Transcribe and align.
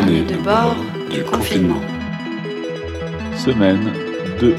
Carnet 0.00 0.22
de 0.22 0.36
bord 0.36 0.76
du 1.10 1.22
confinement. 1.24 1.80
Semaine 3.36 3.92
2. 4.40 4.54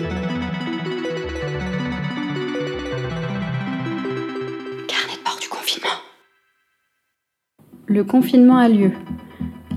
Carnet 4.87 5.17
de 5.17 5.23
bord 5.25 5.39
du 5.41 5.49
confinement. 5.49 5.89
Le 7.87 8.03
confinement 8.03 8.57
a 8.57 8.69
lieu. 8.69 8.91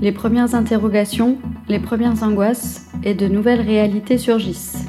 Les 0.03 0.13
premières 0.13 0.55
interrogations, 0.55 1.39
les 1.69 1.79
premières 1.79 2.23
angoisses 2.23 2.91
et 3.03 3.15
de 3.15 3.27
nouvelles 3.27 3.63
réalités 3.63 4.19
surgissent. 4.19 4.85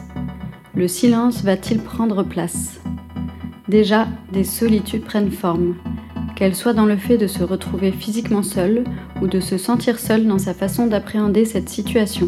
Le 0.73 0.89
silence 0.89 1.41
va-t-il 1.41 1.79
prendre 1.79 2.21
place? 2.23 2.81
Déjà, 3.69 4.09
des 4.33 4.43
solitudes 4.43 5.05
prennent 5.05 5.31
forme, 5.31 5.75
qu'elles 6.35 6.55
soient 6.55 6.73
dans 6.73 6.85
le 6.85 6.97
fait 6.97 7.17
de 7.17 7.27
se 7.27 7.43
retrouver 7.43 7.91
physiquement 7.91 8.43
seul 8.43 8.83
ou 9.21 9.27
de 9.27 9.39
se 9.39 9.57
sentir 9.57 9.99
seul 9.99 10.27
dans 10.27 10.37
sa 10.37 10.53
façon 10.53 10.87
d'appréhender 10.87 11.45
cette 11.45 11.69
situation. 11.69 12.27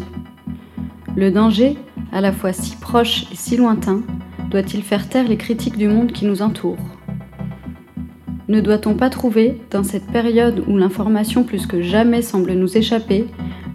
Le 1.16 1.30
danger, 1.30 1.76
à 2.12 2.20
la 2.20 2.32
fois 2.32 2.52
si 2.52 2.76
proche 2.76 3.26
et 3.30 3.36
si 3.36 3.56
lointain, 3.56 4.02
doit-il 4.50 4.82
faire 4.82 5.08
taire 5.08 5.28
les 5.28 5.36
critiques 5.36 5.76
du 5.76 5.88
monde 5.88 6.12
qui 6.12 6.24
nous 6.24 6.42
entoure? 6.42 6.78
Ne 8.48 8.62
doit-on 8.62 8.94
pas 8.94 9.10
trouver, 9.10 9.60
dans 9.70 9.82
cette 9.82 10.06
période 10.06 10.64
où 10.66 10.78
l'information 10.78 11.44
plus 11.44 11.66
que 11.66 11.82
jamais 11.82 12.22
semble 12.22 12.52
nous 12.52 12.78
échapper, 12.78 13.26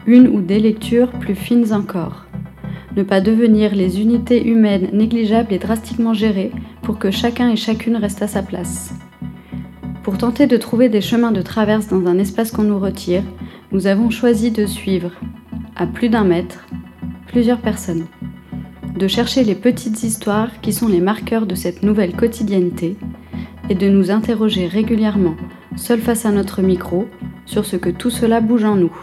une 0.07 0.27
ou 0.27 0.41
des 0.41 0.59
lectures 0.59 1.11
plus 1.11 1.35
fines 1.35 1.73
encore? 1.73 2.25
Ne 2.95 3.03
pas 3.03 3.21
devenir 3.21 3.75
les 3.75 4.01
unités 4.01 4.47
humaines 4.47 4.89
négligeables 4.91 5.53
et 5.53 5.59
drastiquement 5.59 6.13
gérées 6.13 6.51
pour 6.81 6.97
que 6.97 7.11
chacun 7.11 7.49
et 7.49 7.55
chacune 7.55 7.97
reste 7.97 8.23
à 8.23 8.27
sa 8.27 8.41
place 8.41 8.93
pour 10.03 10.17
tenter 10.17 10.47
de 10.47 10.57
trouver 10.57 10.89
des 10.89 11.01
chemins 11.01 11.31
de 11.31 11.41
traverse 11.41 11.87
dans 11.87 12.05
un 12.07 12.19
espace 12.19 12.51
qu'on 12.51 12.63
nous 12.63 12.79
retire, 12.79 13.23
nous 13.71 13.87
avons 13.87 14.09
choisi 14.09 14.51
de 14.51 14.65
suivre, 14.65 15.11
à 15.77 15.87
plus 15.87 16.09
d'un 16.09 16.25
mètre, 16.25 16.67
plusieurs 17.27 17.59
personnes. 17.59 18.05
De 18.97 19.07
chercher 19.07 19.43
les 19.43 19.55
petites 19.55 20.03
histoires 20.03 20.59
qui 20.61 20.73
sont 20.73 20.89
les 20.89 20.99
marqueurs 20.99 21.45
de 21.45 21.55
cette 21.55 21.83
nouvelle 21.83 22.15
quotidienneté 22.15 22.97
et 23.69 23.75
de 23.75 23.87
nous 23.87 24.11
interroger 24.11 24.67
régulièrement, 24.67 25.35
seuls 25.77 26.01
face 26.01 26.25
à 26.25 26.31
notre 26.31 26.61
micro, 26.61 27.07
sur 27.45 27.65
ce 27.65 27.77
que 27.77 27.89
tout 27.89 28.09
cela 28.09 28.41
bouge 28.41 28.65
en 28.65 28.75
nous. 28.75 28.95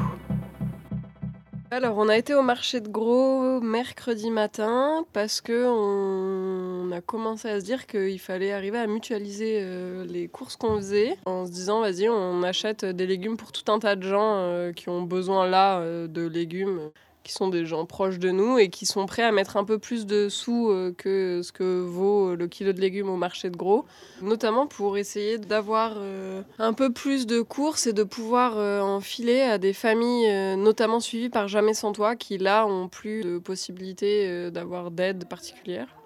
Alors, 1.72 1.98
on 1.98 2.08
a 2.08 2.16
été 2.16 2.34
au 2.34 2.42
marché 2.42 2.80
de 2.80 2.88
gros 2.88 3.60
mercredi 3.60 4.28
matin 4.32 5.06
parce 5.12 5.40
que 5.40 5.68
on 5.68 6.90
a 6.90 7.00
commencé 7.00 7.48
à 7.48 7.60
se 7.60 7.64
dire 7.64 7.86
qu'il 7.86 8.18
fallait 8.18 8.50
arriver 8.50 8.78
à 8.78 8.88
mutualiser 8.88 9.60
euh, 9.62 10.04
les 10.04 10.26
courses 10.26 10.56
qu'on 10.56 10.78
faisait 10.78 11.16
en 11.26 11.46
se 11.46 11.52
disant 11.52 11.80
vas-y, 11.80 12.08
on 12.08 12.42
achète 12.42 12.84
des 12.84 13.06
légumes 13.06 13.36
pour 13.36 13.52
tout 13.52 13.70
un 13.70 13.78
tas 13.78 13.94
de 13.94 14.02
gens 14.02 14.34
euh, 14.38 14.72
qui 14.72 14.88
ont 14.88 15.02
besoin 15.02 15.48
là 15.48 15.78
euh, 15.78 16.08
de 16.08 16.26
légumes 16.26 16.90
qui 17.30 17.36
sont 17.36 17.48
des 17.48 17.64
gens 17.64 17.86
proches 17.86 18.18
de 18.18 18.32
nous 18.32 18.58
et 18.58 18.70
qui 18.70 18.86
sont 18.86 19.06
prêts 19.06 19.22
à 19.22 19.30
mettre 19.30 19.56
un 19.56 19.62
peu 19.62 19.78
plus 19.78 20.04
de 20.04 20.28
sous 20.28 20.68
euh, 20.68 20.92
que 20.96 21.42
ce 21.44 21.52
que 21.52 21.80
vaut 21.80 22.34
le 22.34 22.48
kilo 22.48 22.72
de 22.72 22.80
légumes 22.80 23.08
au 23.08 23.16
marché 23.16 23.50
de 23.50 23.56
gros, 23.56 23.84
notamment 24.20 24.66
pour 24.66 24.98
essayer 24.98 25.38
d'avoir 25.38 25.92
euh, 25.98 26.42
un 26.58 26.72
peu 26.72 26.92
plus 26.92 27.28
de 27.28 27.40
courses 27.40 27.86
et 27.86 27.92
de 27.92 28.02
pouvoir 28.02 28.58
euh, 28.58 28.80
enfiler 28.80 29.42
à 29.42 29.58
des 29.58 29.72
familles, 29.72 30.56
notamment 30.56 30.98
suivies 30.98 31.28
par 31.28 31.46
Jamais 31.46 31.74
sans 31.74 31.92
toi, 31.92 32.16
qui 32.16 32.36
là 32.36 32.66
ont 32.66 32.88
plus 32.88 33.22
de 33.22 33.38
possibilités 33.38 34.50
d'avoir 34.50 34.90
d'aide 34.90 35.28
particulière. 35.28 35.99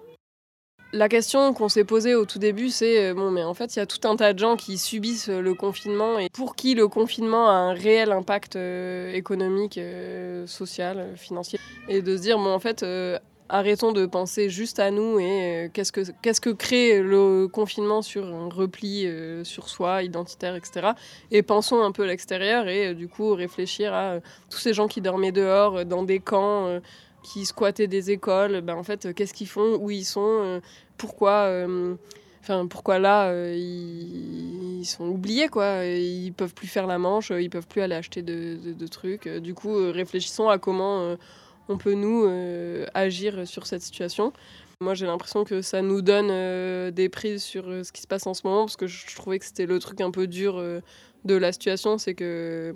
La 0.95 1.09
question 1.09 1.53
qu'on 1.53 1.67
s'est 1.67 1.83
posée 1.83 2.15
au 2.15 2.23
tout 2.23 2.39
début, 2.39 2.69
c'est 2.69 3.09
euh, 3.09 3.13
bon, 3.13 3.29
mais 3.29 3.43
en 3.43 3.53
fait, 3.53 3.75
il 3.75 3.79
y 3.79 3.81
a 3.81 3.85
tout 3.85 4.07
un 4.07 4.15
tas 4.15 4.31
de 4.31 4.39
gens 4.39 4.55
qui 4.55 4.77
subissent 4.77 5.27
euh, 5.27 5.41
le 5.41 5.53
confinement 5.53 6.17
et 6.19 6.29
pour 6.29 6.55
qui 6.55 6.73
le 6.73 6.87
confinement 6.87 7.49
a 7.49 7.51
un 7.51 7.73
réel 7.73 8.13
impact 8.13 8.55
euh, 8.55 9.11
économique, 9.11 9.77
social, 10.45 11.11
financier. 11.17 11.59
Et 11.89 12.01
de 12.01 12.15
se 12.15 12.21
dire, 12.21 12.37
bon, 12.37 12.49
en 12.49 12.59
fait, 12.59 12.85
arrêtons 13.49 13.91
de 13.91 14.05
penser 14.05 14.49
juste 14.49 14.79
à 14.79 14.89
nous 14.89 15.19
et 15.19 15.69
qu'est-ce 15.73 15.91
que 15.91 16.01
qu'est-ce 16.21 16.39
que 16.39 16.49
crée 16.49 17.01
le 17.01 17.47
confinement 17.47 18.01
sur 18.01 18.25
un 18.25 18.47
repli 18.49 19.07
sur 19.43 19.69
soi 19.69 20.01
identitaire 20.01 20.55
etc 20.55 20.93
et 21.29 21.43
pensons 21.43 21.83
un 21.83 21.91
peu 21.91 22.05
à 22.05 22.07
l'extérieur 22.07 22.67
et 22.67 22.95
du 22.95 23.07
coup 23.07 23.35
réfléchir 23.35 23.93
à 23.93 24.15
tous 24.49 24.57
ces 24.57 24.73
gens 24.73 24.87
qui 24.87 24.99
dormaient 24.99 25.31
dehors 25.31 25.85
dans 25.85 26.01
des 26.01 26.19
camps 26.19 26.79
qui 27.25 27.45
squattaient 27.45 27.87
des 27.87 28.11
écoles, 28.11 28.61
ben 28.61 28.75
en 28.75 28.83
fait, 28.83 29.13
qu'est-ce 29.15 29.33
qu'ils 29.33 29.47
font, 29.47 29.77
où 29.81 29.89
ils 29.89 30.05
sont, 30.05 30.21
euh, 30.21 30.59
pourquoi, 30.95 31.45
euh, 31.47 31.95
enfin 32.41 32.67
pourquoi 32.67 32.99
là 32.99 33.29
euh, 33.29 33.55
ils, 33.57 34.85
sont 34.85 35.07
oubliés 35.07 35.47
quoi, 35.47 35.83
ils 35.85 36.31
peuvent 36.31 36.53
plus 36.53 36.67
faire 36.67 36.85
la 36.85 36.99
manche, 36.99 37.31
ils 37.31 37.49
peuvent 37.49 37.67
plus 37.67 37.81
aller 37.81 37.95
acheter 37.95 38.21
de 38.21 38.87
trucs. 38.87 39.27
Du 39.27 39.55
coup, 39.55 39.73
réfléchissons 39.91 40.47
à 40.47 40.59
comment 40.59 41.17
on 41.67 41.77
peut 41.79 41.95
nous 41.95 42.29
agir 42.93 43.47
sur 43.47 43.65
cette 43.65 43.81
situation. 43.81 44.31
Moi, 44.79 44.93
j'ai 44.93 45.07
l'impression 45.07 45.43
que 45.43 45.63
ça 45.63 45.81
nous 45.81 46.03
donne 46.03 46.91
des 46.91 47.09
prises 47.09 47.41
sur 47.41 47.63
ce 47.83 47.91
qui 47.91 48.03
se 48.03 48.07
passe 48.07 48.27
en 48.27 48.35
ce 48.35 48.45
moment, 48.45 48.65
parce 48.65 48.77
que 48.77 48.85
je 48.85 49.15
trouvais 49.15 49.39
que 49.39 49.45
c'était 49.45 49.65
le 49.65 49.79
truc 49.79 50.01
un 50.01 50.11
peu 50.11 50.27
dur 50.27 50.61
de 51.23 51.35
la 51.35 51.51
situation, 51.51 51.97
c'est 51.97 52.13
que 52.13 52.75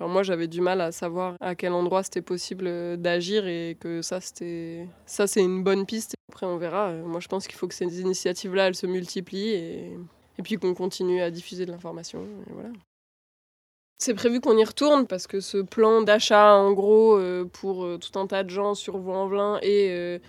moi, 0.00 0.22
j'avais 0.22 0.46
du 0.46 0.60
mal 0.60 0.80
à 0.80 0.92
savoir 0.92 1.36
à 1.40 1.54
quel 1.54 1.72
endroit 1.72 2.02
c'était 2.02 2.22
possible 2.22 2.66
euh, 2.66 2.96
d'agir 2.96 3.46
et 3.46 3.76
que 3.80 4.02
ça, 4.02 4.20
c'était 4.20 4.86
ça, 5.06 5.26
c'est 5.26 5.42
une 5.42 5.62
bonne 5.62 5.86
piste. 5.86 6.14
Après, 6.30 6.46
on 6.46 6.58
verra. 6.58 6.88
Euh, 6.88 7.04
moi, 7.04 7.20
je 7.20 7.28
pense 7.28 7.46
qu'il 7.46 7.56
faut 7.56 7.66
que 7.66 7.74
ces 7.74 8.00
initiatives-là, 8.00 8.68
elles 8.68 8.74
se 8.74 8.86
multiplient 8.86 9.50
et, 9.50 9.98
et 10.38 10.42
puis 10.42 10.56
qu'on 10.56 10.74
continue 10.74 11.22
à 11.22 11.30
diffuser 11.30 11.66
de 11.66 11.72
l'information. 11.72 12.24
Voilà. 12.50 12.70
C'est 13.98 14.12
prévu 14.12 14.40
qu'on 14.40 14.58
y 14.58 14.64
retourne 14.64 15.06
parce 15.06 15.26
que 15.26 15.40
ce 15.40 15.58
plan 15.58 16.02
d'achat, 16.02 16.54
en 16.54 16.72
gros, 16.72 17.16
euh, 17.16 17.44
pour 17.50 17.86
tout 17.98 18.18
un 18.18 18.26
tas 18.26 18.42
de 18.42 18.50
gens 18.50 18.74
sur 18.74 18.98
Vaux-en-Velin 18.98 19.58
et 19.62 20.20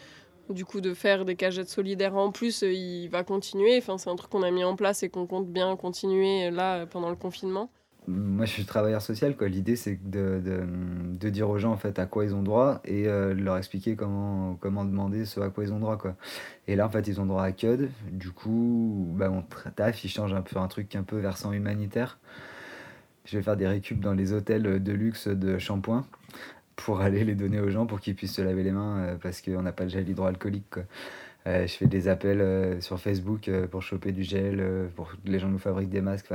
du 0.50 0.64
coup 0.64 0.80
de 0.80 0.94
faire 0.94 1.26
des 1.26 1.36
cagettes 1.36 1.68
solidaires 1.68 2.16
en 2.16 2.32
plus, 2.32 2.62
il 2.62 3.10
va 3.10 3.26
continuer. 3.26 3.78
Enfin, 3.78 3.98
c'est 3.98 4.10
un 4.10 4.16
truc 4.16 4.32
qu'on 4.32 4.44
a 4.44 4.52
mis 4.52 4.64
en 4.64 4.78
place 4.78 5.04
et 5.04 5.10
qu'on 5.10 5.28
compte 5.28 5.50
bien 5.50 5.76
continuer 5.76 6.50
là 6.52 6.86
pendant 6.86 7.10
le 7.10 7.18
confinement 7.18 7.70
moi 8.08 8.46
je 8.46 8.52
suis 8.52 8.66
travailleur 8.66 9.02
social 9.02 9.36
quoi. 9.36 9.48
L'idée 9.50 9.76
c'est 9.76 10.00
de, 10.10 10.42
de, 10.44 10.64
de, 11.20 11.30
dire 11.30 11.50
aux 11.50 11.60
gens 11.60 11.74
en 11.74 11.78
fait 11.78 12.00
à 12.00 12.06
quoi 12.06 12.24
ils 12.24 12.34
ont 12.34 12.42
droit 12.42 12.82
et 12.86 13.08
euh, 13.08 13.34
de 13.34 13.42
leur 13.42 13.58
expliquer 13.58 13.96
comment 13.96 14.56
comment 14.62 14.86
demander 14.86 15.26
ce 15.26 15.40
à 15.42 15.50
quoi 15.50 15.66
ils 15.66 15.74
ont 15.74 15.80
droit 15.80 15.98
quoi. 15.98 16.16
Et 16.68 16.76
là 16.76 16.88
en 16.88 16.90
fait 16.90 17.08
ils 17.08 17.20
ont 17.20 17.26
droit 17.26 17.44
à 17.44 17.52
CUD. 17.52 17.90
Du 18.12 18.32
coup 18.32 19.08
bah 19.16 19.30
mon 19.30 19.44
taf 19.76 20.04
il 20.04 20.10
change 20.10 20.34
un 20.34 20.42
peu 20.42 20.58
un 20.58 20.68
truc 20.68 20.96
un 20.96 21.04
peu 21.04 21.18
versant 21.18 21.52
humanitaire. 21.52 22.18
Je 23.26 23.38
vais 23.38 23.44
faire 23.44 23.58
des 23.58 23.68
récup 23.68 24.00
dans 24.00 24.14
les 24.14 24.32
hôtels 24.32 24.82
de 24.82 24.92
luxe 24.94 25.28
de 25.28 25.58
shampoing 25.58 26.06
pour 26.78 27.02
aller 27.02 27.26
les 27.26 27.36
donner 27.36 27.60
aux 27.60 27.70
gens 27.70 27.86
pour 27.86 28.00
qu'ils 28.00 28.16
puissent 28.16 28.36
se 28.36 28.42
laver 28.42 28.64
les 28.64 28.72
mains 28.72 29.00
euh, 29.00 29.16
parce 29.22 29.42
qu'on 29.42 29.62
n'a 29.64 29.74
pas 29.74 29.84
de 29.84 29.90
gel 29.90 30.08
hydroalcoolique. 30.08 30.78
Euh, 31.46 31.68
je 31.68 31.74
fais 31.74 31.88
des 31.88 32.08
appels 32.08 32.82
sur 32.82 33.00
Facebook 33.00 33.50
pour 33.72 33.82
choper 33.82 34.12
du 34.12 34.24
gel, 34.24 34.90
pour 34.96 35.12
que 35.12 35.16
les 35.26 35.40
gens 35.40 35.50
nous 35.50 35.60
fabriquent 35.60 35.90
des 35.90 36.02
masques 36.02 36.32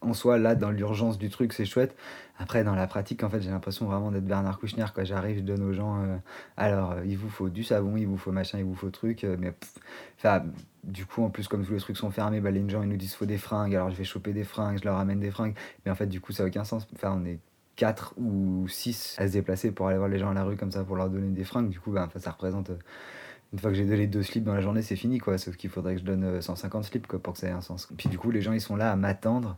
en 0.00 0.14
soi, 0.14 0.38
là, 0.38 0.54
dans 0.54 0.70
l'urgence 0.70 1.18
du 1.18 1.30
truc, 1.30 1.52
c'est 1.52 1.64
chouette. 1.64 1.96
Après, 2.38 2.64
dans 2.64 2.74
la 2.74 2.86
pratique, 2.86 3.24
en 3.24 3.30
fait, 3.30 3.40
j'ai 3.40 3.50
l'impression 3.50 3.86
vraiment 3.86 4.10
d'être 4.10 4.26
Bernard 4.26 4.58
Kouchner. 4.58 4.84
Quoi. 4.94 5.04
J'arrive, 5.04 5.38
je 5.38 5.42
donne 5.42 5.62
aux 5.62 5.72
gens, 5.72 6.02
euh, 6.02 6.16
alors, 6.56 6.92
euh, 6.92 7.06
il 7.06 7.16
vous 7.16 7.30
faut 7.30 7.48
du 7.48 7.64
savon, 7.64 7.96
il 7.96 8.06
vous 8.06 8.18
faut 8.18 8.32
machin, 8.32 8.58
il 8.58 8.64
vous 8.64 8.74
faut 8.74 8.90
truc. 8.90 9.24
Euh, 9.24 9.36
mais 9.38 9.54
enfin, 10.18 10.44
du 10.84 11.06
coup, 11.06 11.22
en 11.24 11.30
plus, 11.30 11.48
comme 11.48 11.64
tous 11.64 11.72
les 11.72 11.80
trucs 11.80 11.96
sont 11.96 12.10
fermés, 12.10 12.40
bah, 12.40 12.50
les 12.50 12.68
gens, 12.68 12.82
ils 12.82 12.88
nous 12.88 12.96
disent, 12.96 13.14
faut 13.14 13.26
des 13.26 13.38
fringues. 13.38 13.74
Alors, 13.74 13.90
je 13.90 13.96
vais 13.96 14.04
choper 14.04 14.32
des 14.32 14.44
fringues, 14.44 14.78
je 14.78 14.84
leur 14.84 14.98
amène 14.98 15.20
des 15.20 15.30
fringues. 15.30 15.54
Mais 15.84 15.90
en 15.90 15.94
fait, 15.94 16.06
du 16.06 16.20
coup, 16.20 16.32
ça 16.32 16.42
n'a 16.42 16.48
aucun 16.48 16.64
sens. 16.64 16.86
Enfin, 16.94 17.18
on 17.18 17.24
est 17.24 17.38
4 17.76 18.14
ou 18.18 18.66
6 18.68 19.16
à 19.18 19.26
se 19.28 19.32
déplacer 19.32 19.72
pour 19.72 19.88
aller 19.88 19.98
voir 19.98 20.08
les 20.08 20.18
gens 20.18 20.30
à 20.30 20.34
la 20.34 20.44
rue 20.44 20.56
comme 20.56 20.72
ça, 20.72 20.84
pour 20.84 20.96
leur 20.96 21.08
donner 21.08 21.30
des 21.30 21.44
fringues. 21.44 21.70
Du 21.70 21.80
coup, 21.80 21.90
bah, 21.90 22.08
ça 22.16 22.32
représente 22.32 22.70
une 23.52 23.58
fois 23.58 23.70
que 23.70 23.76
j'ai 23.76 23.86
donné 23.86 24.06
deux 24.06 24.22
slips 24.22 24.44
dans 24.44 24.54
la 24.54 24.60
journée, 24.60 24.82
c'est 24.82 24.96
fini, 24.96 25.18
quoi. 25.18 25.38
Sauf 25.38 25.56
qu'il 25.56 25.70
faudrait 25.70 25.94
que 25.94 26.00
je 26.00 26.04
donne 26.06 26.42
150 26.42 26.84
slips, 26.84 27.06
quoi, 27.06 27.18
pour 27.18 27.32
que 27.32 27.38
ça 27.38 27.48
ait 27.48 27.52
un 27.52 27.62
sens. 27.62 27.88
Puis 27.96 28.10
du 28.10 28.18
coup, 28.18 28.30
les 28.30 28.42
gens, 28.42 28.52
ils 28.52 28.60
sont 28.60 28.76
là 28.76 28.92
à 28.92 28.96
m'attendre 28.96 29.56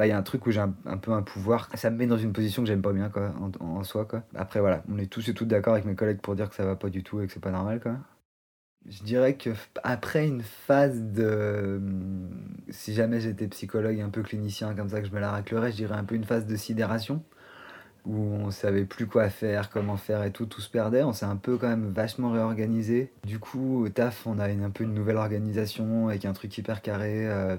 il 0.00 0.06
y 0.06 0.12
a 0.12 0.18
un 0.18 0.22
truc 0.22 0.46
où 0.46 0.50
j'ai 0.50 0.60
un, 0.60 0.96
peu 0.96 1.12
un 1.12 1.22
pouvoir. 1.22 1.68
Ça 1.74 1.90
me 1.90 1.96
met 1.96 2.06
dans 2.06 2.18
une 2.18 2.32
position 2.32 2.62
que 2.62 2.68
j'aime 2.68 2.82
pas 2.82 2.92
bien, 2.92 3.08
quoi, 3.08 3.32
en, 3.60 3.84
soi. 3.84 4.06
Après, 4.34 4.60
voilà, 4.60 4.82
on 4.90 4.98
est 4.98 5.10
tous 5.10 5.28
et 5.28 5.34
toutes 5.34 5.48
d'accord 5.48 5.74
avec 5.74 5.84
mes 5.84 5.94
collègues 5.94 6.20
pour 6.20 6.34
dire 6.34 6.48
que 6.48 6.54
ça 6.54 6.64
va 6.64 6.76
pas 6.76 6.88
du 6.88 7.02
tout 7.02 7.20
et 7.20 7.26
que 7.26 7.32
c'est 7.32 7.40
pas 7.40 7.50
normal, 7.50 7.80
quoi. 7.80 7.96
Je 8.88 9.02
dirais 9.02 9.34
que 9.36 9.50
après 9.82 10.26
une 10.26 10.42
phase 10.42 11.02
de. 11.02 11.80
Si 12.70 12.94
jamais 12.94 13.20
j'étais 13.20 13.46
psychologue 13.48 14.00
un 14.00 14.08
peu 14.08 14.22
clinicien 14.22 14.74
comme 14.74 14.88
ça, 14.88 15.04
je 15.04 15.10
me 15.10 15.20
la 15.20 15.30
raclerais, 15.30 15.70
je 15.70 15.76
dirais 15.76 15.96
un 15.96 16.04
peu 16.04 16.14
une 16.14 16.24
phase 16.24 16.46
de 16.46 16.56
sidération 16.56 17.22
où 18.06 18.16
on 18.16 18.50
savait 18.50 18.84
plus 18.84 19.06
quoi 19.06 19.28
faire, 19.28 19.70
comment 19.70 19.96
faire 19.96 20.24
et 20.24 20.30
tout, 20.30 20.46
tout 20.46 20.60
se 20.60 20.70
perdait. 20.70 21.02
On 21.02 21.12
s'est 21.12 21.26
un 21.26 21.36
peu 21.36 21.56
quand 21.56 21.68
même 21.68 21.90
vachement 21.90 22.30
réorganisé. 22.30 23.12
Du 23.24 23.38
coup, 23.38 23.84
au 23.84 23.88
taf, 23.88 24.26
on 24.26 24.38
a 24.38 24.48
une, 24.48 24.62
un 24.62 24.70
peu 24.70 24.84
une 24.84 24.94
nouvelle 24.94 25.16
organisation 25.16 26.08
avec 26.08 26.24
un 26.24 26.32
truc 26.32 26.56
hyper 26.56 26.82
carré 26.82 27.26
euh, 27.28 27.56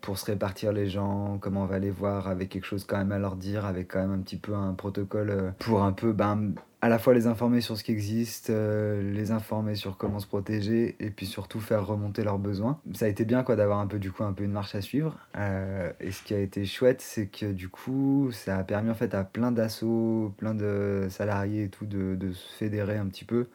pour 0.00 0.18
se 0.18 0.26
répartir 0.26 0.72
les 0.72 0.88
gens, 0.88 1.38
comment 1.40 1.62
on 1.62 1.66
va 1.66 1.78
les 1.78 1.90
voir, 1.90 2.28
avec 2.28 2.48
quelque 2.48 2.66
chose 2.66 2.84
quand 2.84 2.98
même 2.98 3.12
à 3.12 3.18
leur 3.18 3.36
dire, 3.36 3.64
avec 3.64 3.88
quand 3.92 4.00
même 4.00 4.12
un 4.12 4.22
petit 4.22 4.36
peu 4.36 4.54
un 4.54 4.74
protocole 4.74 5.30
euh, 5.30 5.50
pour 5.58 5.82
un 5.82 5.92
peu 5.92 6.12
ben, 6.12 6.52
à 6.82 6.88
la 6.88 6.98
fois 6.98 7.14
les 7.14 7.28
informer 7.28 7.60
sur 7.60 7.78
ce 7.78 7.84
qui 7.84 7.92
existe, 7.92 8.50
euh, 8.50 9.00
les 9.12 9.30
informer 9.30 9.76
sur 9.76 9.96
comment 9.96 10.18
se 10.18 10.26
protéger 10.26 10.96
et 10.98 11.10
puis 11.10 11.26
surtout 11.26 11.60
faire 11.60 11.86
remonter 11.86 12.24
leurs 12.24 12.40
besoins. 12.40 12.80
Ça 12.92 13.04
a 13.04 13.08
été 13.08 13.24
bien 13.24 13.44
quoi 13.44 13.54
d'avoir 13.54 13.78
un 13.78 13.86
peu 13.86 14.00
du 14.00 14.10
coup 14.10 14.24
un 14.24 14.32
peu 14.32 14.42
une 14.42 14.50
marche 14.50 14.74
à 14.74 14.80
suivre. 14.80 15.16
Euh, 15.36 15.92
et 16.00 16.10
ce 16.10 16.24
qui 16.24 16.34
a 16.34 16.40
été 16.40 16.64
chouette, 16.64 17.00
c'est 17.00 17.26
que 17.26 17.46
du 17.46 17.68
coup, 17.68 18.30
ça 18.32 18.58
a 18.58 18.64
permis 18.64 18.90
en 18.90 18.94
fait 18.94 19.14
à 19.14 19.22
plein 19.22 19.52
d'assauts, 19.52 20.34
plein 20.38 20.54
de 20.54 21.06
salariés 21.08 21.64
et 21.64 21.68
tout 21.68 21.86
de, 21.86 22.16
de, 22.16 22.32
se 22.32 22.52
fédérer 22.56 22.96
un 22.98 23.06
petit 23.06 23.24
peu. 23.24 23.46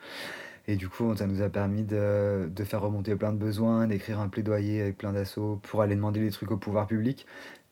Et 0.69 0.77
du 0.77 0.87
coup, 0.87 1.13
ça 1.17 1.27
nous 1.27 1.41
a 1.41 1.49
permis 1.49 1.83
de, 1.83 2.49
de 2.49 2.63
faire 2.63 2.81
remonter 2.81 3.13
plein 3.17 3.33
de 3.33 3.37
besoins, 3.37 3.87
d'écrire 3.87 4.21
un 4.21 4.29
plaidoyer 4.29 4.81
avec 4.81 4.97
plein 4.97 5.11
d'assauts 5.11 5.59
pour 5.63 5.81
aller 5.81 5.95
demander 5.95 6.21
des 6.21 6.31
trucs 6.31 6.51
au 6.51 6.57
pouvoir 6.57 6.87
public. 6.87 7.25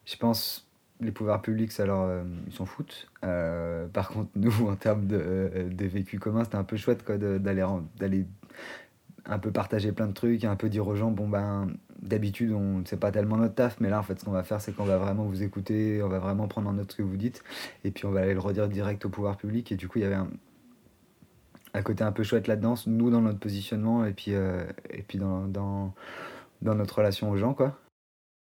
Je 0.03 0.17
pense 0.17 0.64
les 1.01 1.11
pouvoirs 1.11 1.41
publics, 1.41 1.71
ça 1.71 1.85
leur, 1.85 2.23
ils 2.47 2.53
s'en 2.53 2.65
foutent. 2.65 3.09
Euh, 3.23 3.87
par 3.87 4.09
contre, 4.09 4.29
nous, 4.35 4.67
en 4.67 4.75
termes 4.75 5.07
de, 5.07 5.19
euh, 5.21 5.69
des 5.69 5.87
vécus 5.87 6.19
communs, 6.19 6.43
c'était 6.43 6.55
un 6.55 6.63
peu 6.63 6.77
chouette 6.77 7.03
quoi, 7.03 7.17
d'aller, 7.17 7.65
d'aller 7.97 8.25
un 9.25 9.39
peu 9.39 9.51
partager 9.51 9.91
plein 9.91 10.07
de 10.07 10.13
trucs, 10.13 10.43
un 10.43 10.55
peu 10.55 10.69
dire 10.69 10.87
aux 10.87 10.95
gens, 10.95 11.11
bon 11.11 11.27
ben, 11.27 11.67
d'habitude, 12.01 12.51
on 12.51 12.83
c'est 12.85 12.99
pas 12.99 13.11
tellement 13.11 13.37
notre 13.37 13.55
taf, 13.55 13.79
mais 13.79 13.89
là, 13.89 13.99
en 13.99 14.03
fait, 14.03 14.19
ce 14.19 14.25
qu'on 14.25 14.31
va 14.31 14.43
faire, 14.43 14.61
c'est 14.61 14.73
qu'on 14.73 14.85
va 14.85 14.97
vraiment 14.97 15.23
vous 15.23 15.43
écouter, 15.43 16.01
on 16.03 16.09
va 16.09 16.19
vraiment 16.19 16.47
prendre 16.47 16.69
en 16.69 16.73
note 16.73 16.91
ce 16.91 16.97
que 16.97 17.03
vous 17.03 17.17
dites, 17.17 17.43
et 17.83 17.91
puis 17.91 18.05
on 18.05 18.11
va 18.11 18.21
aller 18.21 18.33
le 18.33 18.39
redire 18.39 18.69
direct 18.69 19.03
au 19.05 19.09
pouvoir 19.09 19.37
public. 19.37 19.71
Et 19.71 19.75
du 19.75 19.87
coup, 19.87 19.99
il 19.99 20.03
y 20.03 20.05
avait 20.05 20.15
un, 21.73 21.81
côté 21.81 22.03
un 22.03 22.11
peu 22.11 22.23
chouette 22.23 22.47
là-dedans, 22.47 22.75
nous, 22.87 23.09
dans 23.09 23.21
notre 23.21 23.39
positionnement, 23.39 24.05
et 24.05 24.13
puis, 24.13 24.35
euh, 24.35 24.63
et 24.91 25.01
puis 25.01 25.17
dans, 25.17 25.47
dans, 25.47 25.93
dans 26.61 26.75
notre 26.75 26.99
relation 26.99 27.31
aux 27.31 27.37
gens, 27.37 27.53
quoi. 27.53 27.77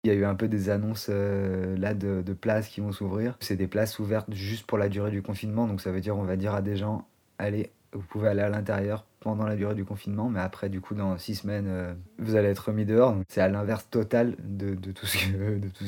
Il 0.05 0.09
y 0.09 0.11
a 0.11 0.15
eu 0.15 0.25
un 0.25 0.35
peu 0.35 0.47
des 0.47 0.71
annonces 0.71 1.09
euh, 1.11 1.77
là 1.77 1.95
de, 1.95 2.23
places 2.33 2.69
qui 2.69 2.81
vont 2.81 2.93
s'ouvrir. 2.93 3.37
C'est 3.41 3.57
des 3.57 3.67
places 3.67 3.99
ouvertes 3.99 4.33
juste 4.33 4.67
pour 4.67 4.79
la 4.79 4.89
durée 4.89 5.11
du 5.11 5.23
confinement. 5.23 5.67
Donc 5.67 5.81
ça 5.81 5.91
veut 5.91 6.01
dire 6.01 6.17
on 6.17 6.25
va 6.25 6.37
dire 6.37 6.55
à 6.55 6.63
des 6.63 6.77
gens 6.77 7.07
allez, 7.39 7.71
vous 7.93 8.07
pouvez 8.07 8.29
aller 8.29 8.43
à 8.43 8.49
l'intérieur 8.49 9.05
pendant 9.21 9.47
la 9.47 9.57
durée 9.57 9.75
du 9.75 9.85
confinement, 9.85 10.29
mais 10.29 10.39
après 10.39 10.69
du 10.69 10.81
coup 10.81 10.95
dans 10.95 11.19
six 11.19 11.35
semaines 11.35 11.67
euh, 11.67 11.93
vous 12.19 12.37
allez 12.37 12.49
être 12.49 12.69
remis 12.69 12.85
dehors. 12.85 13.17
C'est 13.29 13.41
à 13.41 13.49
l'inverse 13.49 13.89
total 13.91 14.37
de, 14.39 14.75
tout 14.93 15.07
ce 15.07 15.19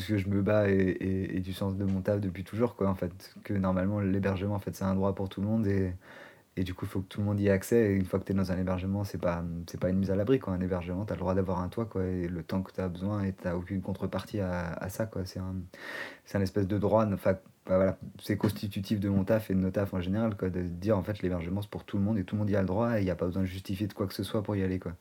que, 0.08 0.18
je 0.18 0.28
me 0.28 0.42
bats 0.42 0.68
et, 0.68 1.40
du 1.40 1.52
sens 1.52 1.76
de 1.76 1.84
mon 1.84 2.00
taf 2.00 2.20
depuis 2.20 2.42
toujours 2.42 2.74
quoi 2.74 2.88
en 2.88 2.96
fait. 2.96 3.12
Que 3.44 3.54
normalement 3.54 4.00
l'hébergement 4.00 4.56
en 4.56 4.58
fait 4.58 4.74
c'est 4.74 4.84
un 4.84 4.94
droit 4.94 5.14
pour 5.14 5.28
tout 5.28 5.40
le 5.40 5.46
monde 5.46 5.66
et 5.68 5.92
et 6.58 6.64
du 6.64 6.74
coup, 6.74 6.86
il 6.86 6.88
faut 6.88 7.00
que 7.00 7.06
tout 7.06 7.20
le 7.20 7.26
monde 7.26 7.38
y 7.38 7.46
ait 7.46 7.50
accès. 7.50 7.92
Et 7.92 7.94
une 7.94 8.04
fois 8.04 8.18
que 8.18 8.24
tu 8.24 8.32
es 8.32 8.34
dans 8.34 8.50
un 8.50 8.58
hébergement, 8.58 9.04
c'est 9.04 9.18
pas, 9.18 9.44
pas 9.80 9.90
une 9.90 9.98
mise 9.98 10.10
à 10.10 10.16
l'abri. 10.16 10.40
Un 10.48 10.60
hébergement, 10.60 11.04
tu 11.04 11.12
as 11.12 11.16
le 11.16 11.20
droit 11.20 11.34
d'avoir 11.34 11.60
un 11.60 11.68
toit 11.68 11.84
quoi, 11.84 12.02
le 12.02 12.42
temps 12.42 12.62
que 12.62 12.72
tu 12.72 12.80
as 12.80 12.88
besoin 12.88 13.22
et 13.22 13.32
tu 13.32 13.44
n'as 13.44 13.54
aucune 13.54 13.80
contrepartie 13.80 14.40
à, 14.40 14.72
à 14.72 14.88
ça. 14.88 15.08
C'est, 15.24 15.38
un, 15.38 15.54
un 16.34 16.40
espèce 16.40 16.66
de 16.66 16.76
droit. 16.76 17.06
Bah 17.68 17.76
voilà, 17.76 17.98
c'est 18.20 18.38
constitutif 18.38 18.98
de 18.98 19.10
mon 19.10 19.24
taf 19.24 19.50
et 19.50 19.54
de 19.54 19.60
nos 19.60 19.70
tafs 19.70 19.94
en 19.94 20.00
général. 20.00 20.34
De 20.36 20.62
dire 20.62 20.98
en 20.98 21.02
fait 21.02 21.20
l'hébergement, 21.20 21.62
c'est 21.62 21.70
pour 21.70 21.84
tout 21.84 21.98
le 21.98 22.02
monde 22.02 22.18
et 22.18 22.24
tout 22.24 22.34
le 22.34 22.40
monde 22.40 22.50
y 22.50 22.56
a 22.56 22.60
le 22.60 22.66
droit 22.66 22.98
il 22.98 23.04
n'y 23.04 23.10
a 23.10 23.14
pas 23.14 23.26
besoin 23.26 23.42
de 23.42 23.46
justifier 23.46 23.86
de 23.86 23.92
quoi 23.92 24.06
que 24.06 24.14
ce 24.14 24.22
soit 24.24 24.42
pour 24.42 24.56
y 24.56 24.62
aller. 24.62 24.78
Quoi. 24.78 24.94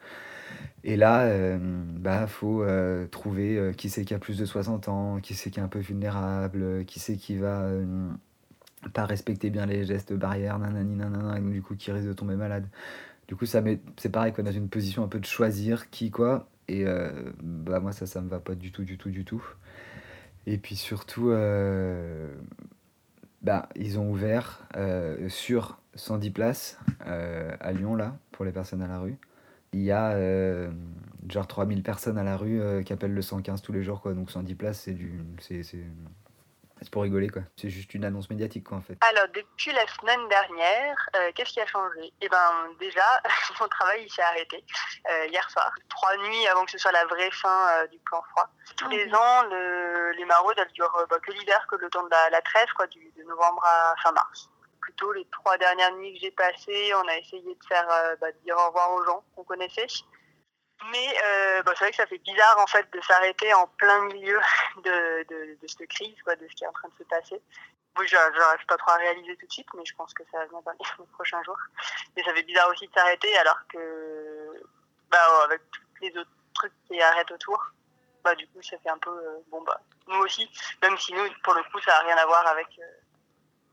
Et 0.84 0.98
là, 0.98 1.24
euh, 1.24 1.58
bah, 1.60 2.28
faut 2.28 2.62
euh, 2.62 3.08
trouver 3.08 3.58
euh, 3.58 3.72
qui 3.74 3.90
c'est 3.90 4.06
qui 4.06 4.14
a 4.14 4.20
plus 4.20 4.38
de 4.38 4.46
60 4.46 4.90
ans, 4.90 5.20
qui 5.22 5.34
c'est 5.34 5.50
qui 5.50 5.60
est 5.60 5.64
un 5.64 5.68
peu 5.68 5.80
vulnérable, 5.80 6.86
qui 6.86 7.00
c'est 7.00 7.16
qui 7.16 7.36
va 7.38 7.62
euh, 7.62 8.10
pas 8.94 9.06
respecter 9.06 9.50
bien 9.50 9.66
les 9.66 9.86
gestes 9.86 10.14
barrières, 10.14 10.60
nanani, 10.60 10.96
nanana, 10.96 11.38
et 11.38 11.42
du 11.42 11.62
coup 11.62 11.76
qui 11.76 11.92
risque 11.92 12.08
de 12.08 12.14
tomber 12.14 12.36
malade. 12.36 12.68
Du 13.28 13.36
coup, 13.36 13.46
ça 13.46 13.62
c'est 13.98 14.12
pareil 14.12 14.34
qu'on 14.34 14.46
a 14.46 14.52
une 14.52 14.70
position 14.70 15.04
un 15.04 15.08
peu 15.08 15.20
de 15.20 15.26
choisir 15.26 15.90
qui 15.90 16.12
quoi, 16.12 16.48
et 16.68 16.86
euh, 16.86 17.12
bah 17.42 17.80
moi 17.80 17.92
ça, 17.92 18.06
ça 18.06 18.22
me 18.22 18.30
va 18.30 18.40
pas 18.40 18.56
du 18.56 18.72
tout, 18.72 18.84
du 18.84 18.98
tout, 18.98 19.10
du 19.10 19.26
tout. 19.26 19.44
Et 20.46 20.58
puis 20.58 20.76
surtout, 20.76 21.30
euh, 21.30 22.34
bah, 23.42 23.68
ils 23.76 24.00
ont 24.00 24.10
ouvert 24.10 24.66
euh, 24.78 25.28
sur 25.30 25.80
110 25.96 26.32
places 26.32 26.80
à 27.02 27.72
Lyon 27.74 27.96
là, 27.96 28.18
pour 28.32 28.46
les 28.46 28.52
personnes 28.52 28.82
à 28.82 28.88
la 28.88 29.00
rue. 29.00 29.18
Il 29.74 29.82
y 29.82 29.92
a 29.92 30.18
genre 31.30 31.48
3000 31.48 31.84
personnes 31.84 32.18
à 32.18 32.24
la 32.24 32.38
rue 32.38 32.62
qui 32.86 32.94
appellent 32.94 33.14
le 33.14 33.22
115 33.22 33.62
tous 33.62 33.74
les 33.74 33.84
jours, 33.84 34.02
quoi. 34.02 34.14
Donc 34.14 34.32
110 34.32 34.56
places, 34.56 34.82
c'est 34.82 34.94
du. 34.94 35.20
C'est, 35.40 35.64
c'est, 35.64 35.84
c'est 36.82 36.92
pour 36.92 37.04
rigoler, 37.04 37.30
quoi. 37.30 37.42
C'est 37.56 37.70
juste 37.70 37.94
une 37.94 38.06
annonce 38.06 38.30
médiatique, 38.30 38.66
quoi, 38.66 38.78
en 38.78 38.82
fait. 38.82 38.98
Alors, 39.02 39.28
depuis 39.34 39.72
la 39.72 39.86
semaine 39.88 40.28
dernière, 40.28 41.10
euh, 41.16 41.32
qu'est-ce 41.36 41.54
qui 41.54 41.60
a 41.60 41.66
changé? 41.66 42.14
Eh 42.22 42.30
ben, 42.30 42.52
déjà, 42.80 43.22
mon 43.60 43.68
travail, 43.68 44.04
il 44.04 44.12
s'est 44.12 44.22
arrêté 44.22 44.64
euh, 45.10 45.26
hier 45.28 45.50
soir. 45.50 45.72
Trois 45.90 46.16
nuits 46.18 46.48
avant 46.48 46.66
que 46.66 46.72
ce 46.72 46.78
soit 46.78 46.92
la 46.92 47.06
vraie 47.06 47.32
fin 47.32 47.70
euh, 47.70 47.88
du 47.88 48.00
plan 48.00 48.22
froid. 48.32 48.50
Tous 48.76 48.90
les 48.90 49.08
ans, 49.14 49.44
le, 49.50 50.12
les 50.12 50.26
maraudes, 50.26 50.58
elles 50.58 50.72
durent 50.74 51.06
bah, 51.10 51.20
que 51.20 51.32
l'hiver, 51.32 51.66
que 51.70 51.76
le 51.76 51.90
temps 51.90 52.04
de 52.04 52.10
la, 52.10 52.30
la 52.30 52.42
trêve, 52.42 52.70
quoi, 52.76 52.88
du, 52.88 53.12
de 53.18 53.24
novembre 53.24 53.64
à 53.64 53.96
fin 54.04 54.12
mars. 54.12 54.50
Plutôt 54.82 55.12
les 55.14 55.26
trois 55.32 55.58
dernières 55.58 55.94
nuits 55.96 56.14
que 56.14 56.20
j'ai 56.22 56.32
passées, 56.32 56.94
on 56.96 57.08
a 57.08 57.18
essayé 57.18 57.56
de 57.56 57.66
faire, 57.68 57.88
bah, 58.22 58.32
de 58.32 58.38
dire 58.46 58.56
au 58.58 58.68
revoir 58.68 58.92
aux 58.94 59.04
gens 59.04 59.24
qu'on 59.36 59.44
connaissait. 59.44 59.88
Mais 60.92 61.18
euh, 61.26 61.64
bah, 61.64 61.74
c'est 61.76 61.86
vrai 61.86 61.92
que 61.92 61.98
ça 61.98 62.08
fait 62.08 62.20
bizarre 62.20 62.60
en 62.60 62.68
fait 62.68 62.88
de 62.94 63.02
s'arrêter 63.02 63.54
en 63.54 63.68
plein 63.68 64.02
milieu 64.06 64.40
de, 64.84 65.24
de, 65.28 65.58
de 65.62 65.68
cette 65.68 65.88
crise, 65.90 66.16
quoi, 66.24 66.36
de 66.36 66.48
ce 66.48 66.54
qui 66.56 66.64
est 66.64 66.68
en 66.68 66.74
train 66.74 66.90
de 66.90 67.04
se 67.04 67.04
passer. 67.04 67.42
Oui, 67.98 68.08
je 68.08 68.16
n'arrive 68.16 68.66
pas 68.68 68.78
trop 68.78 68.92
à 68.92 68.98
réaliser 68.98 69.36
tout 69.38 69.48
de 69.48 69.52
suite, 69.52 69.68
mais 69.76 69.84
je 69.84 69.96
pense 69.96 70.14
que 70.14 70.24
ça 70.32 70.40
va 70.40 70.46
venir 70.46 70.62
dans 70.62 70.72
les 71.00 71.06
prochains 71.14 71.42
jours. 71.44 71.58
Mais 72.16 72.24
ça 72.24 72.34
fait 72.34 72.44
bizarre 72.44 72.70
aussi 72.70 72.88
de 72.88 72.94
s'arrêter 72.94 73.36
alors 73.38 73.60
que, 73.74 74.64
bah, 75.10 75.44
avec 75.46 75.62
tous 75.72 75.82
les 76.04 76.16
autres 76.18 76.30
trucs 76.54 76.74
qui 76.88 77.02
arrêtent 77.02 77.32
autour, 77.32 77.60
bah, 78.24 78.36
du 78.36 78.48
coup, 78.48 78.62
ça 78.62 78.78
fait 78.80 78.90
un 78.90 78.98
peu, 79.00 79.10
euh, 79.10 79.40
bon, 79.48 79.62
bah, 79.64 79.80
nous 80.08 80.20
aussi, 80.20 80.48
même 80.84 80.98
si 80.98 81.14
nous, 81.14 81.28
pour 81.44 81.54
le 81.54 81.64
coup, 81.64 81.80
ça 81.82 81.92
n'a 81.92 82.08
rien 82.08 82.18
à 82.18 82.26
voir 82.26 82.46
avec, 82.48 82.68
euh, 82.80 83.00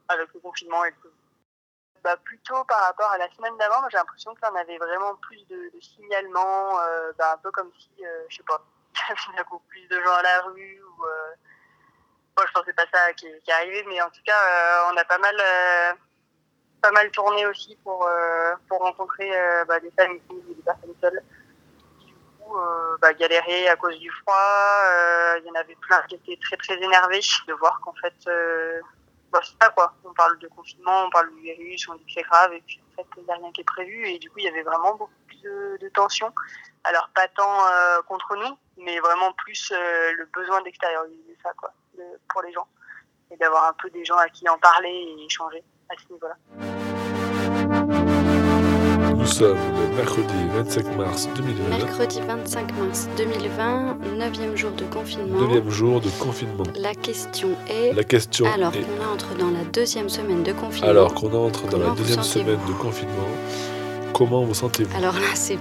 avec 0.08 0.32
le 0.32 0.40
confinement 0.40 0.84
et 0.84 0.90
le 0.90 1.10
bah, 2.04 2.18
plutôt 2.18 2.62
par 2.64 2.80
rapport 2.82 3.10
à 3.10 3.18
la 3.18 3.30
semaine 3.30 3.56
d'avant, 3.56 3.88
j'ai 3.90 3.96
l'impression 3.96 4.34
là, 4.42 4.50
on 4.52 4.56
avait 4.56 4.76
vraiment 4.76 5.14
plus 5.16 5.42
de, 5.48 5.70
de 5.74 5.80
signalements, 5.80 6.78
euh, 6.80 7.12
bah, 7.18 7.32
un 7.32 7.38
peu 7.38 7.50
comme 7.50 7.72
si, 7.78 8.04
euh, 8.04 8.24
je 8.28 8.36
sais 8.36 8.42
pas, 8.42 8.62
il 9.32 9.36
y 9.36 9.38
a 9.38 9.44
beaucoup 9.44 9.64
plus 9.70 9.88
de 9.88 9.98
gens 10.00 10.12
à 10.12 10.22
la 10.22 10.42
rue 10.42 10.82
ou. 10.82 11.04
Euh... 11.04 11.34
Bon, 12.36 12.42
je 12.48 12.52
pensais 12.52 12.72
pas 12.72 12.84
ça 12.92 13.12
qui, 13.12 13.28
qui 13.44 13.52
arrivait, 13.52 13.84
mais 13.88 14.02
en 14.02 14.10
tout 14.10 14.20
cas, 14.26 14.36
euh, 14.36 14.92
on 14.92 14.96
a 14.96 15.04
pas 15.04 15.18
mal, 15.18 15.36
euh, 15.38 15.92
pas 16.82 16.90
mal 16.90 17.08
tourné 17.12 17.46
aussi 17.46 17.76
pour, 17.84 18.08
pour 18.68 18.80
rencontrer 18.80 19.30
bah, 19.68 19.78
des 19.78 19.92
familles 19.92 20.20
et 20.30 20.54
des 20.54 20.62
personnes 20.62 20.94
seules 21.00 21.22
du 22.00 23.18
galéraient 23.20 23.68
à 23.68 23.76
cause 23.76 23.96
du 24.00 24.10
froid. 24.10 25.38
Il 25.38 25.44
y 25.46 25.50
en 25.50 25.54
avait 25.54 25.76
plein 25.76 26.02
qui 26.08 26.16
étaient 26.16 26.38
très, 26.42 26.56
très 26.56 26.74
énervés 26.82 27.20
de 27.46 27.52
voir 27.52 27.80
qu'en 27.84 27.94
fait, 27.94 28.28
bah. 29.76 29.94
On 30.04 30.12
parle 30.12 30.38
de 30.38 30.48
confinement, 30.48 31.04
on 31.06 31.10
parle 31.10 31.30
du 31.34 31.40
virus, 31.40 31.88
on 31.88 31.94
dit 31.94 32.04
que 32.04 32.12
c'est 32.12 32.22
grave, 32.22 32.52
et 32.52 32.62
puis 32.66 32.80
en 32.92 32.96
fait, 32.96 33.08
il 33.16 33.24
n'y 33.24 33.30
a 33.30 33.34
rien 33.34 33.52
qui 33.52 33.60
est 33.60 33.64
prévu, 33.64 34.06
et 34.06 34.18
du 34.18 34.30
coup, 34.30 34.38
il 34.38 34.44
y 34.44 34.48
avait 34.48 34.62
vraiment 34.62 34.94
beaucoup 34.94 35.12
plus 35.26 35.40
de, 35.42 35.78
de 35.80 35.88
tension. 35.88 36.32
Alors, 36.84 37.08
pas 37.14 37.28
tant 37.28 37.66
euh, 37.66 38.02
contre 38.02 38.36
nous, 38.36 38.56
mais 38.84 38.98
vraiment 39.00 39.32
plus 39.32 39.72
euh, 39.72 40.12
le 40.12 40.26
besoin 40.26 40.62
d'extérioriser 40.62 41.36
ça 41.42 41.50
quoi, 41.56 41.72
pour 42.30 42.42
les 42.42 42.52
gens, 42.52 42.68
et 43.30 43.36
d'avoir 43.36 43.64
un 43.64 43.72
peu 43.74 43.90
des 43.90 44.04
gens 44.04 44.16
à 44.16 44.28
qui 44.28 44.48
en 44.48 44.58
parler 44.58 44.88
et 44.90 45.24
échanger 45.24 45.64
à 45.88 45.94
ce 45.96 46.12
niveau-là. 46.12 46.83
Nous 49.34 49.40
sommes 49.40 49.58
le 49.90 49.96
mercredi 49.96 50.32
25 50.54 50.96
mars 50.96 51.28
2020. 51.34 51.68
Mercredi 51.68 52.20
25 52.24 52.78
mars 52.78 53.08
2020, 53.16 53.96
neuvième 54.16 54.56
jour 54.56 54.70
de 54.70 54.84
confinement. 54.84 55.40
Neuvième 55.40 55.68
jour 55.70 56.00
de 56.00 56.08
confinement. 56.20 56.62
La 56.76 56.94
question 56.94 57.48
est, 57.68 57.92
La 57.94 58.04
question 58.04 58.46
alors 58.46 58.72
est, 58.72 58.82
qu'on 58.82 59.12
entre 59.12 59.36
dans 59.36 59.50
la 59.50 59.64
deuxième 59.72 60.08
semaine 60.08 60.44
de 60.44 60.52
confinement, 60.52 60.88
alors 60.88 61.14
qu'on 61.14 61.32
entre 61.32 61.64
dans 61.64 61.70
Comment 61.70 61.82
la 61.82 61.90
vous 61.90 61.96
deuxième 61.96 62.22
sentez-vous 62.22 62.50
semaine 62.52 62.68
de 62.68 62.72
confinement, 62.74 63.28
comment 64.12 64.44
vous 64.44 64.54
sentez-vous? 64.54 64.96
Alors 64.96 65.14
là, 65.14 65.34
c'est 65.34 65.58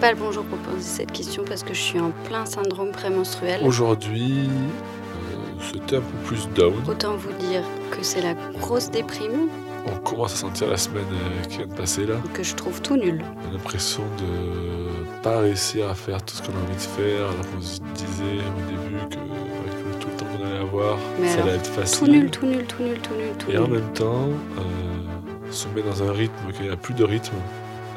pas 0.00 0.10
le 0.10 0.18
bon 0.18 0.32
jour 0.32 0.42
pour 0.42 0.58
poser 0.58 0.82
cette 0.82 1.12
question 1.12 1.44
parce 1.46 1.62
que 1.62 1.74
je 1.74 1.80
suis 1.80 2.00
en 2.00 2.10
plein 2.24 2.44
syndrome 2.44 2.90
prémenstruel. 2.90 3.60
Aujourd'hui, 3.64 4.48
euh, 4.48 5.62
c'était 5.72 5.98
un 5.98 6.00
peu 6.00 6.16
plus 6.24 6.48
down. 6.56 6.74
Autant 6.88 7.14
vous 7.14 7.32
dire 7.34 7.62
que 7.92 8.02
c'est 8.02 8.20
la 8.20 8.34
grosse 8.60 8.90
déprime, 8.90 9.48
On 9.86 9.96
commence 9.98 10.34
à 10.34 10.36
sentir 10.36 10.68
la 10.68 10.76
semaine 10.76 11.04
euh, 11.12 11.44
qui 11.48 11.58
vient 11.58 11.66
de 11.66 11.74
passer 11.74 12.06
là. 12.06 12.16
que 12.32 12.42
je 12.42 12.54
trouve 12.54 12.80
tout 12.82 12.96
nul. 12.96 13.24
On 13.44 13.50
a 13.50 13.52
l'impression 13.52 14.02
de 14.18 15.22
pas 15.22 15.40
réussir 15.40 15.88
à 15.88 15.94
faire 15.94 16.22
tout 16.22 16.34
ce 16.34 16.42
qu'on 16.42 16.52
a 16.52 16.62
envie 16.62 16.74
de 16.74 16.80
faire, 16.80 17.28
alors 17.28 17.50
qu'on 17.52 17.60
se 17.60 17.80
disait 17.94 18.40
au 18.40 18.70
début 18.70 19.08
que 19.08 19.18
avec 19.18 19.98
tout 20.00 20.08
le 20.08 20.16
temps 20.16 20.26
qu'on 20.26 20.44
allait 20.46 20.58
avoir, 20.58 20.98
Mais 21.20 21.28
ça 21.28 21.34
alors, 21.34 21.46
allait 21.48 21.56
être 21.56 21.70
facile. 21.70 21.98
Tout 21.98 22.12
nul, 22.12 22.30
tout 22.30 22.46
nul, 22.46 22.64
tout 22.66 22.82
nul, 22.82 22.98
tout 22.98 23.14
nul, 23.14 23.32
tout 23.38 23.50
Et 23.50 23.58
en 23.58 23.68
même 23.68 23.92
temps, 23.92 24.28
euh, 24.58 25.52
se 25.52 25.68
met 25.68 25.82
dans 25.82 26.02
un 26.02 26.12
rythme 26.12 26.52
qu'il 26.52 26.66
n'y 26.66 26.72
a 26.72 26.76
plus 26.76 26.94
de 26.94 27.04
rythme, 27.04 27.36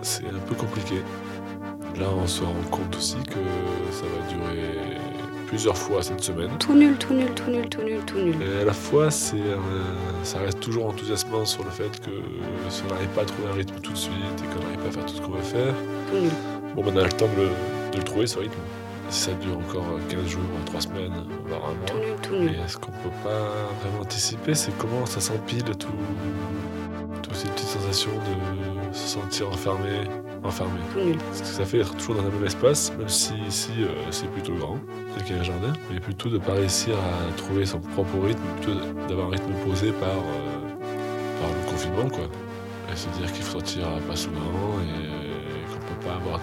c'est 0.01 0.27
un 0.27 0.39
peu 0.47 0.55
compliqué. 0.55 0.95
Là, 1.99 2.07
on 2.21 2.27
se 2.27 2.43
rend 2.43 2.53
compte 2.69 2.95
aussi 2.97 3.15
que 3.23 3.39
ça 3.91 4.03
va 4.03 4.27
durer 4.27 4.84
plusieurs 5.47 5.77
fois 5.77 6.01
cette 6.01 6.21
semaine. 6.21 6.49
Tout 6.59 6.73
nul, 6.73 6.95
tout 6.97 7.13
nul, 7.13 7.29
tout 7.33 7.49
nul, 7.49 7.67
tout 7.69 7.81
nul, 7.81 7.99
tout 8.05 8.17
nul. 8.19 8.35
Et 8.41 8.61
à 8.61 8.65
la 8.65 8.73
fois, 8.73 9.11
c'est, 9.11 9.35
euh, 9.37 9.57
ça 10.23 10.39
reste 10.39 10.59
toujours 10.59 10.87
enthousiasmant 10.87 11.45
sur 11.45 11.63
le 11.63 11.69
fait 11.69 11.99
que 12.01 12.11
si 12.69 12.83
on 12.85 12.93
n'arrive 12.93 13.09
pas 13.09 13.21
à 13.21 13.25
trouver 13.25 13.49
un 13.49 13.53
rythme 13.53 13.75
tout 13.81 13.91
de 13.91 13.97
suite 13.97 14.13
et 14.43 14.47
qu'on 14.47 14.63
n'arrive 14.63 14.79
pas 14.79 14.87
à 14.87 14.91
faire 14.91 15.05
tout 15.05 15.15
ce 15.15 15.21
qu'on 15.21 15.31
veut 15.33 15.41
faire, 15.41 15.73
Tout 16.11 16.17
nul. 16.19 16.31
bon, 16.75 16.83
ben, 16.83 16.91
on 16.95 16.97
a 16.99 17.03
le 17.03 17.09
temps 17.11 17.27
de 17.35 17.41
le, 17.43 17.49
de 17.91 17.97
le 17.97 18.03
trouver 18.03 18.27
ce 18.27 18.39
rythme. 18.39 18.59
Si 19.09 19.21
ça 19.21 19.33
dure 19.33 19.57
encore 19.59 19.85
15 20.09 20.25
jours, 20.27 20.41
3 20.65 20.81
semaines, 20.81 21.13
voire 21.47 21.61
un 21.69 21.85
Tout 21.85 21.93
mois. 21.97 22.05
nul, 22.05 22.15
tout 22.23 22.35
nul. 22.35 22.49
Et 22.51 22.67
ce 22.67 22.77
qu'on 22.77 22.91
peut 22.91 23.09
pas 23.23 23.51
vraiment 23.81 24.01
anticiper, 24.01 24.55
c'est 24.55 24.75
comment 24.79 25.05
ça 25.05 25.19
s'empile 25.21 25.63
tout, 25.63 25.87
tout 27.21 27.31
aussi 27.31 27.45
une 27.45 27.51
petite 27.53 27.67
sensation 27.69 28.09
de 28.11 28.95
se 28.95 29.07
sentir 29.07 29.47
enfermé, 29.49 30.05
enfermé. 30.45 30.79
Tout 30.93 30.99
nul. 30.99 31.17
Parce 31.17 31.41
que 31.41 31.47
ça 31.47 31.65
fait 31.65 31.79
être 31.79 31.95
toujours 31.95 32.15
dans 32.15 32.23
le 32.23 32.29
même 32.31 32.45
espace, 32.45 32.91
même 32.97 33.09
si 33.09 33.33
ici 33.47 33.71
euh, 33.79 33.87
c'est 34.11 34.29
plutôt 34.31 34.53
grand, 34.53 34.77
avec 35.15 35.31
un 35.31 35.43
jardin, 35.43 35.73
mais 35.91 35.99
plutôt 35.99 36.29
de 36.29 36.35
ne 36.35 36.39
pas 36.39 36.53
réussir 36.53 36.95
à 36.95 37.31
trouver 37.35 37.65
son 37.65 37.79
propre 37.79 38.17
rythme, 38.25 38.41
plutôt 38.61 38.79
d'avoir 39.07 39.27
un 39.27 39.31
rythme 39.31 39.51
posé 39.65 39.91
par, 39.91 40.09
euh, 40.09 41.41
par 41.41 41.49
le 41.49 41.69
confinement, 41.69 42.09
quoi. 42.09 42.25
Et 42.91 42.95
se 42.95 43.09
dire 43.17 43.31
qu'il 43.33 43.43
faut 43.43 43.53
sortir 43.53 43.87
pas 44.07 44.15
souvent 44.15 44.79
et 44.81 45.71
qu'on 45.71 45.79
peut 45.79 46.05
pas 46.05 46.15
avoir 46.15 46.39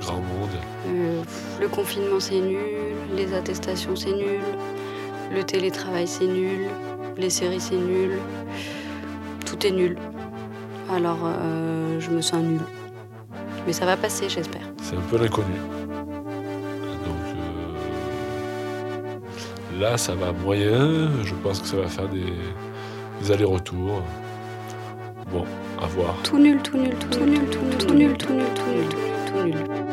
grand 0.00 0.16
monde. 0.16 0.50
Euh, 0.88 1.22
le 1.60 1.68
confinement 1.68 2.20
c'est 2.20 2.40
nul, 2.40 2.58
les 3.16 3.32
attestations 3.34 3.96
c'est 3.96 4.12
nul, 4.12 4.40
le 5.32 5.44
télétravail 5.44 6.06
c'est 6.06 6.26
nul, 6.26 6.68
les 7.16 7.30
séries 7.30 7.60
c'est 7.60 7.76
nul, 7.76 8.18
tout 9.46 9.66
est 9.66 9.70
nul. 9.70 9.96
Alors 10.90 11.18
euh, 11.24 12.00
je 12.00 12.10
me 12.10 12.20
sens 12.20 12.42
nulle. 12.42 12.60
Mais 13.68 13.74
ça 13.74 13.84
va 13.84 13.98
passer, 13.98 14.30
j'espère. 14.30 14.62
C'est 14.82 14.96
un 14.96 15.00
peu 15.10 15.18
l'inconnu. 15.18 15.52
Donc 17.04 17.22
euh, 19.74 19.78
là, 19.78 19.98
ça 19.98 20.14
va 20.14 20.32
moyen. 20.32 21.10
Je 21.22 21.34
pense 21.34 21.60
que 21.60 21.66
ça 21.66 21.76
va 21.76 21.86
faire 21.86 22.08
des, 22.08 23.30
allers-retours. 23.30 24.02
Bon, 25.30 25.44
à 25.78 25.86
voir. 25.86 26.16
Tout 26.24 26.38
nul, 26.38 26.62
tout 26.62 26.78
nul, 26.78 26.94
tout 26.94 27.26
nul, 27.26 27.40
tout 27.50 27.60
nul, 27.60 27.76
tout 27.76 27.92
nul, 27.92 28.16
tout 28.16 28.32
nul, 28.32 28.46
tout 28.54 28.72
nul, 28.72 28.88
tout 29.26 29.42
nul. 29.44 29.54
Tout 29.54 29.74
nul. 29.74 29.87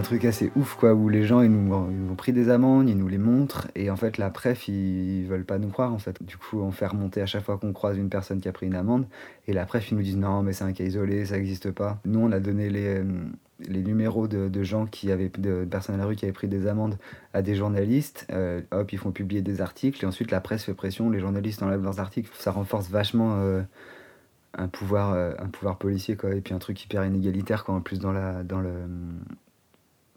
Un 0.00 0.02
truc 0.02 0.24
assez 0.24 0.50
ouf, 0.56 0.76
quoi, 0.76 0.94
où 0.94 1.10
les 1.10 1.24
gens, 1.24 1.42
ils 1.42 1.50
nous, 1.50 1.90
ils 1.90 1.96
nous 1.96 2.10
ont 2.10 2.14
pris 2.14 2.32
des 2.32 2.48
amendes, 2.48 2.88
ils 2.88 2.96
nous 2.96 3.06
les 3.06 3.18
montrent, 3.18 3.68
et 3.74 3.90
en 3.90 3.96
fait, 3.96 4.16
la 4.16 4.30
préf, 4.30 4.66
ils, 4.66 5.26
veulent 5.26 5.44
pas 5.44 5.58
nous 5.58 5.68
croire, 5.68 5.92
en 5.92 5.98
fait. 5.98 6.22
Du 6.22 6.38
coup, 6.38 6.58
on 6.60 6.70
fait 6.70 6.86
remonter 6.86 7.20
à 7.20 7.26
chaque 7.26 7.44
fois 7.44 7.58
qu'on 7.58 7.74
croise 7.74 7.98
une 7.98 8.08
personne 8.08 8.40
qui 8.40 8.48
a 8.48 8.52
pris 8.52 8.66
une 8.66 8.76
amende, 8.76 9.04
et 9.46 9.52
la 9.52 9.66
préf, 9.66 9.90
ils 9.90 9.96
nous 9.96 10.02
disent 10.02 10.16
non, 10.16 10.42
mais 10.42 10.54
c'est 10.54 10.64
un 10.64 10.72
cas 10.72 10.84
isolé, 10.84 11.26
ça 11.26 11.36
n'existe 11.36 11.70
pas. 11.70 12.00
Nous, 12.06 12.18
on 12.18 12.32
a 12.32 12.40
donné 12.40 12.70
les, 12.70 12.86
euh, 12.86 13.04
les 13.68 13.82
numéros 13.82 14.26
de, 14.26 14.48
de 14.48 14.62
gens 14.62 14.86
qui 14.86 15.12
avaient, 15.12 15.30
de 15.36 15.66
personnes 15.70 15.96
à 15.96 15.98
la 15.98 16.06
rue 16.06 16.16
qui 16.16 16.24
avaient 16.24 16.32
pris 16.32 16.48
des 16.48 16.66
amendes 16.66 16.96
à 17.34 17.42
des 17.42 17.54
journalistes. 17.54 18.26
Euh, 18.32 18.62
hop, 18.70 18.90
ils 18.94 18.98
font 18.98 19.12
publier 19.12 19.42
des 19.42 19.60
articles, 19.60 20.02
et 20.02 20.08
ensuite, 20.08 20.30
la 20.30 20.40
presse 20.40 20.64
fait 20.64 20.74
pression, 20.74 21.10
les 21.10 21.20
journalistes 21.20 21.62
enlèvent 21.62 21.84
leurs 21.84 22.00
articles. 22.00 22.30
Ça 22.38 22.52
renforce 22.52 22.88
vachement. 22.88 23.34
euh, 23.36 23.62
un 24.52 24.66
pouvoir, 24.66 25.14
un 25.38 25.46
pouvoir 25.46 25.78
policier, 25.78 26.16
quoi, 26.16 26.34
et 26.34 26.40
puis 26.40 26.52
un 26.52 26.58
truc 26.58 26.82
hyper 26.82 27.04
inégalitaire, 27.04 27.64
quoi, 27.64 27.76
en 27.76 27.80
plus 27.80 28.00
dans, 28.00 28.10
la, 28.10 28.42
dans 28.42 28.60
le, 28.60 28.72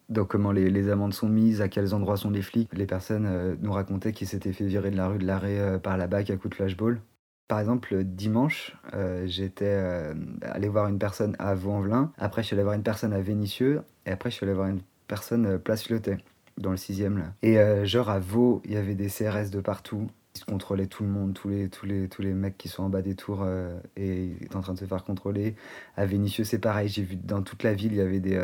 donc 0.10 0.30
comment 0.30 0.52
les, 0.52 0.90
amendes 0.90 1.14
sont 1.14 1.30
mises, 1.30 1.62
à 1.62 1.70
quels 1.70 1.94
endroits 1.94 2.18
sont 2.18 2.30
les 2.30 2.42
flics. 2.42 2.70
Les 2.74 2.86
personnes 2.86 3.26
euh, 3.26 3.56
nous 3.62 3.72
racontaient 3.72 4.12
qu'ils 4.12 4.28
s'étaient 4.28 4.54
fait 4.54 4.66
virer 4.66 4.92
de 4.92 4.98
la 4.98 5.08
rue 5.08 5.18
de 5.18 5.26
l'arrêt 5.26 5.60
euh, 5.60 5.78
par 5.80 5.98
la 5.98 6.08
BAC 6.08 6.30
à 6.30 6.38
coup 6.38 6.50
de 6.50 6.56
flashball. 6.56 7.02
Par 7.48 7.60
exemple, 7.60 8.04
dimanche, 8.04 8.76
euh, 8.94 9.26
j'étais 9.28 9.66
euh, 9.68 10.14
allé 10.42 10.70
voir 10.70 10.88
une 10.88 10.98
personne 10.98 11.36
à 11.40 11.54
Vaux-en-Velin, 11.56 12.12
après 12.18 12.42
je 12.42 12.48
suis 12.48 12.56
allé 12.56 12.64
voir 12.64 12.76
une 12.76 12.84
personne 12.84 13.14
à 13.14 13.22
Vénissieux, 13.22 13.82
et 14.06 14.12
après 14.12 14.30
je 14.32 14.36
suis 14.36 14.46
allé 14.46 14.54
voir 14.54 14.68
une 14.68 14.82
personne 15.08 15.60
place 15.60 15.90
Lyotet, 15.90 16.18
dans 16.58 16.72
le 16.72 16.78
6 16.78 17.02
là. 17.02 17.34
Et 17.42 17.86
genre 17.86 18.10
à 18.10 18.20
Vaux, 18.20 18.62
il 18.66 18.72
y 18.72 18.78
avait 18.78 18.96
des 18.96 19.08
CRS 19.08 19.52
de 19.52 19.60
partout. 19.60 20.08
Ils 20.36 20.46
contrôlaient 20.46 20.88
tout 20.88 21.04
le 21.04 21.10
monde, 21.10 21.34
tous 21.34 21.50
les, 21.50 21.70
tous 21.70 21.86
les, 21.86 22.08
tous 22.08 22.24
les 22.24 22.34
mecs 22.34 22.58
qui 22.58 22.68
sont 22.68 22.84
en 22.84 22.90
bas 22.90 23.04
des 23.04 23.14
tours 23.14 23.44
euh, 23.44 23.80
et 23.96 24.32
étaient 24.42 24.56
en 24.56 24.62
train 24.62 24.74
de 24.74 24.80
se 24.80 24.86
faire 24.86 25.04
contrôler. 25.04 25.56
À 25.96 26.06
Vénissieux, 26.06 26.44
c'est 26.44 26.60
pareil, 26.60 26.88
j'ai 26.88 27.04
vu 27.04 27.16
dans 27.16 27.44
toute 27.44 27.62
la 27.64 27.74
ville, 27.74 27.92
il 27.92 27.98
y 27.98 28.02
avait 28.02 28.20
des, 28.20 28.38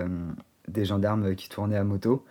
des 0.71 0.85
gendarmes 0.85 1.35
qui 1.35 1.49
tournaient 1.49 1.77
à 1.77 1.83
moto, 1.83 2.25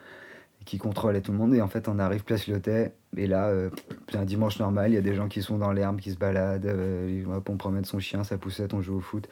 qui 0.65 0.79
contrôlaient 0.79 1.21
tout 1.21 1.33
le 1.33 1.39
monde. 1.39 1.55
Et 1.55 1.63
en 1.63 1.69
fait, 1.69 1.89
on 1.89 1.99
arrive 1.99 2.25
place 2.25 2.47
Lyotet, 2.47 2.95
et 3.17 3.27
là, 3.27 3.47
euh, 3.47 3.71
c'est 4.11 4.19
un 4.19 4.25
dimanche 4.25 4.59
normal, 4.59 4.91
il 4.91 4.95
y 4.95 4.99
a 4.99 5.03
des 5.03 5.15
gens 5.15 5.29
qui 5.29 5.43
sont 5.43 5.59
dans 5.59 5.73
l'herbe, 5.73 6.01
qui 6.01 6.11
se 6.11 6.19
baladent, 6.19 6.67
euh, 6.67 7.25
on 7.49 7.57
promène 7.57 7.85
son 7.85 7.99
chien, 7.99 8.23
sa 8.25 8.39
poussette, 8.39 8.75
on 8.75 8.83
joue 8.83 8.97
au 8.97 9.01
foot. 9.01 9.29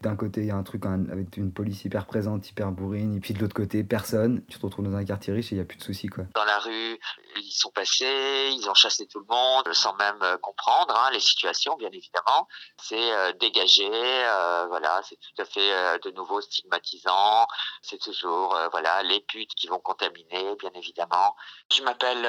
D'un 0.00 0.16
côté, 0.16 0.42
il 0.42 0.46
y 0.48 0.50
a 0.50 0.56
un 0.56 0.62
truc 0.62 0.84
avec 0.84 1.36
une 1.36 1.52
police 1.52 1.84
hyper 1.84 2.06
présente, 2.06 2.48
hyper 2.50 2.70
bourrine, 2.72 3.16
et 3.16 3.20
puis 3.20 3.32
de 3.32 3.38
l'autre 3.38 3.54
côté, 3.54 3.84
personne. 3.84 4.44
Tu 4.48 4.58
te 4.58 4.66
retrouves 4.66 4.84
dans 4.84 4.96
un 4.96 5.04
quartier 5.04 5.32
riche 5.32 5.52
et 5.52 5.54
il 5.54 5.58
n'y 5.58 5.62
a 5.62 5.64
plus 5.64 5.78
de 5.78 5.82
soucis, 5.82 6.08
quoi. 6.08 6.24
dans 6.34 6.44
la 6.44 6.58
rue, 6.58 6.98
ils 7.36 7.52
sont 7.52 7.70
passés, 7.70 8.50
ils 8.52 8.68
ont 8.68 8.74
chassé 8.74 9.06
tout 9.06 9.20
le 9.20 9.26
monde 9.28 9.72
sans 9.72 9.94
même 9.96 10.22
euh, 10.22 10.36
comprendre 10.38 10.94
hein, 10.94 11.10
les 11.12 11.20
situations, 11.20 11.76
bien 11.76 11.90
évidemment. 11.90 12.48
C'est 12.82 13.12
euh, 13.12 13.32
dégagé, 13.32 13.88
euh, 13.90 14.66
voilà, 14.68 15.00
c'est 15.08 15.16
tout 15.16 15.42
à 15.42 15.44
fait 15.44 15.98
de 16.00 16.10
nouveau 16.10 16.40
stigmatisant. 16.40 17.46
C'est 17.82 17.98
toujours, 17.98 18.58
voilà, 18.70 19.02
les 19.02 19.20
putes 19.20 19.54
qui 19.54 19.68
vont 19.68 19.78
contaminer, 19.78 20.54
bien 20.58 20.70
évidemment. 20.74 21.34
Je 21.72 21.82
m'appelle 21.82 22.22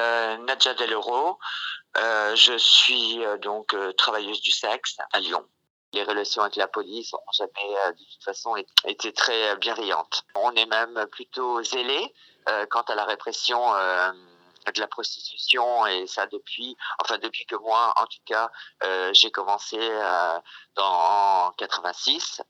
Nadja 0.44 0.74
Deloro. 0.74 1.38
Je 1.96 2.56
suis 2.58 3.20
donc 3.42 3.76
travailleuse 3.96 4.40
du 4.40 4.50
sexe 4.50 4.96
à 5.12 5.20
Lyon. 5.20 5.46
Les 5.92 6.02
relations 6.02 6.42
avec 6.42 6.56
la 6.56 6.68
police 6.68 7.12
n'ont 7.12 7.20
jamais, 7.32 7.76
euh, 7.84 7.92
de 7.92 7.98
toute 7.98 8.24
façon, 8.24 8.56
été- 8.84 9.12
très 9.12 9.50
euh, 9.50 9.56
bienveillantes. 9.56 10.24
On 10.34 10.52
est 10.52 10.66
même 10.66 11.06
plutôt 11.12 11.62
zélé 11.62 12.12
euh, 12.48 12.66
quant 12.66 12.82
à 12.82 12.94
la 12.94 13.04
répression 13.04 13.58
de 14.74 14.80
la 14.80 14.88
prostitution 14.88 15.86
et 15.86 16.06
ça 16.08 16.26
depuis, 16.26 16.76
enfin 17.00 17.18
depuis 17.18 17.46
que 17.46 17.54
moi, 17.56 17.94
en 17.96 18.06
tout 18.06 18.18
cas, 18.26 18.50
j'ai 19.12 19.30
commencé 19.30 19.78
en 20.76 21.52
86. 21.56 22.42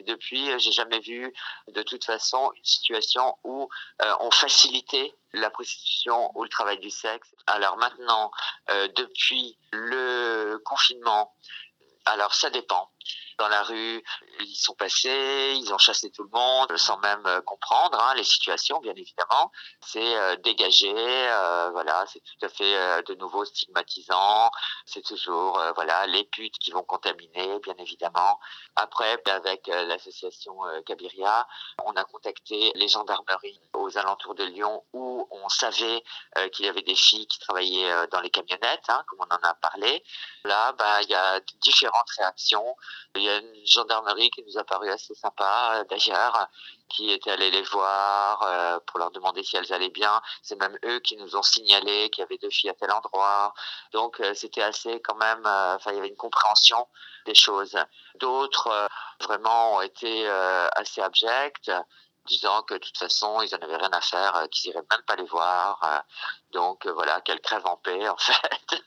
Et 0.00 0.04
depuis, 0.04 0.58
j'ai 0.58 0.72
jamais 0.72 0.98
vu 1.00 1.32
de 1.68 1.82
toute 1.82 2.04
façon 2.04 2.52
une 2.54 2.64
situation 2.64 3.38
où 3.44 3.68
on 4.20 4.30
facilitait 4.30 5.14
la 5.32 5.48
prostitution 5.48 6.30
ou 6.34 6.42
le 6.44 6.50
travail 6.50 6.78
du 6.80 6.90
sexe. 6.90 7.34
Alors 7.46 7.78
maintenant, 7.78 8.30
depuis 8.68 9.56
le 9.72 10.58
confinement, 10.66 11.34
alors 12.06 12.34
ça 12.34 12.50
dépend. 12.50 12.93
Dans 13.38 13.48
la 13.48 13.62
rue, 13.62 14.04
ils 14.40 14.54
sont 14.54 14.74
passés, 14.74 15.54
ils 15.56 15.72
ont 15.72 15.78
chassé 15.78 16.10
tout 16.10 16.22
le 16.22 16.30
monde 16.30 16.76
sans 16.76 16.98
même 16.98 17.26
euh, 17.26 17.40
comprendre 17.40 17.98
hein, 18.00 18.14
les 18.14 18.24
situations, 18.24 18.78
bien 18.80 18.94
évidemment. 18.94 19.50
C'est 19.80 20.16
euh, 20.16 20.36
dégagé, 20.36 20.92
euh, 20.94 21.70
voilà, 21.72 22.04
c'est 22.06 22.20
tout 22.20 22.46
à 22.46 22.48
fait 22.48 23.02
de 23.04 23.14
nouveau 23.14 23.44
stigmatisant. 23.44 24.50
C'est 24.86 25.02
toujours, 25.02 25.60
voilà, 25.74 26.06
les 26.06 26.24
putes 26.24 26.58
qui 26.58 26.70
vont 26.70 26.82
contaminer, 26.82 27.58
bien 27.60 27.74
évidemment. 27.78 28.38
Après, 28.76 29.20
avec 29.26 29.66
l'association 29.66 30.58
Cabiria, 30.86 31.46
on 31.84 31.92
a 31.92 32.04
contacté 32.04 32.72
les 32.74 32.88
gendarmeries 32.88 33.60
aux 33.72 33.96
alentours 33.98 34.34
de 34.34 34.44
Lyon 34.44 34.84
où 34.92 35.26
on 35.30 35.48
savait 35.48 36.02
qu'il 36.52 36.66
y 36.66 36.68
avait 36.68 36.82
des 36.82 36.94
filles 36.94 37.26
qui 37.26 37.38
travaillaient 37.38 38.06
dans 38.08 38.20
les 38.20 38.30
camionnettes, 38.30 38.88
hein, 38.88 39.02
comme 39.08 39.20
on 39.20 39.34
en 39.34 39.48
a 39.48 39.54
parlé. 39.54 40.04
Là, 40.44 40.72
bah, 40.72 41.02
il 41.02 41.08
y 41.08 41.14
a 41.14 41.40
différentes 41.62 42.10
réactions. 42.18 42.76
Y 43.24 43.28
a 43.28 43.38
une 43.38 43.66
gendarmerie 43.66 44.30
qui 44.30 44.42
nous 44.46 44.58
a 44.58 44.64
paru 44.64 44.90
assez 44.90 45.14
sympa, 45.14 45.76
euh, 45.76 45.84
d'ailleurs, 45.84 46.48
qui 46.88 47.10
était 47.10 47.30
allée 47.30 47.50
les 47.50 47.62
voir 47.62 48.42
euh, 48.42 48.78
pour 48.86 48.98
leur 48.98 49.10
demander 49.10 49.42
si 49.42 49.56
elles 49.56 49.72
allaient 49.72 49.90
bien. 49.90 50.20
C'est 50.42 50.58
même 50.60 50.76
eux 50.84 51.00
qui 51.00 51.16
nous 51.16 51.36
ont 51.36 51.42
signalé 51.42 52.10
qu'il 52.10 52.22
y 52.22 52.24
avait 52.24 52.38
deux 52.38 52.50
filles 52.50 52.70
à 52.70 52.74
tel 52.74 52.90
endroit. 52.92 53.54
Donc, 53.92 54.20
euh, 54.20 54.34
c'était 54.34 54.62
assez 54.62 55.00
quand 55.00 55.16
même, 55.16 55.42
enfin, 55.46 55.92
il 55.92 55.96
y 55.96 55.98
avait 55.98 56.08
une 56.08 56.16
compréhension 56.16 56.86
des 57.26 57.34
choses. 57.34 57.76
D'autres, 58.16 58.88
vraiment, 59.20 59.76
ont 59.76 59.80
été 59.80 60.28
assez 60.76 61.00
abjects 61.00 61.70
disant 62.26 62.62
que 62.62 62.74
de 62.74 62.78
toute 62.78 62.96
façon 62.98 63.42
ils 63.42 63.54
en 63.54 63.58
avaient 63.58 63.76
rien 63.76 63.92
à 63.92 64.00
faire, 64.00 64.36
euh, 64.36 64.46
qu'ils 64.48 64.70
iraient 64.70 64.84
même 64.90 65.02
pas 65.06 65.16
les 65.16 65.24
voir. 65.24 65.80
euh, 65.84 66.00
donc 66.52 66.86
euh, 66.86 66.92
voilà, 66.92 67.20
qu'elles 67.20 67.40
crèvent 67.40 67.66
en 67.66 67.76
paix 67.76 68.08
en 68.08 68.16
fait. 68.16 68.82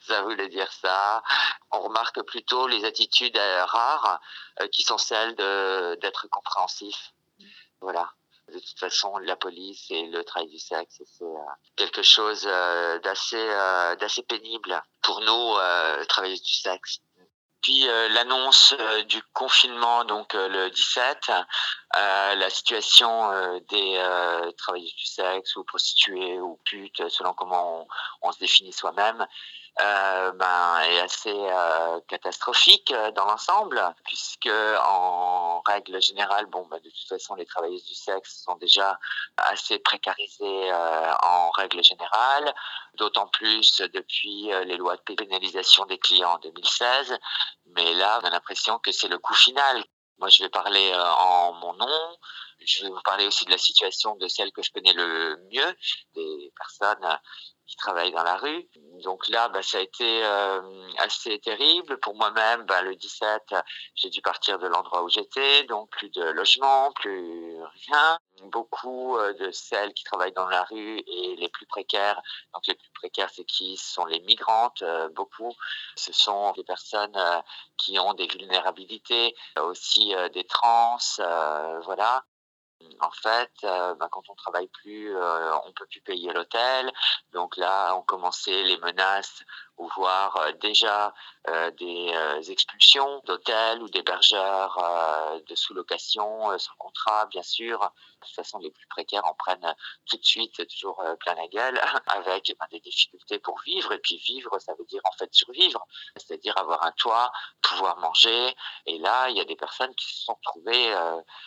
ça 0.00 0.22
voulait 0.22 0.48
dire 0.48 0.70
ça. 0.72 1.22
On 1.70 1.80
remarque 1.80 2.22
plutôt 2.22 2.66
les 2.66 2.84
attitudes 2.84 3.38
rares 3.38 4.20
qui 4.72 4.82
sont 4.82 4.98
celles 4.98 5.34
d'être 5.36 6.28
compréhensif. 6.28 7.12
Voilà. 7.80 8.10
De 8.48 8.58
toute 8.58 8.78
façon, 8.78 9.16
la 9.18 9.36
police 9.36 9.90
et 9.90 10.06
le 10.08 10.22
travail 10.22 10.48
du 10.48 10.58
sexe, 10.58 11.02
c'est 11.06 11.24
quelque 11.76 12.02
chose 12.02 12.42
d'assez 12.42 13.46
d'assez 13.98 14.22
pénible 14.22 14.82
pour 15.02 15.20
nous, 15.22 16.06
travailleuses 16.06 16.42
du 16.42 16.52
sexe. 16.52 17.00
Puis 17.64 17.88
euh, 17.88 18.10
l'annonce 18.10 18.74
euh, 18.78 19.04
du 19.04 19.22
confinement, 19.32 20.04
donc 20.04 20.34
euh, 20.34 20.48
le 20.48 20.68
17, 20.68 21.30
euh, 21.30 22.34
la 22.34 22.50
situation 22.50 23.30
des 23.70 24.52
travailleuses 24.58 24.94
du 24.94 25.06
sexe 25.06 25.56
ou 25.56 25.64
prostituées 25.64 26.38
ou 26.40 26.60
putes, 26.64 27.08
selon 27.08 27.32
comment 27.32 27.86
on, 28.20 28.32
se 28.32 28.38
définit 28.38 28.72
soi-même, 28.74 29.26
ben, 29.78 30.80
est 30.88 31.00
assez 31.00 31.34
euh, 31.34 32.00
catastrophique 32.08 32.92
euh, 32.92 33.10
dans 33.12 33.24
l'ensemble, 33.24 33.82
puisque 34.04 34.48
en 34.86 35.60
règle 35.62 36.00
générale, 36.00 36.46
bon, 36.46 36.66
ben, 36.66 36.78
de 36.78 36.90
toute 36.90 37.08
façon, 37.08 37.34
les 37.34 37.46
travailleuses 37.46 37.84
du 37.84 37.94
sexe 37.94 38.42
sont 38.44 38.56
déjà 38.56 38.98
assez 39.36 39.78
précarisées 39.78 40.72
en 41.22 41.50
règle 41.50 41.82
générale, 41.82 42.54
d'autant 42.94 43.26
plus 43.26 43.80
depuis 43.80 44.50
les 44.64 44.76
lois 44.76 44.96
de 44.96 45.14
pénalisation 45.14 45.84
des 45.86 45.98
clients 45.98 46.34
en 46.34 46.38
2016. 46.38 47.18
Mais 47.66 47.94
là, 47.94 48.20
on 48.22 48.26
a 48.26 48.30
l'impression 48.30 48.78
que 48.78 48.92
c'est 48.92 49.08
le 49.08 49.18
coup 49.18 49.34
final. 49.34 49.84
Moi, 50.18 50.28
je 50.28 50.42
vais 50.42 50.48
parler 50.48 50.94
en 50.94 51.52
mon 51.54 51.74
nom. 51.74 52.18
Je 52.60 52.84
vais 52.84 52.90
vous 52.90 53.02
parler 53.02 53.26
aussi 53.26 53.44
de 53.44 53.50
la 53.50 53.58
situation 53.58 54.14
de 54.16 54.28
celle 54.28 54.52
que 54.52 54.62
je 54.62 54.70
connais 54.70 54.92
le 54.92 55.36
mieux, 55.50 55.76
des 56.14 56.52
personnes 56.56 57.18
qui 57.66 57.76
travaillent 57.76 58.12
dans 58.12 58.22
la 58.22 58.36
rue. 58.36 58.68
Donc 59.02 59.28
là, 59.28 59.48
bah, 59.48 59.62
ça 59.62 59.78
a 59.78 59.80
été 59.80 60.24
euh, 60.24 60.60
assez 60.98 61.38
terrible. 61.38 61.98
Pour 61.98 62.14
moi-même, 62.14 62.64
bah, 62.66 62.82
le 62.82 62.94
17, 62.94 63.54
j'ai 63.94 64.10
dû 64.10 64.20
partir 64.20 64.58
de 64.58 64.66
l'endroit 64.66 65.02
où 65.02 65.08
j'étais, 65.08 65.64
donc 65.64 65.90
plus 65.90 66.10
de 66.10 66.22
logement, 66.22 66.92
plus 66.92 67.56
rien. 67.86 68.18
Beaucoup 68.44 69.16
euh, 69.16 69.32
de 69.34 69.50
celles 69.52 69.94
qui 69.94 70.04
travaillent 70.04 70.32
dans 70.32 70.48
la 70.48 70.64
rue 70.64 70.98
et 70.98 71.36
les 71.36 71.48
plus 71.48 71.66
précaires, 71.66 72.20
donc 72.52 72.66
les 72.66 72.74
plus 72.74 72.90
précaires, 72.94 73.30
c'est 73.32 73.44
qui? 73.44 73.76
Ce 73.76 73.94
sont 73.94 74.04
les 74.04 74.20
migrantes, 74.20 74.82
euh, 74.82 75.08
beaucoup. 75.10 75.52
Ce 75.96 76.12
sont 76.12 76.52
des 76.52 76.64
personnes 76.64 77.16
qui 77.78 77.98
ont 77.98 78.14
des 78.14 78.26
vulnérabilités, 78.26 79.34
aussi 79.56 80.14
des 80.32 80.44
trans, 80.44 80.98
voilà 81.84 82.24
en 83.00 83.10
fait, 83.10 83.52
euh, 83.64 83.94
bah, 83.94 84.08
quand 84.10 84.28
on 84.28 84.34
travaille 84.34 84.68
plus, 84.68 85.16
euh, 85.16 85.56
on 85.66 85.72
peut 85.72 85.86
plus 85.86 86.00
payer 86.00 86.32
l'hôtel. 86.32 86.92
Donc 87.32 87.56
là, 87.56 87.94
on 87.96 88.02
commençait 88.02 88.62
les 88.62 88.76
menaces 88.78 89.42
ou 89.76 89.88
voir 89.96 90.36
euh, 90.36 90.52
déjà 90.52 91.12
des 91.78 92.50
expulsions 92.50 93.20
d'hôtels 93.26 93.82
ou 93.82 93.88
d'hébergeurs 93.90 94.80
de 95.46 95.54
sous-location 95.54 96.58
sans 96.58 96.74
contrat, 96.78 97.26
bien 97.26 97.42
sûr. 97.42 97.78
De 97.80 98.26
toute 98.26 98.34
façon, 98.34 98.58
les 98.60 98.70
plus 98.70 98.86
précaires 98.86 99.26
en 99.26 99.34
prennent 99.34 99.74
tout 100.06 100.16
de 100.16 100.24
suite 100.24 100.66
toujours 100.68 101.02
plein 101.20 101.34
la 101.34 101.46
gueule 101.48 101.78
avec 102.06 102.56
bah, 102.58 102.66
des 102.70 102.80
difficultés 102.80 103.38
pour 103.38 103.60
vivre. 103.60 103.92
Et 103.92 103.98
puis 103.98 104.16
vivre, 104.16 104.58
ça 104.58 104.72
veut 104.78 104.86
dire 104.86 105.02
en 105.04 105.12
fait 105.18 105.28
survivre, 105.34 105.86
c'est-à-dire 106.16 106.56
avoir 106.56 106.86
un 106.86 106.92
toit, 106.92 107.30
pouvoir 107.74 107.98
manger. 107.98 108.56
Et 108.86 108.98
là, 108.98 109.28
il 109.28 109.36
y 109.36 109.40
a 109.40 109.44
des 109.44 109.56
personnes 109.56 109.94
qui 109.94 110.06
se 110.06 110.24
sont 110.24 110.38
trouvées 110.42 110.94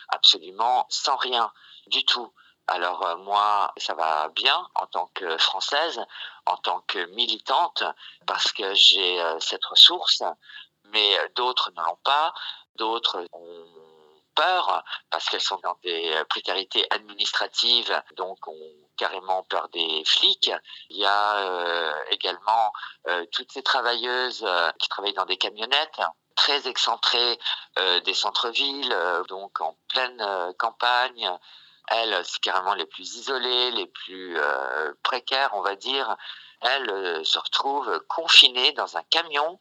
absolument 0.08 0.86
sans 0.88 1.16
rien 1.16 1.52
du 1.86 2.04
tout. 2.04 2.32
Alors 2.68 3.02
euh, 3.06 3.16
moi, 3.16 3.72
ça 3.78 3.94
va 3.94 4.28
bien 4.28 4.68
en 4.74 4.86
tant 4.86 5.06
que 5.14 5.38
française, 5.38 6.00
en 6.44 6.56
tant 6.58 6.82
que 6.82 7.06
militante, 7.14 7.82
parce 8.26 8.52
que 8.52 8.74
j'ai 8.74 9.20
euh, 9.20 9.40
cette 9.40 9.64
ressource, 9.64 10.22
mais 10.84 11.16
d'autres 11.34 11.70
ne 11.74 11.82
l'ont 11.82 11.98
pas, 12.04 12.34
d'autres 12.76 13.26
ont 13.32 13.77
parce 15.10 15.28
qu'elles 15.28 15.40
sont 15.40 15.60
dans 15.62 15.76
des 15.82 16.14
précarités 16.28 16.86
administratives, 16.90 18.02
donc 18.16 18.46
ont 18.48 18.72
carrément 18.96 19.42
peur 19.44 19.68
des 19.68 20.02
flics. 20.04 20.50
Il 20.90 20.98
y 20.98 21.06
a 21.06 21.38
euh, 21.38 21.92
également 22.10 22.72
toutes 23.32 23.52
ces 23.52 23.62
travailleuses 23.62 24.46
qui 24.78 24.88
travaillent 24.88 25.14
dans 25.14 25.24
des 25.24 25.36
camionnettes 25.36 26.00
très 26.36 26.68
excentrées 26.68 27.38
des 28.04 28.14
centres-villes, 28.14 28.94
donc 29.28 29.60
en 29.60 29.76
pleine 29.88 30.54
campagne, 30.58 31.38
elles, 31.90 32.20
c'est 32.24 32.40
carrément 32.40 32.74
les 32.74 32.86
plus 32.86 33.16
isolées, 33.16 33.70
les 33.70 33.86
plus 33.86 34.38
euh, 34.38 34.92
précaires, 35.02 35.50
on 35.54 35.62
va 35.62 35.74
dire. 35.76 36.16
Elles 36.60 36.90
euh, 36.90 37.24
se 37.24 37.38
retrouvent 37.38 38.00
confinées 38.08 38.72
dans 38.72 38.96
un 38.96 39.02
camion 39.04 39.58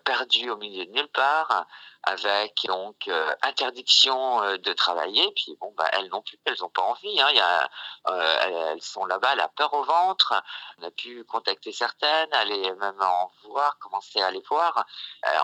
perdu 0.00 0.50
au 0.50 0.56
milieu 0.56 0.86
de 0.86 0.90
nulle 0.90 1.08
part, 1.08 1.66
avec 2.04 2.62
donc 2.66 3.08
euh, 3.08 3.34
interdiction 3.42 4.42
euh, 4.42 4.56
de 4.56 4.72
travailler. 4.72 5.30
Puis 5.36 5.56
bon, 5.60 5.72
bah, 5.76 5.88
elles 5.92 6.08
non 6.08 6.22
plus, 6.22 6.38
elles 6.44 6.56
n'ont 6.60 6.70
pas 6.70 6.82
envie. 6.82 7.20
Hein. 7.20 7.30
Y 7.32 7.40
a, 7.40 7.70
euh, 8.08 8.70
elles 8.72 8.82
sont 8.82 9.04
là-bas, 9.04 9.34
la 9.34 9.48
peur 9.48 9.72
au 9.74 9.82
ventre. 9.84 10.34
On 10.78 10.86
a 10.86 10.90
pu 10.90 11.24
contacter 11.24 11.72
certaines, 11.72 12.32
aller 12.32 12.72
même 12.74 13.00
en 13.00 13.32
voir, 13.44 13.78
commencer 13.78 14.20
à 14.20 14.30
les 14.30 14.42
voir. 14.48 14.84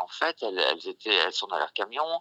en 0.02 0.08
fait, 0.08 0.42
elles, 0.42 0.58
elles, 0.58 0.88
étaient, 0.88 1.14
elles 1.14 1.32
sont 1.32 1.46
dans 1.46 1.58
leur 1.58 1.72
camion. 1.72 2.20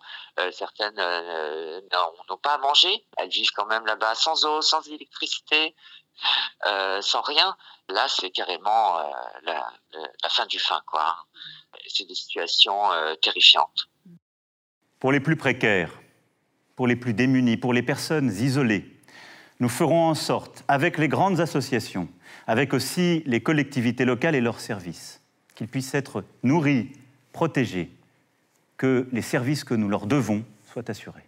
certaines 0.51 0.95
n'ont 0.95 2.37
pas 2.37 2.53
à 2.53 2.57
manger. 2.57 3.05
Elles 3.17 3.29
vivent 3.29 3.51
quand 3.55 3.65
même 3.67 3.85
là-bas 3.85 4.15
sans 4.15 4.45
eau, 4.45 4.61
sans 4.61 4.85
électricité. 4.87 5.75
sans 7.01 7.21
rien, 7.21 7.55
là 7.89 8.07
c'est 8.07 8.31
carrément 8.31 8.97
la, 9.43 9.71
la, 10.23 10.29
fin 10.29 10.45
du 10.45 10.59
fin, 10.59 10.81
quoi 10.87 11.15
c'est 11.87 12.07
des 12.07 12.15
situations 12.15 12.91
euh, 12.91 13.15
terrifiantes. 13.15 13.89
Pour 14.99 15.11
les 15.11 15.19
plus 15.19 15.35
précaires, 15.35 15.91
pour 16.75 16.87
les 16.87 16.95
plus 16.95 17.13
démunis, 17.13 17.57
pour 17.57 17.73
les 17.73 17.83
personnes 17.83 18.27
isolées, 18.27 18.85
nous 19.59 19.69
ferons 19.69 20.09
en 20.09 20.15
sorte, 20.15 20.63
avec 20.67 20.97
les 20.97 21.07
grandes 21.07 21.39
associations, 21.39 22.09
avec 22.47 22.73
aussi 22.73 23.23
les 23.25 23.41
collectivités 23.41 24.05
locales 24.05 24.35
et 24.35 24.41
leurs 24.41 24.59
services, 24.59 25.21
qu'ils 25.55 25.67
puissent 25.67 25.93
être 25.93 26.23
nourris, 26.43 26.91
protégés, 27.31 27.89
que 28.77 29.07
les 29.11 29.21
services 29.21 29.63
que 29.63 29.73
nous 29.73 29.87
leur 29.87 30.07
devons 30.07 30.43
soient 30.71 30.89
assurés. 30.89 31.25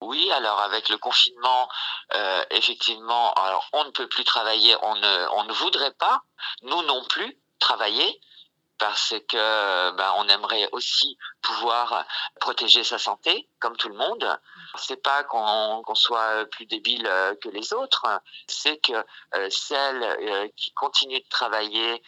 Oui, 0.00 0.30
alors 0.32 0.60
avec 0.60 0.88
le 0.88 0.96
confinement, 0.96 1.68
euh, 2.14 2.42
effectivement, 2.50 3.32
alors 3.34 3.68
on 3.72 3.84
ne 3.84 3.90
peut 3.90 4.08
plus 4.08 4.24
travailler, 4.24 4.74
on 4.82 4.94
ne, 4.96 5.28
on 5.36 5.44
ne 5.44 5.52
voudrait 5.52 5.92
pas, 5.92 6.22
nous 6.62 6.82
non 6.84 7.04
plus, 7.08 7.36
travailler, 7.58 8.20
parce 8.80 9.14
que 9.28 9.90
ben, 9.92 10.12
on 10.16 10.28
aimerait 10.28 10.68
aussi 10.72 11.16
pouvoir 11.42 12.04
protéger 12.40 12.82
sa 12.82 12.98
santé 12.98 13.48
comme 13.60 13.76
tout 13.76 13.88
le 13.88 13.94
monde. 13.94 14.40
C'est 14.76 15.02
pas 15.02 15.22
qu'on 15.24 15.94
soit 15.94 16.46
plus 16.46 16.66
débile 16.66 17.06
euh, 17.06 17.34
que 17.36 17.48
les 17.48 17.72
autres, 17.72 18.06
c'est 18.46 18.78
que 18.78 18.92
euh, 19.34 19.50
celles 19.50 20.02
euh, 20.02 20.48
qui 20.56 20.72
continuent 20.72 21.22
de 21.22 21.28
travailler 21.28 22.02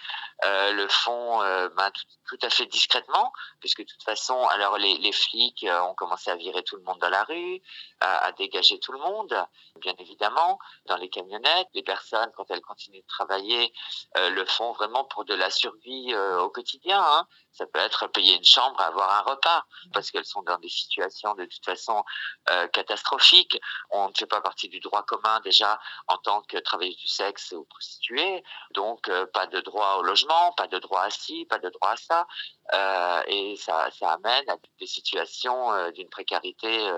le 0.45 0.89
font 0.89 1.39
ben, 1.39 1.93
tout, 2.27 2.39
à 2.43 2.51
fait 2.51 2.67
discrètement, 2.67 3.33
puisque 3.61 3.83
de 3.83 3.87
toute 3.87 4.03
façon, 4.03 4.45
alors 4.49 4.77
les, 4.77 4.99
les, 4.99 5.13
flics 5.13 5.65
ont 5.85 5.95
commencé 5.95 6.33
à 6.33 6.35
virer 6.35 6.65
tout 6.65 6.75
le 6.75 6.83
monde 6.83 6.99
dans 6.99 7.11
la 7.11 7.23
rue, 7.23 7.63
à, 8.01 8.25
à, 8.25 8.33
dégager 8.33 8.81
tout 8.81 8.91
le 8.91 8.99
monde, 8.99 9.33
bien 9.77 9.95
évidemment, 10.01 10.59
dans 10.87 10.97
les 10.97 11.09
camionnettes. 11.09 11.69
Les 11.75 11.85
personnes, 11.85 12.33
quand 12.37 12.51
elles 12.51 12.61
continuent 12.61 13.03
de 13.03 13.07
travailler, 13.07 13.73
le 14.17 14.45
font 14.47 14.73
vraiment 14.73 15.05
pour 15.05 15.25
de 15.25 15.35
la 15.35 15.49
survie 15.49 16.13
au 16.17 16.49
quotidien. 16.49 16.62
Hein. 16.91 17.27
Ça 17.53 17.67
peut 17.67 17.79
être 17.81 18.07
payer 18.07 18.37
une 18.37 18.45
chambre, 18.45 18.81
avoir 18.81 19.11
un 19.15 19.31
repas, 19.31 19.67
parce 19.93 20.11
qu'elles 20.11 20.25
sont 20.25 20.43
dans 20.43 20.59
des 20.59 20.71
situations 20.71 21.35
de 21.35 21.45
toute 21.45 21.65
façon 21.65 22.03
euh, 22.51 22.67
catastrophiques. 22.69 23.61
On 23.91 24.09
ne 24.09 24.15
fait 24.15 24.27
pas 24.27 24.41
partie 24.41 24.69
du 24.69 24.81
droit 24.81 25.03
commun 25.03 25.41
déjà 25.41 25.79
en 26.09 26.17
tant 26.17 26.41
que 26.43 26.57
travailleuse 26.57 26.97
du 26.97 27.09
sexe 27.09 27.53
ou 27.53 27.65
prostituée, 27.65 28.43
donc 28.71 29.09
euh, 29.09 29.27
pas 29.27 29.47
de 29.47 29.61
droit 29.61 29.97
au 29.99 30.03
logement, 30.03 30.53
pas 30.53 30.67
de 30.67 30.79
droit 30.79 31.03
à 31.03 31.11
ci, 31.11 31.45
pas 31.45 31.59
de 31.59 31.69
droit 31.69 31.91
à 31.91 31.97
ça, 31.97 32.27
euh, 32.73 33.23
et 33.27 33.57
ça, 33.57 33.91
ça 33.91 34.13
amène 34.13 34.49
à 34.49 34.57
des 34.79 34.87
situations 34.87 35.91
d'une 35.93 36.09
précarité 36.09 36.91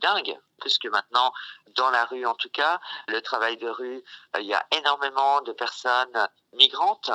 dingue. 0.00 0.38
Puisque 0.60 0.86
maintenant, 0.86 1.32
dans 1.74 1.90
la 1.90 2.04
rue 2.04 2.24
en 2.26 2.34
tout 2.34 2.48
cas, 2.48 2.80
le 3.08 3.20
travail 3.20 3.56
de 3.56 3.68
rue, 3.68 4.02
il 4.38 4.46
y 4.46 4.54
a 4.54 4.64
énormément 4.72 5.40
de 5.42 5.52
personnes 5.52 6.28
migrantes 6.52 7.10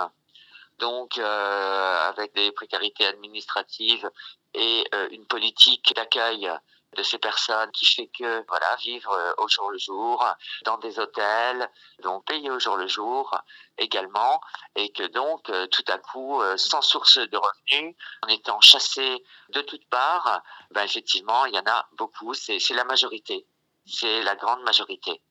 donc 0.80 1.18
euh, 1.18 2.10
avec 2.10 2.34
des 2.34 2.52
précarités 2.52 3.06
administratives 3.06 4.10
et 4.54 4.84
euh, 4.96 5.08
une 5.12 5.26
politique 5.26 5.94
d'accueil 5.96 6.52
de 6.98 7.04
ces 7.04 7.20
personnes 7.20 7.70
qui 7.72 7.86
fait 7.86 8.08
que 8.08 8.44
voilà 8.48 8.76
vivre 8.78 9.12
euh, 9.12 9.34
au 9.38 9.48
jour 9.48 9.70
le 9.70 9.78
jour 9.78 10.26
dans 10.64 10.78
des 10.80 11.00
hôtels 11.00 11.70
donc 12.02 12.26
payer 12.26 12.50
au 12.50 12.58
jour 12.60 12.78
le 12.78 12.88
jour 12.88 13.38
également. 13.78 14.42
Et 14.76 14.92
que 14.92 15.04
donc 15.04 15.52
tout 15.72 15.86
à 15.88 15.98
coup 15.98 16.42
sans 16.56 16.82
source 16.82 17.18
de 17.18 17.38
revenus 17.38 17.96
en 18.24 18.28
étant 18.28 18.60
chassés 18.62 19.24
de 19.50 19.62
toutes 19.62 19.88
parts 19.90 20.42
ben 20.72 20.84
effectivement 20.84 21.46
il 21.46 21.54
y 21.54 21.60
en 21.60 21.68
a 21.68 21.88
beaucoup. 21.94 22.34
C'est 22.34 22.60
la 22.72 22.86
majorité. 22.86 23.46
C'est 23.86 24.22
la 24.24 24.36
grande 24.36 24.62
majorité 24.64 25.22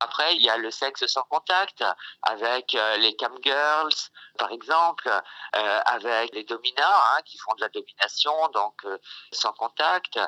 après, 0.00 0.36
il 0.36 0.42
y 0.42 0.50
a 0.50 0.56
le 0.56 0.70
sexe 0.70 1.06
sans 1.06 1.22
contact 1.22 1.84
avec 2.22 2.74
euh, 2.74 2.96
les 2.96 3.14
cam 3.16 3.36
girls, 3.42 3.94
par 4.38 4.50
exemple, 4.50 5.08
euh, 5.08 5.80
avec 5.86 6.34
les 6.34 6.44
dominants 6.44 6.82
hein, 6.82 7.22
qui 7.24 7.38
font 7.38 7.54
de 7.54 7.60
la 7.60 7.68
domination, 7.68 8.48
donc 8.48 8.84
euh, 8.84 8.98
sans 9.32 9.52
contact. 9.52 10.18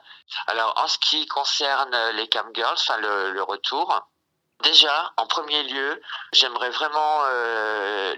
Alors, 0.46 0.72
en 0.76 0.86
ce 0.86 0.98
qui 0.98 1.26
concerne 1.26 1.94
les 2.12 2.28
cam 2.28 2.50
girls, 2.54 2.78
enfin 2.78 2.98
le, 2.98 3.32
le 3.32 3.42
retour, 3.42 4.08
déjà, 4.62 5.12
en 5.16 5.26
premier 5.26 5.64
lieu, 5.64 6.00
j'aimerais 6.32 6.70
vraiment 6.70 7.24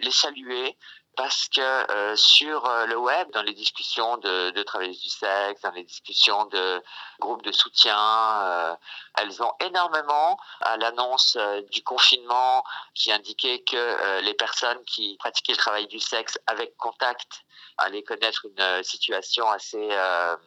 les 0.01 0.13
saluer 0.13 0.79
parce 1.19 1.49
que 1.49 1.61
euh, 1.61 2.15
sur 2.15 2.65
euh, 2.65 2.87
le 2.87 2.97
web, 2.97 3.29
dans 3.33 3.43
les 3.43 3.53
discussions 3.53 4.19
de, 4.19 4.51
de 4.51 4.87
du 4.87 5.09
sexe, 5.09 5.61
dans 5.63 5.73
les 5.73 5.83
discussions 5.83 6.45
de 6.45 6.81
groupes 7.19 7.43
de 7.43 7.51
soutien, 7.51 7.99
euh, 8.45 8.77
elles 9.19 9.43
ont 9.43 9.53
énormément, 9.59 10.39
à 10.61 10.77
l'annonce 10.77 11.37
du 11.73 11.83
confinement 11.83 12.63
qui 12.95 13.11
indiquait 13.11 13.65
que 13.65 14.21
les 14.21 14.35
personnes 14.35 14.83
qui 14.85 15.17
pratiquaient 15.19 15.53
le 15.53 15.59
travail 15.59 15.89
du 15.89 15.99
sexe 15.99 16.39
avec 16.47 16.77
contact 16.77 17.43
allaient 17.79 18.05
connaître 18.05 18.47
une 18.47 18.83
situation 18.85 19.49
assez 19.51 19.89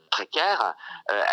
précaire, 0.10 0.74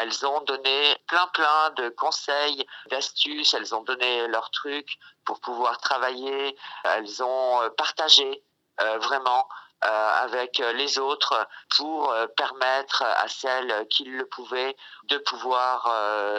elles 0.01 0.27
ont 0.27 0.41
donné 0.41 0.97
plein 1.07 1.27
plein 1.29 1.71
de 1.77 1.89
conseils, 1.91 2.67
d'astuces, 2.91 3.55
elles 3.55 3.73
ont 3.75 3.83
donné 3.83 4.27
leurs 4.27 4.51
trucs 4.51 4.99
pour 5.25 5.39
pouvoir 5.41 5.79
travailler, 5.79 6.57
elles 6.85 7.23
ont 7.23 7.71
partagé 7.77 8.27
euh, 8.27 8.48
vraiment 9.01 9.47
euh, 9.85 10.11
avec 10.25 10.59
les 10.59 10.99
autres 10.99 11.47
pour 11.77 12.11
euh, 12.11 12.27
permettre 12.37 13.03
à 13.03 13.29
celles 13.29 13.87
qui 13.89 14.03
le 14.03 14.27
pouvaient 14.27 14.77
de 15.05 15.19
pouvoir 15.19 15.85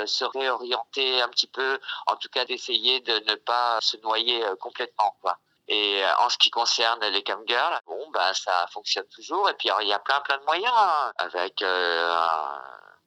se 0.06 0.26
réorienter 0.26 1.22
un 1.22 1.30
petit 1.30 1.48
peu, 1.48 1.80
en 2.08 2.18
tout 2.18 2.28
cas 2.28 2.44
d'essayer 2.44 3.00
de 3.00 3.14
ne 3.30 3.36
pas 3.36 3.80
se 3.82 3.96
noyer 3.98 4.44
complètement. 4.60 5.16
Quoi. 5.22 5.38
Et 5.70 6.04
en 6.20 6.28
ce 6.28 6.38
qui 6.38 6.50
concerne 6.50 7.00
les 7.06 7.24
camgirls, 7.24 7.80
bon, 7.88 8.10
ben, 8.12 8.34
ça 8.34 8.68
fonctionne 8.74 9.08
toujours. 9.08 9.50
Et 9.50 9.54
puis, 9.54 9.70
il 9.82 9.88
y 9.88 9.94
a 9.94 10.00
plein, 10.00 10.20
plein 10.20 10.38
de 10.38 10.44
moyens 10.44 10.74
hein, 10.76 11.14
avec 11.18 11.64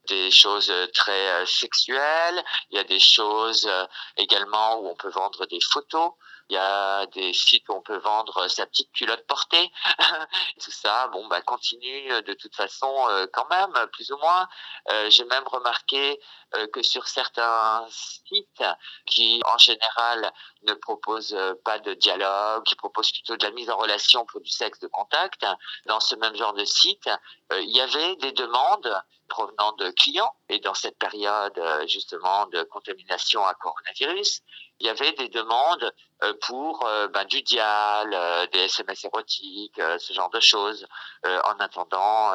des 0.08 0.30
choses 0.30 0.72
très 0.94 1.44
sexuelles. 1.44 2.42
Il 2.70 2.76
y 2.76 2.80
a 2.80 2.84
des 2.84 3.00
choses 3.00 3.70
également 4.16 4.78
où 4.78 4.88
on 4.88 4.94
peut 4.94 5.10
vendre 5.10 5.44
des 5.46 5.60
photos. 5.60 6.12
Il 6.48 6.54
y 6.54 6.58
a 6.58 7.06
des 7.06 7.32
sites 7.32 7.68
où 7.68 7.72
on 7.72 7.82
peut 7.82 7.98
vendre 7.98 8.48
sa 8.48 8.66
petite 8.66 8.92
culotte 8.92 9.26
portée. 9.26 9.70
Tout 10.62 10.70
ça, 10.70 11.08
bon, 11.08 11.26
bah, 11.28 11.40
continue 11.42 12.22
de 12.22 12.34
toute 12.34 12.54
façon 12.54 12.92
euh, 13.10 13.26
quand 13.32 13.48
même, 13.50 13.72
plus 13.92 14.10
ou 14.10 14.18
moins. 14.18 14.48
Euh, 14.90 15.10
j'ai 15.10 15.24
même 15.24 15.46
remarqué 15.46 16.20
euh, 16.54 16.66
que 16.68 16.82
sur 16.82 17.06
certains 17.06 17.86
sites 17.88 18.64
qui, 19.06 19.40
en 19.52 19.58
général, 19.58 20.32
ne 20.62 20.74
proposent 20.74 21.38
pas 21.64 21.78
de 21.78 21.94
dialogue, 21.94 22.64
qui 22.64 22.74
proposent 22.74 23.12
plutôt 23.12 23.36
de 23.36 23.44
la 23.44 23.52
mise 23.52 23.70
en 23.70 23.76
relation 23.76 24.24
pour 24.26 24.40
du 24.40 24.50
sexe 24.50 24.78
de 24.80 24.88
contact, 24.88 25.46
dans 25.86 26.00
ce 26.00 26.14
même 26.16 26.36
genre 26.36 26.52
de 26.52 26.64
site, 26.64 27.08
il 27.52 27.70
y 27.70 27.80
avait 27.80 28.16
des 28.16 28.32
demandes 28.32 29.02
provenant 29.28 29.72
de 29.72 29.90
clients. 29.90 30.34
Et 30.48 30.58
dans 30.60 30.74
cette 30.74 30.98
période, 30.98 31.58
justement, 31.86 32.46
de 32.46 32.62
contamination 32.64 33.44
à 33.44 33.54
coronavirus, 33.54 34.42
il 34.82 34.86
y 34.86 34.88
avait 34.88 35.12
des 35.12 35.28
demandes 35.28 35.94
euh, 36.24 36.34
pour 36.42 36.84
euh, 36.86 37.06
ben, 37.06 37.24
du 37.24 37.42
dial, 37.42 38.10
euh, 38.12 38.46
des 38.48 38.64
SMS 38.64 39.04
érotiques, 39.04 39.80
ce 39.98 40.12
genre 40.12 40.30
de 40.30 40.40
choses, 40.40 40.86
en 41.24 41.54
attendant 41.60 42.32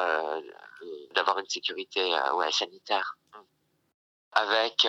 d'avoir 1.14 1.38
une 1.38 1.48
sécurité 1.48 2.16
ouais, 2.34 2.50
sanitaire 2.50 3.16
avec 4.32 4.86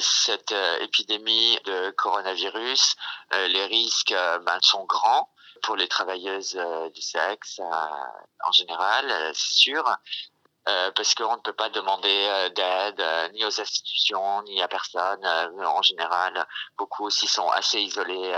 cette 0.00 0.54
épidémie 0.80 1.58
de 1.64 1.90
coronavirus, 1.90 2.94
les 3.32 3.66
risques 3.66 4.14
ben, 4.42 4.58
sont 4.62 4.84
grands 4.84 5.28
pour 5.62 5.76
les 5.76 5.88
travailleuses 5.88 6.60
du 6.94 7.02
sexe 7.02 7.60
en 7.60 8.52
général, 8.52 9.32
c'est 9.34 9.56
sûr. 9.56 9.84
Euh, 10.70 10.90
parce 10.92 11.14
qu'on 11.14 11.36
ne 11.36 11.40
peut 11.40 11.52
pas 11.52 11.68
demander 11.70 12.26
euh, 12.28 12.48
d'aide 12.50 13.00
euh, 13.00 13.28
ni 13.30 13.44
aux 13.44 13.60
institutions 13.60 14.42
ni 14.42 14.62
à 14.62 14.68
personne. 14.68 15.26
en 15.26 15.82
général, 15.82 16.46
beaucoup 16.78 17.04
aussi 17.04 17.26
sont 17.26 17.48
assez 17.50 17.80
isolés 17.80 18.32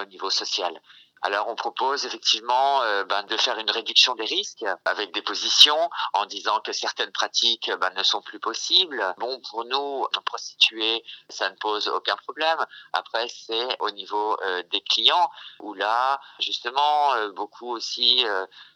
au 0.00 0.04
niveau 0.06 0.30
social. 0.30 0.80
Alors 1.22 1.48
on 1.48 1.54
propose 1.54 2.06
effectivement 2.06 2.80
ben, 3.04 3.22
de 3.24 3.36
faire 3.36 3.58
une 3.58 3.70
réduction 3.70 4.14
des 4.14 4.24
risques 4.24 4.64
avec 4.86 5.12
des 5.12 5.20
positions 5.20 5.90
en 6.14 6.24
disant 6.24 6.60
que 6.60 6.72
certaines 6.72 7.12
pratiques 7.12 7.70
ben, 7.78 7.90
ne 7.90 8.02
sont 8.02 8.22
plus 8.22 8.40
possibles. 8.40 9.14
Bon, 9.18 9.40
pour 9.50 9.66
nous, 9.66 10.06
prostituées, 10.24 11.04
ça 11.28 11.50
ne 11.50 11.56
pose 11.56 11.88
aucun 11.88 12.16
problème. 12.16 12.64
Après, 12.94 13.26
c'est 13.28 13.76
au 13.80 13.90
niveau 13.90 14.38
des 14.70 14.80
clients 14.80 15.30
où 15.60 15.74
là, 15.74 16.20
justement, 16.38 17.14
beaucoup 17.34 17.70
aussi 17.70 18.24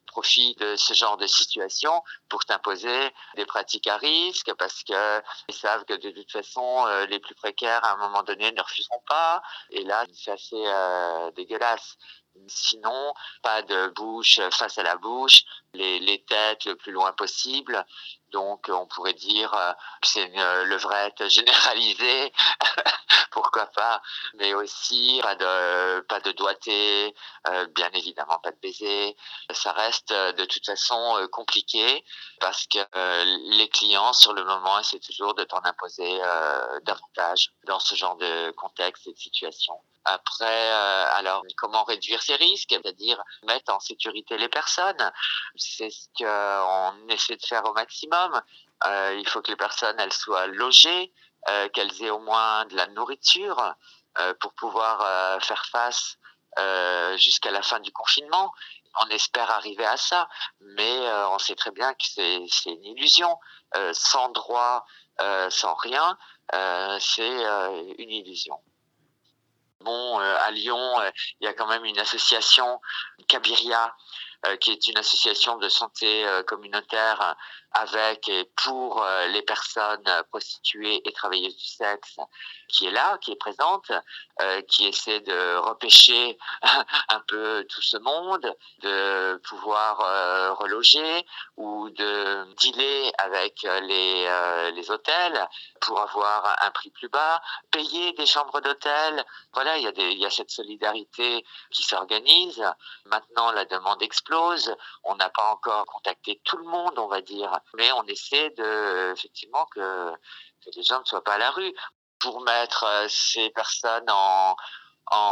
profit 0.07 0.55
de 0.57 0.77
ce 0.77 0.95
genre 0.95 1.17
de 1.17 1.27
situation 1.27 2.03
pour 2.29 2.45
t'imposer 2.45 3.11
des 3.37 3.47
pratiques 3.47 3.87
à 3.87 3.97
risque 3.97 4.53
parce 4.55 4.83
que 4.85 5.23
ils 5.49 5.55
savent 5.55 5.85
que 5.85 5.95
de 5.95 6.11
toute 6.11 6.31
façon 6.31 6.87
euh, 6.87 7.07
les 7.07 7.19
plus 7.19 7.35
précaires 7.35 7.85
à 7.85 7.93
un 7.93 7.97
moment 7.97 8.23
donné 8.23 8.53
ne 8.53 8.61
refuseront 8.61 9.03
pas 9.09 9.43
et 9.71 9.85
là 9.85 10.05
c'est 10.13 10.33
assez 10.33 10.65
euh, 10.67 11.31
dégueulasse. 11.33 11.97
Sinon, 12.49 13.15
pas 13.43 13.63
de 13.63 13.89
bouche 13.95 14.41
face 14.51 14.77
à 14.79 14.83
la 14.83 14.97
bouche, 14.97 15.45
les, 15.73 16.01
les 16.01 16.21
têtes 16.25 16.65
le 16.65 16.75
plus 16.75 16.91
loin 16.91 17.13
possible. 17.13 17.87
Donc, 18.35 18.69
on 18.69 18.85
pourrait 18.87 19.15
dire 19.15 19.55
euh, 19.55 19.73
que 20.03 20.09
c'est 20.09 20.25
une 20.25 20.63
levrette 20.65 21.29
généralisée, 21.29 22.33
pourquoi 23.31 23.67
pas, 23.67 24.03
mais 24.35 24.55
aussi 24.55 25.21
pas 25.23 25.37
de 25.37 26.01
pas 26.01 26.19
de 26.19 26.33
doigté, 26.33 27.15
euh, 27.49 27.67
bien 27.69 27.89
évidemment 27.93 28.41
pas 28.41 28.51
de 28.51 28.59
baiser. 28.61 29.17
Ça 29.53 29.71
reste 29.71 30.11
euh, 30.11 30.33
de 30.33 30.45
toute 30.47 30.67
façon 30.67 31.29
compliqué 31.31 32.05
parce 32.41 32.67
que 32.67 32.79
les 33.57 33.69
clients, 33.69 34.13
sur 34.13 34.33
le 34.33 34.45
moment, 34.45 34.81
essaient 34.81 34.99
toujours 34.99 35.35
de 35.35 35.45
t'en 35.45 35.65
imposer 35.65 36.19
davantage 36.83 37.54
dans 37.65 37.81
ce 37.81 37.95
genre 37.95 38.17
de 38.17 38.51
contexte 38.53 39.07
et 39.07 39.13
de 39.13 39.19
situation. 39.19 39.75
Après, 40.05 40.71
euh, 40.71 41.07
alors 41.15 41.43
comment 41.57 41.83
réduire 41.85 42.23
ces 42.23 42.37
risques 42.37 42.69
C'est-à-dire 42.71 43.23
mettre 43.45 43.73
en 43.73 43.81
sécurité 43.81 44.37
les 44.37 44.49
personnes? 44.49 45.13
C'est 45.57 45.91
ce 45.91 46.09
qu'on 46.19 47.09
essaie 47.09 47.37
de 47.37 47.45
faire 47.45 47.65
au 47.65 47.73
maximum. 47.73 48.41
Euh, 48.87 49.17
il 49.19 49.27
faut 49.29 49.41
que 49.41 49.51
les 49.51 49.57
personnes 49.57 49.99
elles 49.99 50.13
soient 50.13 50.47
logées, 50.47 51.13
euh, 51.49 51.69
qu'elles 51.71 52.03
aient 52.03 52.11
au 52.11 52.19
moins 52.19 52.67
de 52.67 52.77
la 52.77 52.87
nourriture 52.89 53.75
pour 54.39 54.53
pouvoir 54.55 55.43
faire 55.43 55.67
face 55.67 56.19
jusqu'à 57.17 57.51
la 57.51 57.63
fin 57.63 57.81
du 57.81 57.91
confinement. 57.91 58.53
On 59.01 59.09
espère 59.09 59.51
arriver 59.51 59.85
à 59.85 59.97
ça, 59.97 60.29
mais 60.61 61.01
on 61.33 61.39
sait 61.41 61.57
très 61.57 61.73
bien 61.73 61.93
que 61.95 62.05
c'est 62.07 62.71
une 62.71 62.85
illusion. 62.85 63.37
sans 63.93 64.29
droit, 64.29 64.87
sans 65.49 65.75
rien, 65.75 66.17
c'est 66.53 67.29
une 67.99 68.11
illusion. 68.11 68.59
Bon, 69.85 70.19
euh, 70.19 70.37
à 70.41 70.51
Lyon, 70.51 71.01
euh, 71.01 71.11
il 71.41 71.45
y 71.45 71.47
a 71.47 71.53
quand 71.53 71.67
même 71.67 71.85
une 71.85 71.99
association, 71.99 72.81
Cabiria, 73.29 73.95
euh, 74.47 74.57
qui 74.57 74.71
est 74.71 74.89
une 74.89 74.97
association 74.97 75.59
de 75.59 75.69
santé 75.69 76.25
communautaire 76.47 77.37
avec 77.75 78.29
et 78.29 78.45
pour 78.57 79.03
euh, 79.03 79.27
les 79.29 79.43
personnes 79.43 80.05
prostituées 80.31 81.03
et 81.05 81.13
travailleuses 81.13 81.57
du 81.57 81.67
sexe 81.67 82.17
qui 82.69 82.87
est 82.87 82.91
là, 82.91 83.19
qui 83.19 83.33
est 83.33 83.37
présente, 83.37 83.93
euh, 84.41 84.63
qui 84.63 84.87
essaie 84.87 85.21
de 85.21 85.57
repêcher 85.57 86.39
un 87.09 87.21
peu 87.27 87.67
tout 87.69 87.83
ce 87.83 87.97
monde, 87.99 88.57
de 88.81 89.41
pouvoir 89.49 90.01
euh, 90.01 90.53
reloger 90.55 91.27
ou 91.57 91.91
de 91.91 92.45
dealer 92.55 93.13
avec 93.19 93.63
les, 93.63 94.73
les 94.73 94.91
hôtels 94.91 95.49
pour 95.81 96.01
avoir 96.01 96.57
un 96.63 96.71
prix 96.71 96.91
plus 96.91 97.09
bas, 97.09 97.41
payer 97.71 98.13
des 98.13 98.27
chambres 98.27 98.61
d'hôtel. 98.61 99.25
Voilà, 99.53 99.77
il 99.79 99.85
y, 99.85 99.87
a 99.87 99.93
des, 99.93 100.13
y 100.13 100.27
a 100.27 100.31
cette 100.31 100.51
solidarité 100.51 101.45
qui 101.71 101.83
s'organise. 101.83 102.65
Maintenant, 103.07 103.53
la 103.53 103.65
demande 103.67 104.03
explose. 104.03 104.75
On 105.05 105.15
n'a 105.17 105.29
pas 105.29 105.53
encore 105.53 105.85
contacté 105.87 106.41
tout 106.45 106.57
le 106.57 106.65
monde, 106.65 106.99
on 106.99 107.09
va 107.09 107.21
dire 107.21 107.61
mais 107.77 107.91
on 107.93 108.05
essaie 108.05 108.51
de 108.51 109.13
effectivement 109.13 109.67
que, 109.67 110.13
les 110.75 110.83
gens 110.83 111.01
ne 111.01 111.05
soient 111.05 111.25
pas 111.25 111.35
à 111.35 111.39
la 111.39 111.51
rue 111.51 111.75
pour 112.19 112.41
mettre 112.41 112.85
euh, 112.85 113.07
ces 113.09 113.51
personnes 113.51 114.09
en, 114.09 114.57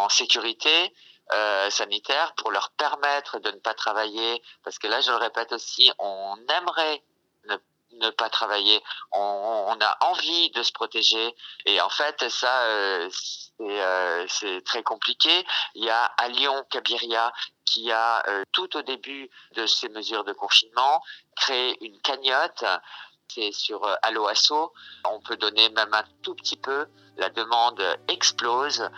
sécurité. 0.08 0.94
Euh, 1.32 1.70
sanitaire 1.70 2.34
pour 2.34 2.50
leur 2.50 2.72
permettre 2.72 3.38
de 3.38 3.50
ne 3.52 3.58
pas 3.58 3.72
travailler 3.72 4.42
parce 4.64 4.78
que 4.78 4.86
là 4.86 5.00
je 5.00 5.10
le 5.12 5.16
répète 5.16 5.52
aussi 5.52 5.90
on 5.98 6.36
aimerait 6.58 7.02
ne, 7.94 8.10
pas 8.10 8.30
travailler 8.30 8.82
on, 9.12 9.76
a 9.80 9.96
envie 10.00 10.50
de 10.50 10.62
se 10.62 10.72
protéger 10.72 11.34
et 11.66 11.80
en 11.80 11.90
fait 11.90 12.28
ça 12.28 12.64
euh, 12.64 13.08
euh 13.60 14.26
c'est 14.28 14.62
très 14.64 14.82
compliqué 14.82 15.44
il 15.74 15.84
y 15.84 15.90
a 15.90 16.04
à 16.04 16.28
Lyon 16.28 16.64
Cabiria 16.70 17.32
qui 17.72 17.90
a, 17.90 18.22
euh, 18.28 18.44
tout 18.52 18.76
au 18.76 18.82
début 18.82 19.30
de 19.54 19.66
ces 19.66 19.88
mesures 19.88 20.24
de 20.24 20.32
confinement, 20.32 21.02
créé 21.36 21.82
une 21.84 21.98
cagnotte. 22.00 22.64
C'est 23.28 23.52
sur 23.52 23.82
euh, 23.84 23.94
Alloasso. 24.02 24.74
On 25.04 25.20
peut 25.20 25.36
donner 25.36 25.70
même 25.70 25.94
un 25.94 26.04
tout 26.22 26.34
petit 26.34 26.56
peu. 26.56 26.86
La 27.16 27.30
demande 27.30 27.82
explose. 28.08 28.90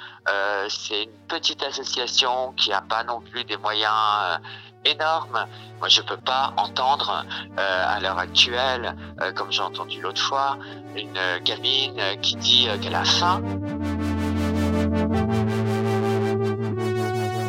C'est 0.68 1.04
une 1.04 1.26
petite 1.26 1.62
association 1.62 2.52
qui 2.54 2.70
n'a 2.70 2.80
pas 2.80 3.04
non 3.04 3.20
plus 3.20 3.44
des 3.44 3.56
moyens 3.56 4.40
énormes. 4.84 5.46
Moi, 5.80 5.88
je 5.88 6.00
peux 6.02 6.16
pas 6.16 6.52
entendre 6.56 7.24
euh, 7.58 7.84
à 7.96 8.00
l'heure 8.00 8.18
actuelle, 8.18 8.94
euh, 9.20 9.32
comme 9.32 9.50
j'ai 9.52 9.62
entendu 9.62 10.00
l'autre 10.00 10.20
fois, 10.20 10.56
une 10.96 11.18
gamine 11.44 12.00
qui 12.22 12.36
dit 12.36 12.68
qu'elle 12.80 12.94
a 12.94 13.04
faim. 13.04 13.40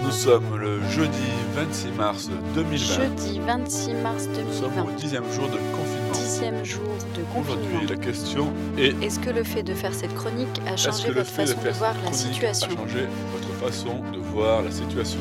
Nous 0.03 0.11
sommes 0.11 0.57
le 0.57 0.81
jeudi 0.89 1.17
26 1.55 1.91
mars 1.91 2.29
2020. 2.55 2.95
Jeudi 2.95 3.39
26 3.39 3.93
mars 3.95 4.27
Nous 4.27 4.53
sommes 4.53 4.71
2020. 4.71 4.83
au 4.83 4.91
dixième 4.91 5.31
jour 5.31 5.47
de 5.49 5.57
confinement. 5.57 6.11
Dixième 6.13 6.63
jour 6.65 6.81
de 7.15 7.21
confinement. 7.23 7.41
Aujourd'hui, 7.41 7.87
la 7.87 7.95
question 7.95 8.53
est 8.77 9.01
Est-ce 9.03 9.19
que 9.19 9.29
le 9.29 9.43
fait 9.43 9.63
de 9.63 9.73
faire 9.73 9.93
cette 9.93 10.15
chronique 10.15 10.61
a 10.67 10.73
est-ce 10.73 10.85
changé 10.89 11.09
que 11.09 11.13
le 11.13 11.19
votre 11.21 11.29
fait 11.31 11.45
de 11.45 11.47
façon 11.47 11.61
de 11.61 11.63
faire 11.63 11.73
voir 11.75 11.93
cette 11.93 12.03
la 12.05 12.11
chronique 12.11 12.33
situation? 12.33 12.67
a 12.67 12.75
changé 12.75 13.07
votre 13.31 13.53
façon 13.65 14.11
de 14.11 14.17
voir 14.19 14.61
la 14.63 14.71
situation? 14.71 15.19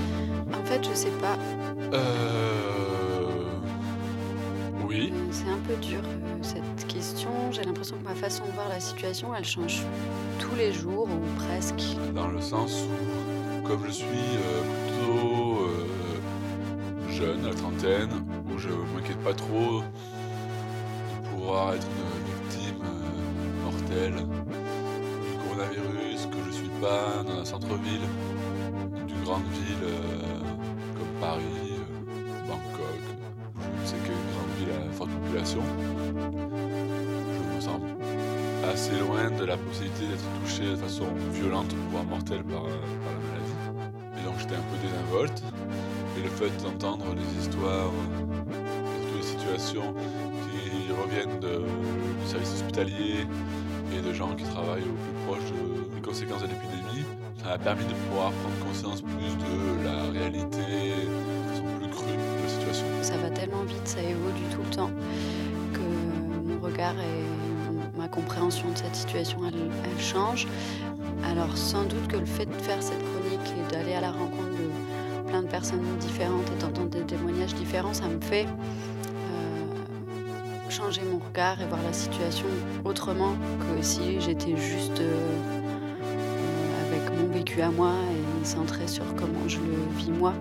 En 0.52 0.64
fait, 0.64 0.88
je 0.88 0.94
sais 0.94 1.10
pas. 1.20 1.36
Euh... 1.94 3.44
Oui. 4.86 5.12
C'est 5.30 5.48
un 5.48 5.58
peu 5.66 5.74
dur 5.76 6.00
euh, 6.04 6.38
cette 6.42 6.86
question. 6.86 7.30
J'ai 7.50 7.62
l'impression 7.62 7.96
que 7.96 8.04
ma 8.04 8.14
façon 8.14 8.44
de 8.46 8.50
voir 8.52 8.68
la 8.68 8.80
situation, 8.80 9.34
elle 9.34 9.44
change 9.44 9.82
tous 10.38 10.54
les 10.56 10.72
jours 10.72 11.08
ou 11.08 11.20
presque. 11.40 11.82
dans 12.14 12.28
le 12.28 12.40
sens 12.40 12.84
où, 12.84 13.66
comme 13.66 13.84
je 13.86 13.92
suis 13.92 14.06
euh, 14.06 14.62
plutôt 14.86 15.66
euh, 15.66 17.12
jeune, 17.12 17.44
à 17.44 17.48
la 17.48 17.54
trentaine, 17.54 18.10
où 18.52 18.58
je 18.58 18.68
m'inquiète 18.94 19.18
pas 19.18 19.34
trop 19.34 19.80
de 19.80 21.28
pouvoir 21.30 21.74
être 21.74 21.86
une 21.86 22.56
victime 22.56 22.84
mortelle 23.64 24.14
du 24.16 25.48
coronavirus, 25.48 26.26
que 26.30 26.38
je 26.46 26.52
suis 26.52 26.68
pas 26.80 27.22
dans 27.26 27.40
un 27.40 27.44
centre-ville 27.44 28.06
d'une 29.06 29.22
grande 29.24 29.44
ville 29.52 29.84
euh, 29.84 30.38
comme 30.94 31.20
Paris, 31.20 31.63
Je 35.62 37.56
me 37.56 37.60
sens 37.60 37.80
assez 38.72 38.98
loin 38.98 39.30
de 39.30 39.44
la 39.44 39.56
possibilité 39.56 40.06
d'être 40.06 40.24
touché 40.42 40.70
de 40.70 40.76
façon 40.76 41.06
violente, 41.32 41.74
voire 41.90 42.04
mortelle 42.04 42.42
par, 42.44 42.62
la 42.64 42.70
maladie. 42.70 44.20
Et 44.20 44.24
donc 44.24 44.34
j'étais 44.38 44.54
un 44.54 44.64
peu 44.70 44.76
désinvolte. 44.82 45.42
Et 46.18 46.22
le 46.22 46.28
fait 46.30 46.50
d'entendre 46.62 47.04
des 47.14 47.40
histoires, 47.40 47.90
surtout 49.00 49.16
des 49.16 49.22
situations 49.22 49.94
qui 50.42 50.92
reviennent 50.92 51.40
du 51.40 52.26
service 52.28 52.52
hospitalier 52.54 53.26
et 53.96 54.00
de 54.00 54.12
gens 54.12 54.34
qui 54.34 54.44
travaillent 54.44 54.82
au 54.82 54.96
plus 55.04 55.26
proche 55.26 55.50
de- 55.50 55.94
des 55.94 56.00
conséquences 56.00 56.42
de 56.42 56.48
l'épidémie, 56.48 57.04
ça 57.42 57.48
m'a 57.50 57.58
permis 57.58 57.84
de 57.84 57.92
pouvoir 58.08 58.30
prendre 58.32 58.58
conscience 58.64 59.02
plus 59.02 59.36
de 59.36 59.84
la 59.84 60.02
réalité, 60.12 60.58
de 60.58 61.50
façon 61.50 61.64
plus 61.78 61.88
crue 61.90 62.12
de 62.12 62.42
la 62.42 62.48
situation. 62.48 62.86
Ça 63.02 63.16
va 63.18 63.30
tellement 63.30 63.62
vite, 63.64 63.86
ça 63.86 64.00
évolue 64.00 64.46
tout 64.52 64.62
le 64.62 64.70
temps, 64.76 64.90
et 66.92 67.98
ma 67.98 68.08
compréhension 68.08 68.70
de 68.70 68.76
cette 68.76 68.94
situation, 68.94 69.38
elle, 69.46 70.00
change. 70.00 70.46
Alors 71.24 71.56
sans 71.56 71.84
doute 71.84 72.06
que 72.08 72.16
le 72.16 72.26
fait 72.26 72.46
de 72.46 72.52
faire 72.52 72.82
cette 72.82 72.98
chronique 72.98 73.52
et 73.56 73.72
d'aller 73.72 73.94
à 73.94 74.00
la 74.00 74.10
rencontre 74.10 74.50
de 74.50 75.28
plein 75.28 75.42
de 75.42 75.48
personnes 75.48 75.82
différentes 75.98 76.50
et 76.50 76.60
d'entendre 76.60 76.90
des 76.90 77.00
témoignages 77.00 77.54
différents, 77.54 77.94
ça 77.94 78.08
me 78.08 78.20
fait 78.20 78.46
euh, 78.46 80.70
changer 80.70 81.02
mon 81.10 81.18
regard 81.18 81.60
et 81.62 81.66
voir 81.66 81.82
la 81.82 81.92
situation 81.92 82.46
autrement 82.84 83.34
que 83.60 83.82
si 83.82 84.20
j'étais 84.20 84.56
juste 84.56 85.00
euh, 85.00 85.38
avec 86.86 87.18
mon 87.18 87.32
vécu 87.32 87.62
à 87.62 87.70
moi 87.70 87.92
et 88.42 88.44
centré 88.44 88.86
sur 88.86 89.04
comment 89.14 89.48
je 89.48 89.58
le 89.58 89.96
vis 89.96 90.10
moi. 90.10 90.34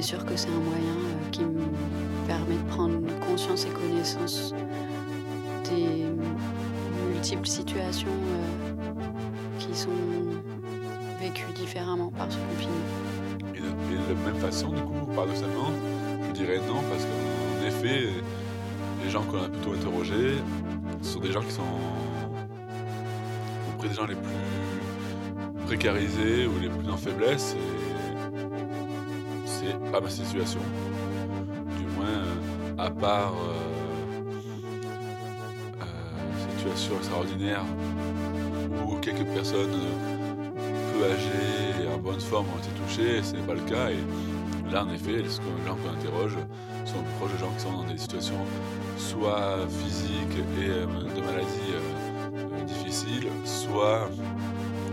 C'est 0.00 0.16
sûr 0.16 0.24
que 0.24 0.34
c'est 0.34 0.48
un 0.48 0.52
moyen 0.52 0.96
euh, 0.96 1.30
qui 1.30 1.44
me 1.44 1.60
permet 2.26 2.54
de 2.54 2.68
prendre 2.70 2.96
conscience 3.20 3.66
et 3.66 3.68
connaissance 3.68 4.54
des 5.68 6.06
multiples 7.12 7.46
situations 7.46 8.08
euh, 8.08 8.88
qui 9.58 9.76
sont 9.76 9.90
vécues 11.20 11.52
différemment 11.54 12.10
par 12.12 12.32
ce 12.32 12.38
confinement. 12.38 13.54
Et 13.54 13.58
de, 13.60 14.14
la 14.14 14.32
même 14.32 14.40
façon, 14.40 14.70
du 14.70 14.80
coup, 14.80 15.04
paradoxalement, 15.14 15.70
je 16.28 16.32
dirais 16.32 16.60
non, 16.66 16.80
parce 16.88 17.04
qu'en 17.04 17.66
effet, 17.66 18.08
les 19.04 19.10
gens 19.10 19.22
qu'on 19.24 19.42
a 19.42 19.50
plutôt 19.50 19.74
interrogés 19.74 20.38
sont 21.02 21.20
des 21.20 21.30
gens 21.30 21.42
qui 21.42 21.52
sont 21.52 21.62
auprès 23.74 23.88
des 23.88 23.94
gens 23.94 24.06
les 24.06 24.14
plus 24.14 25.66
précarisés 25.66 26.46
ou 26.46 26.58
les 26.58 26.70
plus 26.70 26.90
en 26.90 26.96
faiblesse, 26.96 27.54
pas 29.92 30.00
ma 30.00 30.10
situation. 30.10 30.60
Du 31.78 31.86
moins, 31.96 32.06
euh, 32.06 32.74
à 32.78 32.90
part 32.90 33.34
euh, 33.34 34.32
euh, 35.82 36.56
situation 36.56 36.96
extraordinaire 36.96 37.64
où 38.86 38.96
quelques 38.96 39.24
personnes 39.24 39.78
peu 40.92 41.04
âgées 41.04 41.84
et 41.84 41.94
en 41.94 41.98
bonne 41.98 42.20
forme 42.20 42.46
ont 42.54 42.58
été 42.58 42.70
touchées, 42.82 43.22
ce 43.22 43.36
n'est 43.36 43.46
pas 43.46 43.54
le 43.54 43.60
cas. 43.60 43.90
Et 43.90 44.72
là, 44.72 44.84
en 44.84 44.92
effet, 44.92 45.12
les 45.12 45.24
gens 45.24 45.76
qu'on 45.76 45.98
interroge 45.98 46.36
sont 46.84 47.02
proches 47.18 47.32
de 47.32 47.38
gens 47.38 47.50
qui 47.52 47.60
sont 47.60 47.72
dans 47.72 47.84
des 47.84 47.98
situations 47.98 48.44
soit 48.96 49.58
physiques 49.68 50.38
et 50.60 50.68
de 50.68 51.20
maladies 51.24 51.74
difficiles, 52.66 53.28
soit 53.44 54.08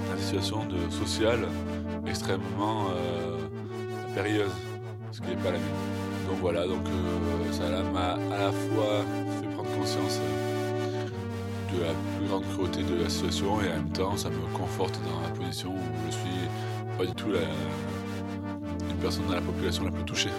dans 0.09 0.15
des 0.15 0.21
situations 0.21 0.65
de 0.65 0.89
sociales 0.91 1.47
extrêmement 2.05 2.87
ce 5.11 5.21
qui 5.21 5.27
n'est 5.29 5.35
pas 5.35 5.51
la 5.51 5.59
mienne. 5.59 6.27
Donc 6.27 6.39
voilà, 6.41 6.65
donc 6.67 6.85
euh, 6.87 7.51
ça 7.51 7.69
m'a 7.93 8.13
à 8.35 8.39
la 8.45 8.51
fois 8.51 9.05
fait 9.39 9.47
prendre 9.53 9.69
conscience 9.77 10.19
euh, 10.19 11.75
de 11.75 11.83
la 11.83 11.93
plus 12.17 12.27
grande 12.27 12.43
cruauté 12.53 12.81
de 12.81 13.03
la 13.03 13.09
situation 13.09 13.61
et 13.61 13.69
en 13.69 13.75
même 13.75 13.91
temps 13.91 14.17
ça 14.17 14.29
me 14.29 14.57
conforte 14.57 14.99
dans 15.03 15.21
la 15.21 15.29
position 15.29 15.69
où 15.69 16.07
je 16.07 16.11
suis 16.11 16.97
pas 16.97 17.05
du 17.05 17.13
tout 17.13 17.27
une 18.89 18.97
personne 18.97 19.27
dans 19.27 19.35
la 19.35 19.41
population 19.41 19.85
la 19.85 19.91
plus 19.91 20.03
touchée. 20.03 20.31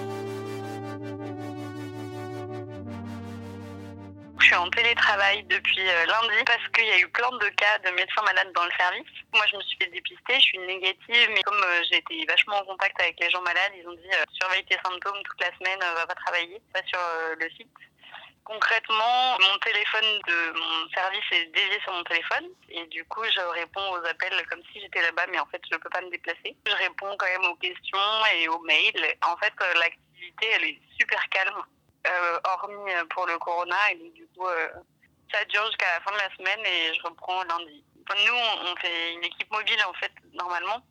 Je 4.41 4.45
suis 4.45 4.55
en 4.55 4.71
télétravail 4.71 5.43
depuis 5.45 5.81
euh, 5.81 6.07
lundi 6.07 6.45
parce 6.47 6.67
qu'il 6.69 6.87
y 6.87 6.91
a 6.93 6.99
eu 7.01 7.09
plein 7.09 7.31
de 7.31 7.49
cas 7.51 7.79
de 7.79 7.91
médecins 7.91 8.23
malades 8.25 8.53
dans 8.55 8.65
le 8.65 8.71
service. 8.79 9.09
Moi, 9.35 9.45
je 9.51 9.57
me 9.57 9.63
suis 9.63 9.77
fait 9.79 9.91
dépister, 9.91 10.35
je 10.35 10.41
suis 10.41 10.59
négative, 10.59 11.29
mais 11.35 11.43
comme 11.43 11.61
euh, 11.63 11.83
été 11.91 12.25
vachement 12.27 12.59
en 12.59 12.65
contact 12.65 13.01
avec 13.03 13.19
les 13.21 13.31
gens 13.31 13.43
malades, 13.43 13.73
ils 13.77 13.87
ont 13.89 13.95
dit 13.95 14.13
euh, 14.13 14.25
surveille 14.31 14.65
tes 14.65 14.79
symptômes 14.85 15.21
toute 15.25 15.41
la 15.41 15.51
semaine, 15.59 15.81
va 15.81 16.07
pas 16.07 16.15
travailler, 16.15 16.61
pas 16.73 16.83
sur 16.87 17.01
le 17.39 17.51
site. 17.51 17.69
Concrètement, 18.45 19.39
mon 19.41 19.59
téléphone 19.59 20.21
de 20.27 20.59
mon 20.59 20.89
service 20.95 21.25
est 21.33 21.47
dédié 21.47 21.81
sur 21.83 21.93
mon 21.93 22.05
téléphone 22.05 22.47
et 22.71 22.87
du 22.87 23.05
coup, 23.05 23.25
je 23.25 23.41
réponds 23.41 23.91
aux 23.91 24.07
appels 24.07 24.47
comme 24.49 24.63
si 24.73 24.81
j'étais 24.81 25.03
là-bas, 25.03 25.27
mais 25.31 25.41
en 25.41 25.47
fait, 25.47 25.61
je 25.71 25.77
peux 25.77 25.91
pas 25.91 26.01
me 26.01 26.11
déplacer. 26.11 26.57
Je 26.65 26.73
réponds 26.73 27.15
quand 27.19 27.27
même 27.27 27.51
aux 27.51 27.57
questions 27.57 28.25
et 28.37 28.49
aux 28.49 28.61
mails. 28.61 29.17
En 29.27 29.37
fait, 29.37 29.53
l'activité, 29.75 30.47
elle 30.55 30.65
est 30.65 30.81
super 30.99 31.21
calme, 31.29 31.63
hormis 32.45 32.93
euh, 32.95 33.05
pour 33.11 33.27
le 33.27 33.39
corona. 33.39 33.77
Et 33.93 33.97
donc, 33.97 34.13
du 34.13 34.27
coup, 34.29 34.47
euh, 34.47 34.69
ça 35.33 35.45
dure 35.47 35.67
jusqu'à 35.67 35.95
la 35.95 36.01
fin 36.01 36.13
de 36.13 36.19
la 36.19 36.37
semaine 36.37 36.65
et 36.67 36.95
je 36.95 37.03
reprends 37.03 37.43
lundi. 37.45 37.85
Nous, 38.27 38.35
on 38.35 38.77
fait 38.77 39.13
une 39.13 39.25
équipe 39.25 39.51
mobile, 39.51 39.83
en 39.87 39.93
fait, 39.95 40.13
normalement. 40.33 40.83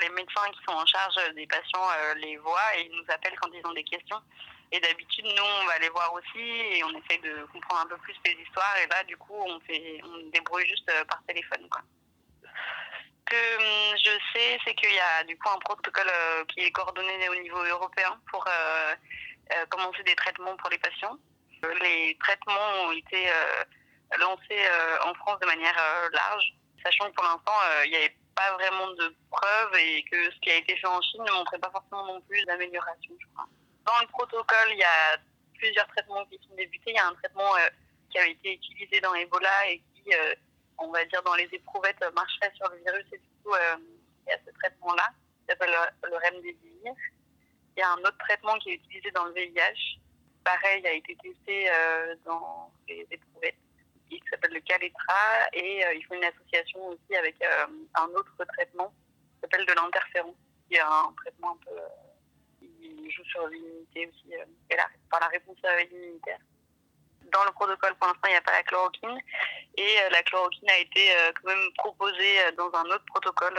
Les 0.00 0.08
médecins 0.10 0.48
qui 0.52 0.62
sont 0.64 0.72
en 0.72 0.86
charge 0.86 1.16
des 1.34 1.46
patients 1.46 1.88
euh, 1.96 2.14
les 2.14 2.36
voient 2.38 2.76
et 2.76 2.82
ils 2.82 2.96
nous 2.96 3.04
appellent 3.08 3.38
quand 3.40 3.50
ils 3.52 3.66
ont 3.66 3.72
des 3.72 3.84
questions. 3.84 4.20
Et 4.70 4.80
d'habitude, 4.80 5.26
nous, 5.26 5.42
on 5.42 5.66
va 5.66 5.78
les 5.80 5.90
voir 5.90 6.12
aussi 6.14 6.38
et 6.38 6.82
on 6.82 6.90
essaie 6.90 7.18
de 7.18 7.44
comprendre 7.52 7.82
un 7.82 7.86
peu 7.86 7.96
plus 7.98 8.14
les 8.24 8.38
histoires. 8.42 8.74
Et 8.82 8.86
là, 8.86 9.04
du 9.04 9.16
coup, 9.18 9.34
on 9.36 9.60
fait, 9.60 10.00
on 10.02 10.30
débrouille 10.30 10.66
juste 10.66 10.88
euh, 10.90 11.04
par 11.04 11.22
téléphone, 11.26 11.68
quoi. 11.68 11.82
Ce 12.42 13.36
que 13.36 13.56
hum, 13.56 13.96
je 13.96 14.10
sais, 14.32 14.58
c'est 14.64 14.74
qu'il 14.74 14.92
y 14.92 14.98
a 14.98 15.24
du 15.24 15.36
coup 15.38 15.48
un 15.48 15.58
protocole 15.58 16.08
euh, 16.08 16.44
qui 16.46 16.60
est 16.60 16.70
coordonné 16.70 17.28
au 17.28 17.34
niveau 17.36 17.62
européen 17.62 18.18
pour 18.30 18.44
euh, 18.46 18.94
euh, 19.54 19.66
commencer 19.66 20.02
des 20.04 20.14
traitements 20.14 20.56
pour 20.56 20.70
les 20.70 20.78
patients. 20.78 21.16
Les 21.80 22.16
traitements 22.20 22.86
ont 22.86 22.92
été 22.92 23.28
euh, 23.28 23.64
lancés 24.18 24.50
euh, 24.50 24.98
en 25.04 25.14
France 25.14 25.38
de 25.40 25.46
manière 25.46 25.76
large, 26.12 26.54
sachant 26.82 27.08
que 27.10 27.14
pour 27.14 27.24
l'instant, 27.24 27.58
il 27.84 27.90
n'y 27.90 27.96
avait 27.96 28.16
pas 28.34 28.52
vraiment 28.54 28.90
de 28.92 29.14
preuves 29.30 29.74
et 29.76 30.04
que 30.10 30.30
ce 30.32 30.38
qui 30.40 30.50
a 30.50 30.56
été 30.56 30.76
fait 30.76 30.86
en 30.86 31.00
Chine 31.02 31.22
ne 31.22 31.32
montrait 31.32 31.58
pas 31.58 31.70
forcément 31.70 32.06
non 32.06 32.20
plus 32.22 32.44
d'amélioration. 32.44 33.14
Dans 33.84 34.00
le 34.00 34.06
protocole, 34.08 34.68
il 34.70 34.78
y 34.78 34.84
a 34.84 35.18
plusieurs 35.54 35.86
traitements 35.88 36.24
qui 36.26 36.38
sont 36.48 36.54
débutés. 36.56 36.90
Il 36.90 36.96
y 36.96 36.98
a 36.98 37.06
un 37.06 37.14
traitement 37.14 37.52
qui 38.10 38.18
avait 38.18 38.32
été 38.32 38.54
utilisé 38.54 39.00
dans 39.00 39.14
Ebola 39.14 39.68
et 39.68 39.78
qui, 39.78 40.10
on 40.78 40.90
va 40.90 41.04
dire, 41.04 41.22
dans 41.22 41.34
les 41.34 41.48
éprouvettes, 41.52 42.04
marcherait 42.14 42.52
sur 42.56 42.68
le 42.70 42.78
virus. 42.78 43.06
Et 43.12 43.18
du 43.18 43.24
il 43.44 44.30
y 44.30 44.32
a 44.32 44.38
ce 44.44 44.52
traitement-là, 44.58 45.08
qui 45.40 45.46
s'appelle 45.48 45.70
le, 45.70 46.10
le 46.10 46.16
Remdesivir. 46.16 46.94
Il 47.76 47.80
y 47.80 47.82
a 47.82 47.90
un 47.90 47.98
autre 47.98 48.18
traitement 48.18 48.58
qui 48.58 48.70
est 48.70 48.74
utilisé 48.74 49.10
dans 49.12 49.24
le 49.24 49.32
VIH. 49.32 49.98
Pareil, 50.44 50.86
a 50.86 50.92
été 50.92 51.16
testé 51.16 51.70
euh, 51.70 52.16
dans 52.24 52.70
les 52.88 53.06
éprouvettes, 53.10 53.56
qui 54.10 54.20
s'appelle 54.28 54.52
le 54.52 54.60
Caletra. 54.60 55.48
Et 55.52 55.84
euh, 55.84 55.94
ils 55.94 56.04
font 56.04 56.14
une 56.14 56.24
association 56.24 56.88
aussi 56.88 57.16
avec 57.16 57.36
euh, 57.42 57.66
un 57.94 58.08
autre 58.08 58.34
traitement 58.52 58.88
qui 58.88 59.40
s'appelle 59.40 59.64
de 59.64 59.72
l'interféron, 59.72 60.34
qui 60.68 60.76
est 60.76 60.80
un 60.80 61.14
traitement 61.16 61.52
un 61.52 61.58
peu... 61.64 61.80
qui 62.60 63.10
joue 63.10 63.24
sur 63.24 63.46
l'immunité 63.48 64.08
aussi, 64.08 64.34
par 65.10 65.20
la 65.20 65.28
réponse 65.28 65.58
immunitaire. 65.90 66.40
dans 67.32 67.44
le 67.44 67.52
protocole, 67.52 67.94
pour 67.94 68.08
l'instant, 68.08 68.26
il 68.26 68.32
n'y 68.32 68.36
a 68.36 68.42
pas 68.42 68.52
la 68.52 68.62
chloroquine. 68.64 69.18
Et 69.78 69.96
la 70.10 70.22
chloroquine 70.24 70.68
a 70.68 70.78
été 70.78 71.10
quand 71.36 71.48
même 71.48 71.72
proposée 71.76 72.52
dans 72.58 72.70
un 72.74 72.84
autre 72.84 73.04
protocole 73.06 73.58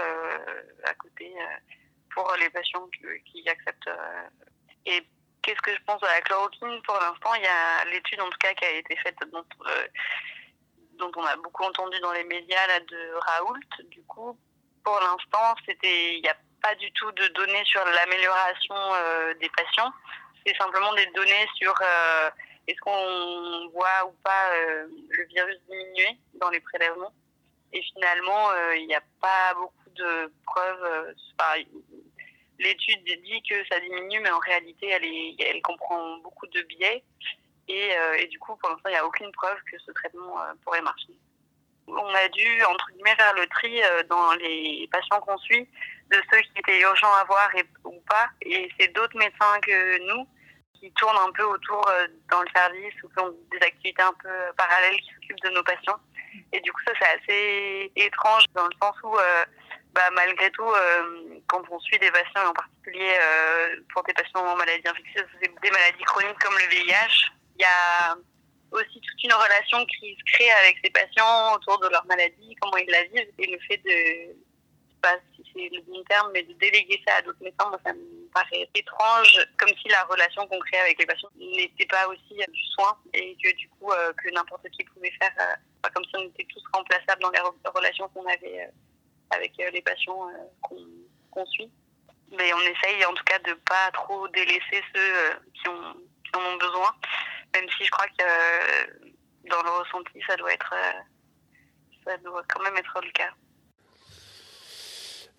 à 0.84 0.94
côté 0.96 1.34
pour 2.14 2.34
les 2.40 2.50
patients 2.50 2.88
qui, 3.26 3.48
acceptent. 3.48 3.90
et 4.86 5.02
qu'est-ce 5.42 5.62
que 5.62 5.74
je 5.74 5.84
pense 5.86 6.02
de 6.02 6.08
la 6.08 6.22
chloroquine 6.22 6.82
Pour 6.84 6.96
l'instant, 6.96 7.34
il 7.36 7.44
y 7.44 7.48
a 7.48 7.86
l'étude 7.86 8.22
en 8.22 8.30
tout 8.30 8.38
cas 8.40 8.54
qui 8.54 8.66
a 8.66 8.72
été 8.72 8.96
faite 8.98 9.18
dont, 9.32 9.46
dont 10.98 11.12
on 11.16 11.26
a 11.26 11.36
beaucoup 11.38 11.64
entendu 11.64 12.00
dans 12.00 12.14
les 12.14 12.24
médias 12.24 12.68
là, 12.68 12.80
de 12.80 13.14
Raoult. 13.16 13.60
Du 13.90 14.04
coup, 14.04 14.38
pour 14.84 15.00
l'instant, 15.00 15.56
c'était 15.66 16.16
il 16.16 16.22
n'y 16.22 16.30
a 16.30 16.38
pas 16.62 16.76
du 16.76 16.92
tout 16.94 17.12
de 17.12 17.28
données 17.28 17.66
sur 17.66 17.84
l'amélioration 17.86 18.76
des 19.40 19.50
patients 19.50 19.92
c'est 20.46 20.56
simplement 20.58 20.94
des 20.94 21.06
données 21.08 21.48
sur 21.56 21.74
euh, 21.82 22.30
est-ce 22.68 22.80
qu'on 22.82 23.70
voit 23.70 24.06
ou 24.08 24.12
pas 24.24 24.50
euh, 24.56 24.88
le 25.10 25.26
virus 25.26 25.58
diminuer 25.70 26.18
dans 26.36 26.50
les 26.50 26.60
prélèvements. 26.60 27.14
Et 27.72 27.82
finalement, 27.94 28.52
euh, 28.52 28.76
il 28.76 28.88
n'y 28.88 28.96
a 28.96 29.04
pas 29.22 29.54
beaucoup 29.56 29.83
de 29.96 30.34
preuves. 30.46 31.16
L'étude 32.60 33.04
dit 33.04 33.42
que 33.50 33.56
ça 33.72 33.80
diminue, 33.80 34.20
mais 34.20 34.30
en 34.30 34.40
réalité, 34.40 34.88
elle, 34.90 35.06
est, 35.06 35.36
elle 35.40 35.62
comprend 35.62 36.18
beaucoup 36.18 36.48
de 36.48 36.62
biais. 36.64 37.04
Et, 37.68 37.92
et 38.20 38.28
du 38.28 38.40
coup, 38.40 38.56
pour 38.58 38.70
l'instant, 38.70 38.90
il 38.90 38.94
n'y 38.94 38.98
a 38.98 39.06
aucune 39.06 39.32
preuve 39.32 39.58
que 39.72 39.78
ce 39.80 39.92
traitement 39.92 40.36
pourrait 40.64 40.82
marcher. 40.82 41.14
On 41.88 42.14
a 42.14 42.28
dû, 42.30 42.64
entre 42.64 42.92
guillemets, 42.92 43.16
faire 43.16 43.34
le 43.34 43.48
tri 43.48 43.82
dans 44.10 44.34
les 44.34 44.88
patients 44.92 45.20
qu'on 45.22 45.38
suit 45.40 45.68
de 46.12 46.22
ceux 46.32 46.42
qui 46.42 46.52
étaient 46.58 46.82
urgents 46.82 47.14
à 47.14 47.24
voir 47.26 47.50
et, 47.56 47.66
ou 47.84 48.00
pas. 48.08 48.30
Et 48.42 48.70
c'est 48.80 48.90
d'autres 48.94 49.18
médecins 49.18 49.60
que 49.62 50.08
nous 50.08 50.28
qui 50.84 50.92
tournent 50.94 51.18
un 51.18 51.32
peu 51.32 51.44
autour 51.44 51.88
euh, 51.88 52.08
dans 52.30 52.42
le 52.42 52.48
service 52.54 52.94
ou 53.04 53.10
qui 53.10 53.20
ont 53.20 53.34
des 53.52 53.66
activités 53.66 54.02
un 54.02 54.14
peu 54.22 54.30
parallèles 54.58 55.00
qui 55.00 55.14
s'occupent 55.14 55.44
de 55.44 55.50
nos 55.52 55.64
patients. 55.64 56.00
Et 56.52 56.60
du 56.60 56.72
coup, 56.74 56.82
ça, 56.86 56.92
c'est 57.00 57.22
assez 57.22 57.92
étrange 57.96 58.44
dans 58.54 58.66
le 58.66 58.76
sens 58.82 58.96
où, 59.04 59.16
euh, 59.16 59.46
bah, 59.94 60.10
malgré 60.12 60.50
tout, 60.52 60.68
euh, 60.68 61.40
quand 61.48 61.64
on 61.70 61.80
suit 61.80 62.00
des 62.00 62.12
patients, 62.12 62.48
en 62.50 62.54
particulier 62.54 63.16
pour 63.94 64.04
des 64.04 64.14
patients 64.14 64.46
en 64.46 64.56
maladies 64.56 64.88
infectieuses, 64.88 65.26
des 65.42 65.72
maladies 65.72 66.04
chroniques 66.04 66.40
comme 66.40 66.58
le 66.58 66.68
VIH, 66.70 67.32
il 67.58 67.62
y 67.62 67.66
a 67.66 68.16
aussi 68.72 69.00
toute 69.00 69.24
une 69.24 69.34
relation 69.34 69.86
qui 69.86 70.18
se 70.18 70.34
crée 70.34 70.52
avec 70.52 70.78
ces 70.84 70.90
patients 70.90 71.54
autour 71.56 71.80
de 71.80 71.90
leur 71.90 72.06
maladie, 72.06 72.56
comment 72.60 72.78
ils 72.78 72.90
la 72.90 73.04
vivent, 73.04 73.32
et 73.38 73.48
le 73.48 73.60
fait 73.68 73.78
de, 73.78 74.36
pas 75.04 75.18
si 75.36 75.44
c'est 75.54 75.70
le 75.70 75.82
bon 75.82 76.02
terme, 76.06 76.32
mais 76.34 76.44
de 76.44 76.54
déléguer 76.54 77.00
ça 77.06 77.16
à 77.18 77.22
d'autres 77.22 77.44
médecins, 77.44 77.70
moi, 77.70 77.80
ça 77.86 77.94
me 77.94 78.32
paraît 78.34 78.68
étrange, 78.74 79.38
comme 79.58 79.70
si 79.82 79.90
la 79.90 80.04
relation 80.06 80.48
qu'on 80.48 80.60
crée 80.60 80.80
avec 80.80 80.98
les 80.98 81.06
patients 81.06 81.30
n'était 81.38 81.86
pas 81.86 82.08
aussi 82.08 82.42
euh, 82.42 82.52
du 82.52 82.64
soin 82.74 82.98
et 83.14 83.36
que 83.44 83.54
du 83.56 83.70
coup, 83.70 83.92
euh, 83.92 84.14
que 84.14 84.30
n'importe 84.32 84.68
qui 84.70 84.84
pouvait 84.86 85.14
faire, 85.22 85.34
euh, 85.40 85.90
comme 85.94 86.06
si 86.06 86.16
on 86.16 86.24
était 86.24 86.48
tous 86.50 86.64
remplaçables 86.74 87.22
dans 87.22 87.32
les 87.32 87.42
relations 87.70 88.10
qu'on 88.10 88.26
avait 88.26 88.70
avec 89.36 89.54
les 89.58 89.82
patients 89.82 90.28
qu'on 91.32 91.46
suit. 91.48 91.72
Mais 92.32 92.54
on 92.54 92.60
essaye 92.62 93.06
en 93.06 93.14
tout 93.14 93.24
cas 93.26 93.40
de 93.40 93.54
pas 93.54 93.92
trop 93.94 94.28
délaisser 94.30 94.84
ceux 94.96 95.40
qui, 95.54 95.70
ont, 95.70 95.96
en 96.36 96.40
ont 96.40 96.58
besoin, 96.58 96.92
même 97.54 97.70
si 97.78 97.86
je 97.86 97.92
crois 97.92 98.08
que 98.08 99.50
dans 99.50 99.62
le 99.62 99.70
ressenti, 99.80 100.20
ça 100.28 100.36
doit 100.36 100.54
être, 100.54 100.74
ça 102.06 102.18
doit 102.18 102.44
quand 102.48 102.64
même 102.64 102.78
être 102.78 103.00
le 103.04 103.12
cas. 103.12 103.34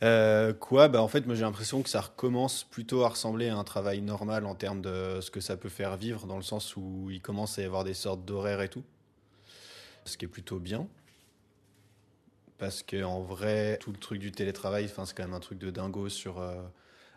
Euh, 0.02 0.52
quoi? 0.52 0.88
Bah 0.88 1.00
En 1.02 1.08
fait, 1.08 1.24
moi 1.26 1.34
j'ai 1.34 1.42
l'impression 1.42 1.82
que 1.82 1.88
ça 1.88 2.00
recommence 2.00 2.64
plutôt 2.64 3.04
à 3.04 3.08
ressembler 3.08 3.48
à 3.48 3.56
un 3.56 3.64
travail 3.64 4.02
normal 4.02 4.44
en 4.44 4.54
termes 4.54 4.82
de 4.82 5.20
ce 5.20 5.30
que 5.30 5.40
ça 5.40 5.56
peut 5.56 5.68
faire 5.68 5.96
vivre, 5.96 6.26
dans 6.26 6.36
le 6.36 6.42
sens 6.42 6.76
où 6.76 7.08
il 7.10 7.22
commence 7.22 7.58
à 7.58 7.62
y 7.62 7.64
avoir 7.64 7.84
des 7.84 7.94
sortes 7.94 8.24
d'horaires 8.24 8.60
et 8.60 8.68
tout. 8.68 8.84
Ce 10.04 10.18
qui 10.18 10.26
est 10.26 10.28
plutôt 10.28 10.58
bien. 10.58 10.86
Parce 12.64 12.82
qu'en 12.82 13.20
vrai, 13.20 13.76
tout 13.76 13.92
le 13.92 13.98
truc 13.98 14.18
du 14.20 14.32
télétravail, 14.32 14.88
c'est 14.88 15.14
quand 15.14 15.24
même 15.24 15.34
un 15.34 15.40
truc 15.40 15.58
de 15.58 15.70
dingo 15.70 16.08
sur 16.08 16.40
euh, 16.40 16.62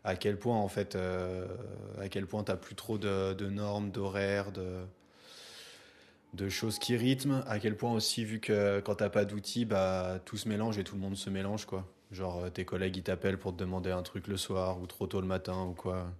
à 0.03 0.17
quel 0.17 0.38
point, 0.38 0.57
en 0.57 0.67
fait, 0.67 0.97
euh, 0.97 1.47
à 2.01 2.10
quel 2.10 2.27
point 2.27 2.43
t'as 2.43 2.57
plus 2.57 2.75
trop 2.75 2.97
de, 2.97 3.47
normes, 3.47 3.89
d'horaires, 3.89 4.51
de, 4.51 4.81
de 6.33 6.49
choses 6.49 6.79
qui 6.79 6.97
rythment, 6.97 7.45
à 7.47 7.60
quel 7.60 7.77
point 7.77 7.93
aussi, 7.93 8.25
vu 8.25 8.41
que 8.41 8.81
quand 8.81 8.95
t'as 8.95 9.10
pas 9.10 9.23
d'outils, 9.23 9.63
bah, 9.63 10.19
tout 10.25 10.36
se 10.36 10.49
mélange 10.49 10.77
et 10.79 10.83
tout 10.83 10.95
le 10.95 11.01
monde 11.01 11.15
se 11.15 11.29
mélange, 11.29 11.65
quoi. 11.65 11.88
Genre, 12.12 12.43
euh, 12.43 12.49
tes 12.49 12.65
collègues, 12.65 12.97
ils 12.97 13.03
t'appellent 13.03 13.39
pour 13.39 13.53
te 13.53 13.57
demander 13.57 13.91
un 13.91 14.03
truc 14.03 14.27
le 14.27 14.36
soir 14.36 14.81
ou 14.81 14.86
trop 14.86 15.07
tôt 15.07 15.21
le 15.21 15.27
matin 15.27 15.63
ou 15.63 15.73
quoi. 15.73 16.12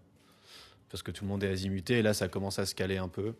Parce 0.90 1.04
que 1.04 1.12
tout 1.12 1.26
le 1.26 1.30
monde 1.30 1.44
est 1.44 1.52
azimuté 1.52 2.00
et 2.00 2.02
là, 2.02 2.13
ça 2.13 2.30
commence 2.30 2.60
à 2.60 2.66
se 2.66 2.74
caler 2.74 2.96
un 2.96 3.10
peu. 3.10 3.34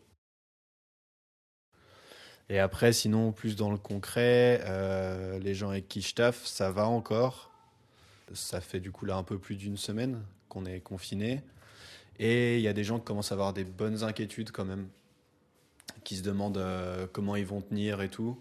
Et 2.50 2.60
après, 2.60 2.94
sinon, 2.94 3.32
plus 3.32 3.56
dans 3.56 3.72
le 3.72 3.78
concret, 3.78 4.62
euh, 4.66 5.38
les 5.40 5.54
gens 5.54 5.70
avec 5.70 5.88
qui 5.88 6.02
je 6.02 6.16
taffe, 6.16 6.46
ça 6.46 6.72
va 6.72 6.88
encore. 6.88 7.52
Ça 8.34 8.62
fait 8.62 8.80
du 8.80 8.92
coup 8.92 9.06
là 9.06 9.16
un 9.16 9.24
peu 9.24 9.38
plus 9.38 9.56
d'une 9.56 9.78
semaine 9.78 10.22
qu'on 10.50 10.66
est 10.66 10.80
confiné. 10.80 11.42
Et 12.20 12.58
il 12.58 12.62
y 12.62 12.68
a 12.68 12.74
des 12.74 12.84
gens 12.84 13.00
qui 13.00 13.06
commencent 13.06 13.32
à 13.32 13.36
avoir 13.36 13.54
des 13.54 13.64
bonnes 13.64 14.04
inquiétudes 14.04 14.52
quand 14.52 14.66
même, 14.66 14.88
qui 16.04 16.16
se 16.16 16.24
demandent 16.24 16.58
euh, 16.58 17.08
comment 17.12 17.36
ils 17.36 17.46
vont 17.46 17.62
tenir 17.62 18.02
et 18.02 18.10
tout 18.10 18.38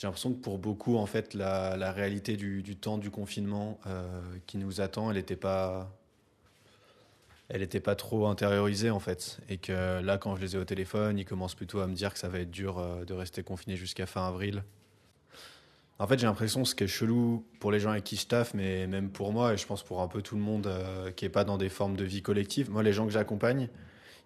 j'ai 0.00 0.06
l'impression 0.06 0.32
que 0.32 0.40
pour 0.40 0.58
beaucoup, 0.58 0.96
en 0.96 1.04
fait, 1.04 1.34
la, 1.34 1.92
réalité 1.92 2.38
du, 2.38 2.62
du, 2.62 2.74
temps 2.74 2.96
du 2.96 3.10
confinement 3.10 3.78
euh, 3.86 4.22
qui 4.46 4.56
nous 4.56 4.80
attend, 4.80 5.10
elle 5.10 5.18
n'était 5.18 5.36
pas, 5.36 5.94
elle 7.50 7.62
était 7.62 7.80
pas 7.80 7.94
trop 7.94 8.26
intériorisée 8.26 8.90
en 8.90 9.00
fait. 9.00 9.40
Et 9.48 9.58
que 9.58 10.00
là, 10.00 10.18
quand 10.18 10.36
je 10.36 10.40
les 10.40 10.56
ai 10.56 10.58
au 10.58 10.64
téléphone, 10.64 11.18
ils 11.18 11.24
commencent 11.24 11.54
plutôt 11.54 11.80
à 11.80 11.86
me 11.86 11.94
dire 11.94 12.12
que 12.12 12.18
ça 12.18 12.28
va 12.28 12.38
être 12.38 12.50
dur 12.50 12.78
euh, 12.78 13.04
de 13.04 13.14
rester 13.14 13.42
confiné 13.42 13.76
jusqu'à 13.76 14.06
fin 14.06 14.26
avril. 14.26 14.62
En 15.98 16.06
fait, 16.06 16.18
j'ai 16.18 16.26
l'impression, 16.26 16.64
ce 16.64 16.74
qui 16.74 16.84
est 16.84 16.88
chelou 16.88 17.44
pour 17.60 17.70
les 17.70 17.78
gens 17.78 17.90
avec 17.90 18.04
qui 18.04 18.16
je 18.16 18.26
taffe, 18.26 18.54
mais 18.54 18.86
même 18.86 19.10
pour 19.10 19.32
moi, 19.32 19.52
et 19.52 19.56
je 19.58 19.66
pense 19.66 19.82
pour 19.82 20.00
un 20.00 20.08
peu 20.08 20.22
tout 20.22 20.34
le 20.34 20.40
monde 20.40 20.66
euh, 20.66 21.10
qui 21.10 21.26
n'est 21.26 21.30
pas 21.30 21.44
dans 21.44 21.58
des 21.58 21.68
formes 21.68 21.96
de 21.96 22.04
vie 22.04 22.22
collective, 22.22 22.70
moi, 22.70 22.82
les 22.82 22.94
gens 22.94 23.04
que 23.04 23.12
j'accompagne, 23.12 23.68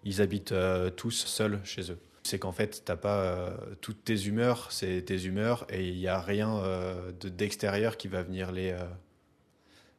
ils 0.05 0.21
habitent 0.21 0.53
tous 0.95 1.11
seuls 1.11 1.59
chez 1.63 1.91
eux 1.91 1.99
c'est 2.25 2.39
qu'en 2.39 2.51
fait, 2.51 2.81
t'as 2.83 2.95
pas 2.95 3.19
euh, 3.21 3.55
toutes 3.81 4.03
tes 4.03 4.25
humeurs, 4.25 4.71
c'est 4.71 5.03
tes 5.03 5.25
humeurs, 5.25 5.67
et 5.69 5.87
il 5.87 5.97
n'y 5.97 6.07
a 6.07 6.19
rien 6.19 6.57
euh, 6.57 7.11
d'extérieur 7.11 7.97
qui 7.97 8.07
va 8.07 8.23
venir 8.23 8.51
les, 8.51 8.71
euh, 8.71 8.83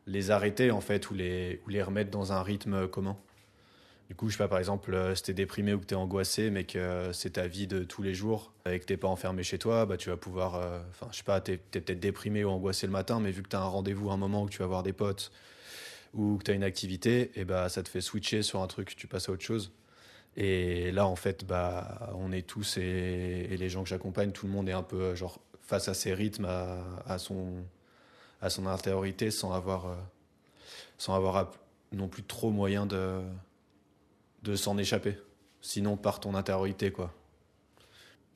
les 0.06 0.30
arrêter, 0.30 0.70
en 0.70 0.80
fait, 0.80 1.10
ou 1.10 1.14
les, 1.14 1.60
ou 1.66 1.70
les 1.70 1.82
remettre 1.82 2.10
dans 2.10 2.32
un 2.32 2.42
rythme 2.42 2.88
commun. 2.88 3.16
Du 4.08 4.14
coup, 4.14 4.28
je 4.28 4.34
sais 4.34 4.38
pas, 4.38 4.48
par 4.48 4.58
exemple, 4.58 4.96
si 5.16 5.22
t'es 5.24 5.34
déprimé 5.34 5.74
ou 5.74 5.80
que 5.80 5.86
t'es 5.86 5.96
angoissé, 5.96 6.50
mais 6.50 6.64
que 6.64 7.10
c'est 7.12 7.30
ta 7.30 7.48
vie 7.48 7.66
de 7.66 7.82
tous 7.82 8.02
les 8.02 8.14
jours, 8.14 8.52
et 8.70 8.78
que 8.78 8.84
t'es 8.84 8.96
pas 8.96 9.08
enfermé 9.08 9.42
chez 9.42 9.58
toi, 9.58 9.84
bah, 9.84 9.96
tu 9.96 10.10
vas 10.10 10.16
pouvoir, 10.16 10.54
enfin, 10.90 11.08
je 11.10 11.18
sais 11.18 11.24
pas, 11.24 11.40
t'es 11.40 11.54
es, 11.54 11.56
peut-être 11.56 11.98
déprimé 11.98 12.44
ou 12.44 12.50
angoissé 12.50 12.86
le 12.86 12.92
matin, 12.92 13.18
mais 13.18 13.32
vu 13.32 13.42
que 13.42 13.48
t'as 13.48 13.60
un 13.60 13.66
rendez-vous 13.66 14.10
un 14.10 14.16
moment 14.16 14.44
où 14.44 14.48
tu 14.48 14.58
vas 14.58 14.66
voir 14.66 14.84
des 14.84 14.92
potes, 14.92 15.32
ou 16.14 16.36
que 16.38 16.44
t'as 16.44 16.54
une 16.54 16.62
activité, 16.62 17.32
et 17.34 17.44
bah, 17.44 17.68
ça 17.68 17.82
te 17.82 17.88
fait 17.88 18.00
switcher 18.00 18.42
sur 18.42 18.62
un 18.62 18.68
truc, 18.68 18.94
tu 18.96 19.08
passes 19.08 19.28
à 19.28 19.32
autre 19.32 19.44
chose. 19.44 19.72
Et 20.36 20.92
là, 20.92 21.06
en 21.06 21.16
fait, 21.16 21.44
bah, 21.44 22.12
on 22.16 22.30
est 22.30 22.46
tous, 22.46 22.76
et, 22.78 23.56
les 23.58 23.68
gens 23.68 23.82
que 23.82 23.88
j'accompagne, 23.88 24.30
tout 24.30 24.46
le 24.46 24.52
monde 24.52 24.68
est 24.68 24.72
un 24.72 24.82
peu 24.84 25.16
genre, 25.16 25.40
face 25.62 25.88
à 25.88 25.94
ses 25.94 26.14
rythmes, 26.14 26.44
à, 26.44 26.84
à 27.06 27.18
son, 27.18 27.64
à 28.40 28.50
son 28.50 28.66
intériorité, 28.66 29.30
sans 29.30 29.52
avoir, 29.52 29.86
euh, 29.86 29.96
sans 30.98 31.14
avoir 31.14 31.52
non 31.92 32.08
plus 32.08 32.22
trop 32.22 32.50
moyen 32.50 32.86
de, 32.86 33.22
de 34.42 34.56
s'en 34.56 34.78
échapper. 34.78 35.18
Sinon, 35.60 35.96
par 35.96 36.20
ton 36.20 36.34
intériorité, 36.34 36.90
quoi. 36.90 37.12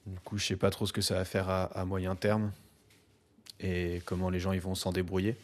Du 0.06 0.18
coup, 0.20 0.38
je 0.38 0.46
sais 0.46 0.56
pas 0.56 0.70
trop 0.70 0.86
ce 0.86 0.92
que 0.92 1.02
ça 1.02 1.14
va 1.14 1.24
faire 1.24 1.48
à, 1.48 1.84
moyen 1.84 2.16
terme 2.16 2.52
et 3.60 4.00
comment 4.06 4.30
les 4.30 4.40
gens 4.40 4.52
ils 4.52 4.60
vont 4.60 4.74
s'en 4.74 4.92
débrouiller. 4.92 5.36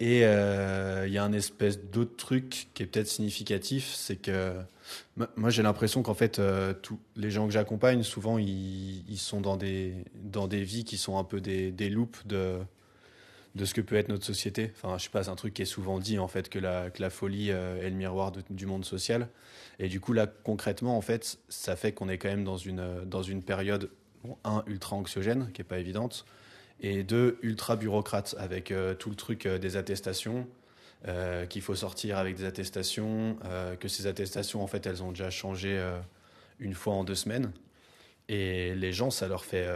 Et 0.00 0.20
il 0.20 0.24
euh, 0.24 1.06
y 1.06 1.18
a 1.18 1.24
un 1.24 1.32
espèce 1.32 1.78
d'autre 1.78 2.16
truc 2.16 2.68
qui 2.74 2.82
est 2.82 2.86
peut-être 2.86 3.06
significatif, 3.06 3.92
c'est 3.94 4.16
que 4.16 4.54
moi 5.36 5.50
j'ai 5.50 5.62
l'impression 5.62 6.02
qu'en 6.02 6.14
fait 6.14 6.40
euh, 6.40 6.74
tous 6.74 6.98
les 7.14 7.30
gens 7.30 7.46
que 7.46 7.52
j'accompagne, 7.52 8.02
souvent 8.02 8.38
ils, 8.38 9.08
ils, 9.08 9.18
sont 9.18 9.40
dans 9.40 9.56
des, 9.56 9.94
dans 10.16 10.48
des 10.48 10.64
vies 10.64 10.84
qui 10.84 10.96
sont 10.96 11.16
un 11.16 11.22
peu 11.22 11.40
des, 11.40 11.70
des 11.70 11.90
loops 11.90 12.26
de, 12.26 12.58
de 13.54 13.64
ce 13.64 13.74
que 13.74 13.80
peut 13.80 13.96
être 13.96 14.08
notre 14.08 14.24
société. 14.24 14.72
Enfin, 14.74 14.98
je 14.98 15.04
sais 15.04 15.10
pas, 15.10 15.24
c'est 15.24 15.30
un 15.30 15.36
truc 15.36 15.54
qui 15.54 15.62
est 15.62 15.66
souvent 15.66 15.98
dit 15.98 16.18
en 16.18 16.28
fait 16.28 16.48
que 16.48 16.58
la, 16.58 16.90
que 16.90 17.00
la 17.00 17.10
folie 17.10 17.50
euh, 17.50 17.80
est 17.80 17.90
le 17.90 17.96
miroir 17.96 18.32
du 18.50 18.66
monde 18.66 18.84
social. 18.84 19.28
Et 19.78 19.88
du 19.88 20.00
coup 20.00 20.12
là 20.12 20.26
concrètement 20.26 20.96
en 20.96 21.00
fait, 21.00 21.38
ça 21.48 21.76
fait 21.76 21.92
qu'on 21.92 22.08
est 22.08 22.18
quand 22.18 22.28
même 22.28 22.44
dans 22.44 22.56
une, 22.56 23.04
dans 23.04 23.22
une 23.22 23.42
période, 23.42 23.90
un, 24.44 24.62
ultra 24.66 24.96
anxiogène, 24.96 25.50
qui 25.52 25.60
est 25.62 25.64
pas 25.64 25.78
évidente, 25.78 26.24
et 26.80 27.02
deux, 27.02 27.38
ultra 27.42 27.76
bureaucrates 27.76 28.34
avec 28.38 28.70
euh, 28.70 28.94
tout 28.94 29.10
le 29.10 29.16
truc 29.16 29.46
euh, 29.46 29.58
des 29.58 29.76
attestations, 29.76 30.46
euh, 31.06 31.46
qu'il 31.46 31.62
faut 31.62 31.74
sortir 31.74 32.18
avec 32.18 32.36
des 32.36 32.44
attestations, 32.44 33.36
que 33.78 33.88
ces 33.88 34.06
attestations, 34.06 34.62
en 34.62 34.66
fait, 34.66 34.86
elles 34.86 35.02
ont 35.02 35.10
déjà 35.10 35.28
changé 35.28 35.78
une 36.58 36.72
fois 36.72 36.94
en 36.94 37.04
deux 37.04 37.14
semaines. 37.14 37.52
Et 38.28 38.74
les 38.74 38.92
gens, 38.92 39.10
ça 39.10 39.28
leur 39.28 39.44
fait, 39.44 39.68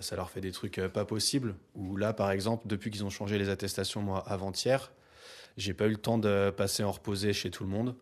ça 0.00 0.16
leur 0.16 0.30
fait 0.30 0.40
des 0.40 0.50
trucs 0.50 0.80
pas 0.92 1.04
possibles. 1.04 1.54
Ou 1.76 1.96
là, 1.96 2.12
par 2.12 2.32
exemple, 2.32 2.66
depuis 2.66 2.90
qu'ils 2.90 3.04
ont 3.04 3.10
changé 3.10 3.38
les 3.38 3.48
attestations, 3.48 4.02
moi, 4.02 4.24
avant-hier, 4.26 4.92
j'ai 5.56 5.74
pas 5.74 5.86
eu 5.86 5.90
le 5.90 5.96
temps 5.96 6.18
de 6.18 6.50
passer 6.50 6.82
en 6.82 6.90
reposé 6.90 7.32
chez 7.32 7.50
tout 7.50 7.64
le 7.64 7.70
monde. 7.70 7.94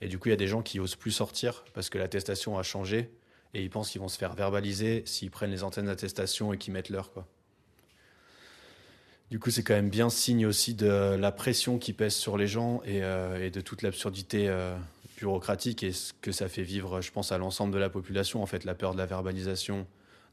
Et 0.00 0.08
du 0.08 0.18
coup, 0.18 0.28
il 0.28 0.32
y 0.32 0.34
a 0.34 0.38
des 0.38 0.48
gens 0.48 0.62
qui 0.62 0.80
osent 0.80 0.96
plus 0.96 1.12
sortir 1.12 1.64
parce 1.72 1.88
que 1.88 1.98
l'attestation 1.98 2.58
a 2.58 2.62
changé 2.62 3.10
et 3.54 3.62
ils 3.62 3.70
pensent 3.70 3.90
qu'ils 3.90 4.00
vont 4.00 4.08
se 4.08 4.18
faire 4.18 4.34
verbaliser 4.34 5.02
s'ils 5.06 5.30
prennent 5.30 5.50
les 5.50 5.62
antennes 5.62 5.86
d'attestation 5.86 6.52
et 6.52 6.58
qu'ils 6.58 6.72
mettent 6.72 6.90
l'heure. 6.90 7.10
Du 9.30 9.38
coup, 9.38 9.50
c'est 9.50 9.62
quand 9.62 9.74
même 9.74 9.90
bien 9.90 10.10
signe 10.10 10.46
aussi 10.46 10.74
de 10.74 11.16
la 11.16 11.32
pression 11.32 11.78
qui 11.78 11.92
pèse 11.92 12.14
sur 12.14 12.36
les 12.36 12.46
gens 12.46 12.82
et, 12.84 13.02
euh, 13.02 13.48
de 13.48 13.60
toute 13.60 13.82
l'absurdité 13.82 14.48
euh, 14.48 14.76
bureaucratique 15.24 15.82
et 15.82 15.92
ce 15.92 16.12
que 16.20 16.32
ça 16.32 16.48
fait 16.48 16.62
vivre, 16.62 17.00
je 17.00 17.10
pense, 17.10 17.32
à 17.32 17.38
l'ensemble 17.38 17.72
de 17.72 17.78
la 17.78 17.90
population. 17.90 18.42
En 18.42 18.46
fait, 18.46 18.64
la 18.64 18.74
peur 18.74 18.92
de 18.92 18.98
la 18.98 19.06
verbalisation, 19.06 19.86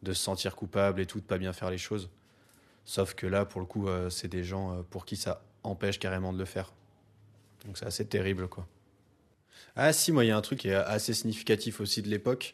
de 0.04 0.14
se 0.14 0.22
sentir 0.22 0.56
coupable 0.56 1.02
et 1.02 1.06
tout, 1.06 1.20
de 1.20 1.26
pas 1.26 1.38
bien 1.38 1.54
faire 1.54 1.72
les 1.72 1.78
choses. 1.78 2.10
Sauf 2.86 3.14
que 3.14 3.28
là, 3.28 3.46
pour 3.46 3.62
le 3.62 3.68
coup, 3.68 3.88
euh, 3.88 4.10
c'est 4.10 4.28
des 4.28 4.44
gens 4.44 4.84
pour 4.90 5.06
qui 5.06 5.16
ça 5.16 5.44
empêche 5.64 6.00
carrément 6.00 6.34
de 6.34 6.40
le 6.40 6.46
faire. 6.46 6.74
Donc 7.66 7.78
c'est 7.78 7.86
assez 7.86 8.06
terrible, 8.06 8.48
quoi. 8.48 8.68
Ah 9.76 9.94
si, 9.94 10.12
moi, 10.12 10.26
il 10.26 10.28
y 10.28 10.32
a 10.32 10.38
un 10.38 10.42
truc 10.42 10.60
qui 10.60 10.70
est 10.70 10.76
assez 10.76 11.14
significatif 11.14 11.80
aussi 11.80 12.02
de 12.02 12.10
l'époque. 12.10 12.54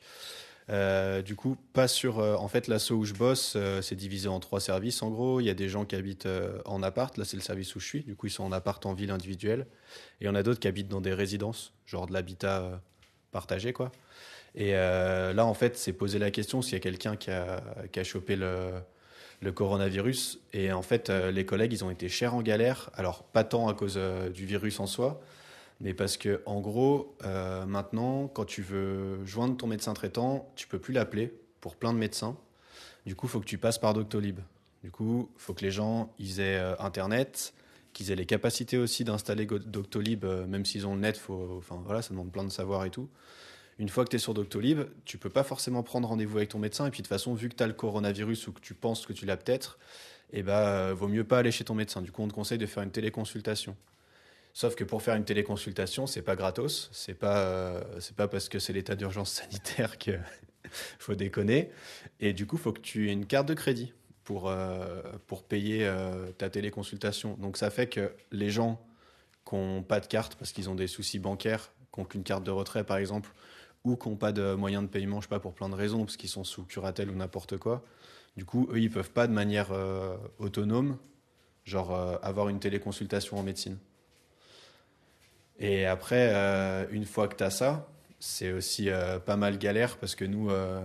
Euh, 0.69 1.21
du 1.21 1.35
coup, 1.35 1.57
pas 1.73 1.87
sur. 1.87 2.19
Euh, 2.19 2.35
en 2.35 2.47
fait, 2.47 2.67
l'assaut 2.67 2.95
où 2.95 3.05
je 3.05 3.13
bosse, 3.13 3.53
euh, 3.55 3.81
c'est 3.81 3.95
divisé 3.95 4.27
en 4.27 4.39
trois 4.39 4.59
services 4.59 5.01
en 5.01 5.09
gros. 5.09 5.39
Il 5.39 5.45
y 5.45 5.49
a 5.49 5.53
des 5.53 5.69
gens 5.69 5.85
qui 5.85 5.95
habitent 5.95 6.27
en 6.65 6.83
appart. 6.83 7.15
Là, 7.17 7.25
c'est 7.25 7.37
le 7.37 7.43
service 7.43 7.75
où 7.75 7.79
je 7.79 7.85
suis. 7.85 8.03
Du 8.03 8.15
coup, 8.15 8.27
ils 8.27 8.31
sont 8.31 8.43
en 8.43 8.51
appart 8.51 8.85
en 8.85 8.93
ville 8.93 9.11
individuelle. 9.11 9.67
Et 10.19 10.25
il 10.25 10.27
y 10.27 10.29
en 10.29 10.35
a 10.35 10.43
d'autres 10.43 10.59
qui 10.59 10.67
habitent 10.67 10.89
dans 10.89 11.01
des 11.01 11.13
résidences, 11.13 11.73
genre 11.85 12.07
de 12.07 12.13
l'habitat 12.13 12.81
partagé, 13.31 13.73
quoi. 13.73 13.91
Et 14.55 14.71
là, 14.71 15.45
en 15.45 15.53
fait, 15.53 15.77
c'est 15.77 15.93
poser 15.93 16.17
la 16.17 16.31
question 16.31 16.61
s'il 16.63 16.73
y 16.73 16.77
a 16.77 16.79
quelqu'un 16.79 17.15
qui 17.15 17.29
a, 17.29 18.03
chopé 18.03 18.35
le, 18.35 18.71
le 19.41 19.51
coronavirus. 19.51 20.39
Et 20.53 20.71
en 20.71 20.81
fait, 20.81 21.09
les 21.09 21.45
collègues, 21.45 21.73
ils 21.73 21.83
ont 21.83 21.91
été 21.91 22.09
chers 22.09 22.33
en 22.33 22.41
galère. 22.41 22.89
Alors, 22.95 23.23
pas 23.23 23.43
tant 23.43 23.67
à 23.67 23.73
cause 23.73 23.99
du 24.33 24.45
virus 24.45 24.79
en 24.79 24.87
soi, 24.87 25.21
mais 25.79 25.93
parce 25.93 26.17
que, 26.17 26.41
en 26.45 26.59
gros, 26.59 27.15
euh, 27.23 27.65
maintenant, 27.65 28.27
quand 28.27 28.45
tu 28.45 28.61
veux 28.61 29.23
joindre 29.25 29.57
ton 29.57 29.67
médecin 29.67 29.93
traitant, 29.93 30.51
tu 30.55 30.67
peux 30.67 30.79
plus 30.79 30.93
l'appeler 30.93 31.33
pour 31.61 31.75
plein 31.75 31.93
de 31.93 31.99
médecins. 31.99 32.35
Du 33.05 33.15
coup, 33.15 33.27
il 33.27 33.29
faut 33.29 33.39
que 33.39 33.45
tu 33.45 33.57
passes 33.57 33.77
par 33.77 33.93
Doctolib. 33.93 34.39
Du 34.83 34.91
coup, 34.91 35.29
il 35.35 35.41
faut 35.41 35.53
que 35.53 35.63
les 35.63 35.71
gens 35.71 36.13
ils 36.19 36.39
aient 36.39 36.57
euh, 36.57 36.75
Internet, 36.79 37.53
qu'ils 37.93 38.11
aient 38.11 38.15
les 38.15 38.25
capacités 38.25 38.77
aussi 38.77 39.03
d'installer 39.03 39.45
Doctolib, 39.45 40.25
euh, 40.25 40.47
même 40.47 40.65
s'ils 40.65 40.87
ont 40.87 40.95
le 40.95 41.01
net, 41.01 41.17
faut, 41.17 41.57
enfin, 41.57 41.81
voilà, 41.85 42.01
ça 42.01 42.09
demande 42.09 42.31
plein 42.31 42.43
de 42.43 42.51
savoir 42.51 42.85
et 42.85 42.89
tout. 42.89 43.09
Une 43.79 43.89
fois 43.89 44.03
que 44.03 44.09
tu 44.09 44.15
es 44.15 44.19
sur 44.19 44.33
Doctolib, 44.33 44.81
tu 45.05 45.19
peux 45.19 45.29
pas 45.29 45.43
forcément 45.43 45.83
prendre 45.83 46.07
rendez-vous 46.07 46.37
avec 46.37 46.49
ton 46.49 46.59
médecin. 46.59 46.87
Et 46.87 46.89
puis 46.89 47.01
de 47.01 47.07
toute 47.07 47.09
façon, 47.09 47.35
vu 47.35 47.49
que 47.49 47.55
tu 47.55 47.61
as 47.61 47.67
le 47.67 47.73
coronavirus 47.73 48.47
ou 48.47 48.53
que 48.53 48.59
tu 48.59 48.73
penses 48.73 49.05
que 49.05 49.13
tu 49.13 49.27
l'as 49.27 49.37
peut-être, 49.37 49.77
eh 50.33 50.41
ben, 50.41 50.93
vaut 50.93 51.07
mieux 51.07 51.23
pas 51.23 51.37
aller 51.37 51.51
chez 51.51 51.63
ton 51.63 51.75
médecin. 51.75 52.01
Du 52.01 52.11
coup, 52.11 52.23
on 52.23 52.27
te 52.27 52.33
conseille 52.33 52.57
de 52.57 52.65
faire 52.65 52.81
une 52.81 52.89
téléconsultation. 52.89 53.75
Sauf 54.57 54.73
que 54.73 54.83
pour 54.83 55.03
faire 55.03 55.13
une 55.13 55.23
téléconsultation, 55.23 56.07
c'est 56.07 56.23
pas 56.23 56.35
gratos, 56.35 56.89
c'est 56.91 57.13
pas 57.13 57.41
euh, 57.41 57.79
pas 58.15 58.27
parce 58.27 58.49
que 58.49 58.57
c'est 58.57 58.73
l'état 58.73 58.95
d'urgence 58.95 59.31
sanitaire 59.31 59.99
que 59.99 60.17
faut 60.97 61.13
déconner. 61.13 61.69
Et 62.19 62.33
du 62.33 62.47
coup, 62.47 62.57
faut 62.57 62.73
que 62.73 62.81
tu 62.81 63.07
aies 63.07 63.13
une 63.13 63.27
carte 63.27 63.47
de 63.47 63.53
crédit 63.53 63.93
pour 64.23 64.49
euh, 64.49 64.99
pour 65.27 65.43
payer 65.43 65.85
euh, 65.85 66.31
ta 66.31 66.49
téléconsultation. 66.49 67.35
Donc 67.35 67.55
ça 67.55 67.69
fait 67.69 67.85
que 67.85 68.11
les 68.31 68.49
gens 68.49 68.83
qui 69.47 69.55
n'ont 69.57 69.83
pas 69.83 69.99
de 69.99 70.07
carte 70.07 70.33
parce 70.33 70.51
qu'ils 70.53 70.71
ont 70.71 70.75
des 70.75 70.87
soucis 70.87 71.19
bancaires, 71.19 71.71
qui 71.93 71.99
n'ont 71.99 72.07
qu'une 72.07 72.23
carte 72.23 72.43
de 72.43 72.49
retrait 72.49 72.83
par 72.83 72.97
exemple, 72.97 73.29
ou 73.83 73.95
qui 73.95 74.09
n'ont 74.09 74.15
pas 74.15 74.31
de 74.31 74.55
moyen 74.55 74.81
de 74.81 74.87
paiement, 74.87 75.21
je 75.21 75.25
sais 75.25 75.29
pas 75.29 75.39
pour 75.39 75.53
plein 75.53 75.69
de 75.69 75.75
raisons, 75.75 76.03
parce 76.03 76.17
qu'ils 76.17 76.31
sont 76.31 76.43
sous 76.43 76.63
curatelle 76.63 77.11
ou 77.11 77.15
n'importe 77.15 77.57
quoi. 77.57 77.85
Du 78.35 78.43
coup, 78.43 78.67
eux, 78.71 78.79
ils 78.79 78.89
peuvent 78.89 79.11
pas 79.11 79.27
de 79.27 79.33
manière 79.33 79.69
autonome, 80.39 80.97
genre 81.63 81.91
avoir 82.23 82.49
une 82.49 82.59
téléconsultation 82.59 83.37
en 83.37 83.43
médecine. 83.43 83.77
Et 85.59 85.85
après, 85.85 86.31
euh, 86.33 86.85
une 86.91 87.05
fois 87.05 87.27
que 87.27 87.35
tu 87.35 87.43
as 87.43 87.49
ça, 87.49 87.87
c'est 88.19 88.51
aussi 88.51 88.89
euh, 88.89 89.19
pas 89.19 89.37
mal 89.37 89.57
galère 89.57 89.97
parce 89.97 90.15
que 90.15 90.25
nous, 90.25 90.49
euh, 90.49 90.79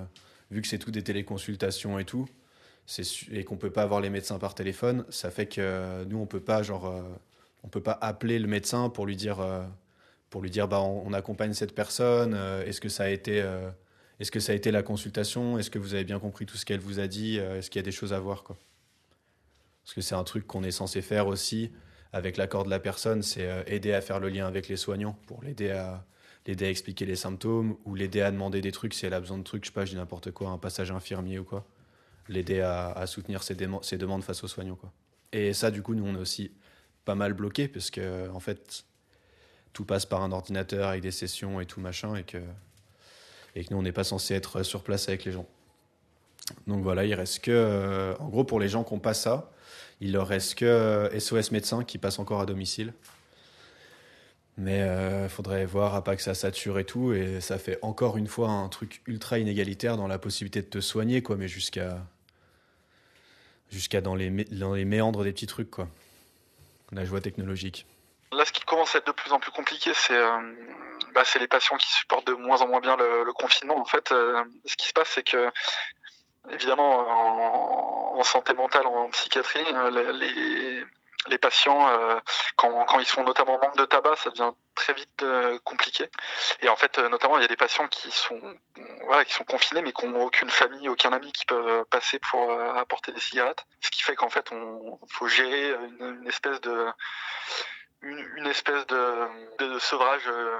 vu 0.50 0.62
que 0.62 0.68
c'est 0.68 0.78
tout 0.78 0.90
des 0.90 1.02
téléconsultations 1.02 1.98
et 1.98 2.04
tout, 2.04 2.28
et 3.30 3.44
qu'on 3.44 3.56
peut 3.56 3.70
pas 3.70 3.82
avoir 3.82 4.00
les 4.00 4.10
médecins 4.10 4.38
par 4.38 4.54
téléphone, 4.54 5.04
ça 5.08 5.30
fait 5.30 5.46
que 5.46 6.04
nous, 6.04 6.18
on 6.18 6.26
peut 6.26 6.40
pas, 6.40 6.62
peut 7.70 7.80
pas 7.80 7.98
appeler 8.00 8.38
le 8.38 8.48
médecin 8.48 8.88
pour 8.88 9.06
lui 9.06 9.16
dire, 9.16 9.38
pour 10.30 10.42
lui 10.42 10.50
dire 10.50 10.68
bah, 10.68 10.80
on, 10.80 11.12
accompagne 11.12 11.54
cette 11.54 11.74
personne, 11.74 12.34
est-ce 12.66 12.80
que 12.80 12.88
ça 12.88 13.04
a 13.04 13.08
été. 13.08 13.36
est-ce 14.18 14.32
que 14.32 14.40
ça 14.40 14.52
a 14.52 14.56
été 14.56 14.72
la 14.72 14.82
consultation 14.82 15.58
Est-ce 15.58 15.70
que 15.70 15.78
vous 15.78 15.94
avez 15.94 16.04
bien 16.04 16.18
compris 16.18 16.44
tout 16.44 16.56
ce 16.56 16.66
qu'elle 16.66 16.80
vous 16.80 16.98
a 16.98 17.06
dit 17.06 17.36
Est-ce 17.36 17.70
qu'il 17.70 17.78
y 17.78 17.84
a 17.84 17.84
des 17.84 17.92
choses 17.92 18.12
à 18.12 18.18
voir 18.18 18.42
Parce 18.42 19.94
que 19.94 20.00
c'est 20.00 20.16
un 20.16 20.24
truc 20.24 20.46
qu'on 20.46 20.64
est 20.64 20.72
censé 20.72 21.02
faire 21.02 21.28
aussi 21.28 21.70
avec 22.12 22.36
l'accord 22.36 22.64
de 22.64 22.70
la 22.70 22.78
personne, 22.78 23.22
c'est 23.22 23.46
euh, 23.46 23.62
aider 23.66 23.92
à 23.92 24.00
faire 24.00 24.20
le 24.20 24.28
lien 24.28 24.46
avec 24.46 24.68
les 24.68 24.76
soignants 24.76 25.16
pour 25.26 25.42
l'aider 25.42 25.70
à 25.70 26.04
l'aider 26.46 26.66
à 26.66 26.70
expliquer 26.70 27.06
les 27.06 27.16
symptômes 27.16 27.76
ou 27.84 27.94
l'aider 27.94 28.20
à 28.20 28.30
demander 28.30 28.60
des 28.60 28.72
trucs 28.72 28.94
si 28.94 29.06
elle 29.06 29.14
a 29.14 29.20
besoin 29.20 29.38
de 29.38 29.44
trucs, 29.44 29.64
je 29.64 29.70
sais 29.70 29.74
pas, 29.74 29.84
je 29.84 29.90
dis 29.92 29.96
n'importe 29.96 30.32
quoi, 30.32 30.50
un 30.50 30.58
passage 30.58 30.90
infirmier 30.90 31.38
ou 31.38 31.44
quoi. 31.44 31.64
L'aider 32.28 32.60
à, 32.60 33.04
soutenir 33.06 33.42
ses, 33.42 33.54
demandes 33.54 34.24
face 34.24 34.42
aux 34.42 34.48
soignants. 34.48 34.78
Et 35.32 35.52
ça, 35.52 35.70
du 35.70 35.82
coup, 35.82 35.94
nous 35.94 36.04
on 36.04 36.14
est 36.14 36.20
aussi 36.20 36.52
pas 37.04 37.14
mal 37.14 37.32
bloqué 37.32 37.68
parce 37.68 37.90
que 37.90 38.28
en 38.30 38.40
fait 38.40 38.84
tout 39.72 39.84
passe 39.84 40.06
par 40.06 40.22
un 40.22 40.30
ordinateur 40.32 40.88
avec 40.88 41.02
des 41.02 41.10
sessions 41.10 41.60
et 41.60 41.66
tout 41.66 41.80
machin 41.80 42.14
et 42.14 42.22
que 42.22 42.38
et 43.56 43.64
que 43.64 43.72
nous 43.72 43.78
on 43.78 43.82
n'est 43.82 43.92
pas 43.92 44.04
censé 44.04 44.34
être 44.34 44.62
sur 44.62 44.82
place 44.82 45.08
avec 45.08 45.24
les 45.24 45.32
gens. 45.32 45.46
Donc 46.66 46.82
voilà, 46.82 47.04
il 47.04 47.14
reste 47.14 47.40
que 47.40 47.50
euh, 47.50 48.16
en 48.18 48.28
gros 48.28 48.44
pour 48.44 48.60
les 48.60 48.68
gens 48.68 48.84
qui 48.84 48.92
ont 48.92 49.00
pas 49.00 49.14
ça, 49.14 49.50
il 50.03 50.12
leur 50.12 50.26
reste 50.26 50.57
que 50.57 51.09
SOS 51.16 51.32
euh, 51.32 51.53
médecin 51.53 51.84
qui 51.84 51.96
passe 51.96 52.18
encore 52.18 52.40
à 52.40 52.46
domicile. 52.46 52.92
Mais 54.59 54.78
il 54.78 54.82
euh, 54.82 55.28
faudrait 55.28 55.64
voir 55.64 55.94
à 55.94 56.03
pas 56.03 56.16
que 56.16 56.22
ça 56.22 56.34
sature 56.34 56.80
et 56.80 56.84
tout. 56.84 57.12
Et 57.12 57.40
ça 57.40 57.57
fait 57.57 57.78
encore 57.82 58.16
une 58.16 58.26
fois 58.26 58.50
un 58.50 58.68
truc 58.68 59.00
ultra 59.07 59.38
inégalitaire 59.38 59.96
dans 59.96 60.09
la 60.09 60.18
possibilité 60.18 60.61
de 60.61 60.66
te 60.66 60.80
soigner, 60.80 61.22
quoi, 61.22 61.36
mais 61.36 61.46
jusqu'à 61.46 61.98
jusqu'à 63.70 64.00
dans 64.00 64.16
les, 64.16 64.28
dans 64.30 64.74
les 64.74 64.84
méandres 64.84 65.22
des 65.22 65.32
petits 65.32 65.46
trucs, 65.46 65.70
quoi. 65.70 65.88
La 66.90 67.05
joie 67.05 67.20
technologique. 67.20 67.86
Là, 68.32 68.44
ce 68.44 68.53
qui 68.53 68.62
commence 68.64 68.94
à 68.96 68.98
être 68.98 69.07
de 69.07 69.12
plus 69.12 69.32
en 69.32 69.38
plus 69.38 69.53
compliqué, 69.53 69.92
c'est 69.94 70.16
euh, 70.16 70.38
bah, 71.14 71.22
les 71.38 71.46
patients 71.46 71.76
qui 71.76 71.90
supportent 71.90 72.26
de 72.26 72.34
moins 72.34 72.61
en 72.61 72.66
moins 72.66 72.80
bien 72.80 72.96
le, 72.96 73.32
confinement. 73.32 73.78
En 73.78 73.84
fait, 73.84 74.09
ce 74.09 74.76
qui 74.76 74.88
se 74.88 74.92
passe, 74.92 75.12
c'est 75.14 75.22
que 75.22 75.48
évidemment 76.51 78.18
en, 78.18 78.22
santé 78.24 78.55
mentale, 78.55 78.86
en 78.86 79.11
psychiatrie, 79.11 79.64
euh, 79.74 80.12
les, 81.28 81.38
patients, 81.38 81.88
euh, 81.88 82.18
quand, 82.57 82.84
quand, 82.84 82.99
ils 83.01 83.07
sont 83.07 83.24
notamment 83.24 83.55
en 83.55 83.59
manque 83.59 83.76
de 83.76 83.84
tabac, 83.84 84.16
ça 84.16 84.30
devient 84.30 84.53
très 84.74 84.93
vite 84.93 85.22
euh, 85.22 85.59
compliqué. 85.64 86.09
Et 86.61 86.68
en 86.68 86.76
fait, 86.76 86.99
notamment, 86.99 87.36
il 87.38 87.43
y 87.43 87.45
a 87.45 87.49
des 87.49 87.57
patients 87.57 87.88
qui 87.88 88.11
sont, 88.11 88.40
voilà, 89.07 89.24
qui 89.24 89.32
sont 89.32 89.45
confinés, 89.45 89.82
mais 89.82 89.93
qui 89.93 90.07
n'ont 90.07 90.24
aucune 90.24 90.51
famille, 90.51 90.88
aucun 90.88 91.12
ami 91.12 91.32
qui 91.32 91.45
peuvent 91.47 91.84
passer 91.86 92.18
pour 92.18 92.53
apporter 92.53 93.12
des 93.12 93.20
cigarettes. 93.20 93.64
Ce 93.80 93.90
qui 93.90 94.03
fait 94.03 94.14
qu'en 94.14 94.30
fait, 94.30 94.53
on 94.53 94.99
faut 95.09 95.26
gérer 95.26 95.74
une 96.01 96.26
espèce 96.28 96.61
de 96.61 96.86
une, 98.03 98.46
espèce 98.46 98.86
de, 98.86 99.78
sevrage 99.78 100.24
euh, 100.26 100.57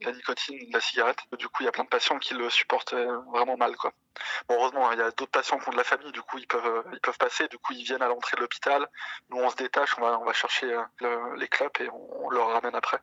de 0.00 0.06
la 0.06 0.12
nicotine, 0.12 0.68
de 0.68 0.72
la 0.72 0.80
cigarette. 0.80 1.18
Du 1.38 1.48
coup, 1.48 1.62
il 1.62 1.66
y 1.66 1.68
a 1.68 1.72
plein 1.72 1.84
de 1.84 1.88
patients 1.88 2.18
qui 2.18 2.34
le 2.34 2.48
supportent 2.48 2.92
euh, 2.92 3.20
vraiment 3.32 3.56
mal. 3.56 3.76
Quoi. 3.76 3.92
Bon, 4.48 4.54
heureusement, 4.54 4.88
hein, 4.88 4.92
il 4.94 4.98
y 4.98 5.02
a 5.02 5.10
d'autres 5.10 5.32
patients 5.32 5.58
qui 5.58 5.68
ont 5.68 5.72
de 5.72 5.76
la 5.76 5.84
famille, 5.84 6.12
du 6.12 6.22
coup, 6.22 6.38
ils 6.38 6.46
peuvent, 6.46 6.64
euh, 6.64 6.82
ils 6.92 7.00
peuvent 7.00 7.18
passer, 7.18 7.48
du 7.48 7.58
coup, 7.58 7.72
ils 7.72 7.84
viennent 7.84 8.02
à 8.02 8.08
l'entrée 8.08 8.36
de 8.36 8.42
l'hôpital. 8.42 8.88
Nous, 9.30 9.38
on 9.38 9.50
se 9.50 9.56
détache, 9.56 9.98
on 9.98 10.02
va, 10.02 10.18
on 10.20 10.24
va 10.24 10.32
chercher 10.32 10.76
les 11.36 11.48
clopes 11.48 11.80
et 11.80 11.88
on, 11.90 12.30
leur 12.30 12.48
ramène 12.48 12.74
après. 12.74 13.00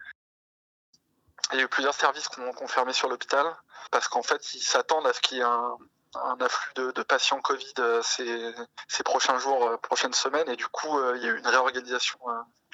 Il 1.51 1.57
y 1.59 1.61
a 1.61 1.65
eu 1.65 1.68
plusieurs 1.68 1.93
services 1.93 2.28
qu'on 2.30 2.47
ont 2.47 2.68
fermé 2.68 2.93
sur 2.93 3.09
l'hôpital 3.09 3.45
parce 3.91 4.07
qu'en 4.07 4.24
fait, 4.24 4.53
ils 4.53 4.61
s'attendent 4.61 5.07
à 5.07 5.13
ce 5.13 5.22
qu'il 5.22 5.38
y 5.38 5.41
ait 5.41 5.43
un, 5.43 5.78
afflux 6.39 6.74
de, 6.76 6.91
de, 6.91 7.03
patients 7.03 7.39
Covid 7.41 7.74
ces, 8.01 8.53
ces, 8.88 9.03
prochains 9.03 9.38
jours, 9.39 9.78
prochaines 9.82 10.13
semaines, 10.13 10.49
et 10.49 10.55
du 10.55 10.68
coup, 10.68 10.99
il 11.15 11.24
y 11.24 11.28
a 11.28 11.30
eu 11.30 11.38
une 11.38 11.47
réorganisation 11.47 12.20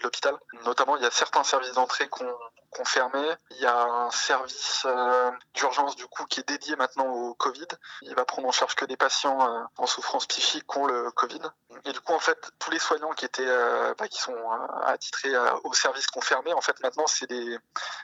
l'hôpital. 0.02 0.38
Notamment, 0.66 0.98
il 0.98 1.04
y 1.04 1.06
a 1.06 1.12
certains 1.12 1.44
services 1.44 1.74
d'entrée 1.74 2.08
qu'on 2.10 2.26
qu 2.74 2.86
fermé. 2.86 3.24
Il 3.52 3.58
y 3.58 3.66
a 3.66 3.84
un 3.84 4.12
service 4.12 4.84
euh, 4.86 5.32
d'urgence 5.54 5.96
du 5.96 6.08
coup 6.08 6.26
qui 6.26 6.40
est 6.40 6.48
dédié 6.48 6.76
maintenant 6.76 7.08
au 7.08 7.34
Covid. 7.36 7.68
Il 8.02 8.16
va 8.16 8.26
prendre 8.26 8.48
en 8.48 8.52
charge 8.52 8.76
que 8.76 8.86
des 8.86 8.98
patients 8.98 9.48
euh, 9.48 9.64
en 9.78 9.86
souffrance 9.86 10.26
psychique 10.26 10.66
qui 10.68 10.78
ont 10.78 10.86
le 10.86 11.12
Covid. 11.12 11.42
Et 11.86 11.92
du 11.92 12.00
coup, 12.02 12.14
en 12.14 12.20
fait, 12.20 12.38
tous 12.60 12.72
les 12.72 12.80
soignants 12.80 13.12
qui 13.12 13.26
étaient, 13.26 13.46
euh, 13.46 13.94
bah, 13.98 14.08
qui 14.08 14.20
sont 14.20 14.36
attitrés 14.84 15.34
au 15.64 15.74
service 15.74 16.08
confirmé, 16.08 16.54
en 16.54 16.62
fait, 16.62 16.80
maintenant, 16.82 17.08
c'est 17.08 17.28
des, 17.28 17.58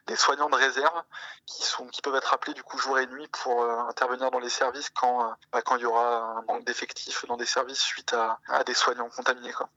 des, 0.07 0.15
soignants 0.15 0.49
de 0.49 0.55
réserve 0.55 1.03
qui 1.45 1.63
sont, 1.63 1.87
qui 1.87 2.01
peuvent 2.01 2.15
être 2.15 2.33
appelés 2.33 2.53
du 2.53 2.63
coup 2.63 2.77
jour 2.77 2.99
et 2.99 3.07
nuit 3.07 3.27
pour 3.27 3.63
intervenir 3.63 4.31
dans 4.31 4.39
les 4.39 4.49
services 4.49 4.89
quand, 4.89 5.33
bah, 5.51 5.61
quand 5.61 5.77
il 5.77 5.81
y 5.81 5.85
aura 5.85 6.17
un 6.17 6.41
manque 6.43 6.65
d'effectifs 6.65 7.25
dans 7.25 7.37
des 7.37 7.45
services 7.45 7.81
suite 7.81 8.13
à, 8.13 8.39
à 8.47 8.63
des 8.63 8.73
soignants 8.73 9.09
contaminés, 9.09 9.53
quoi. 9.53 9.69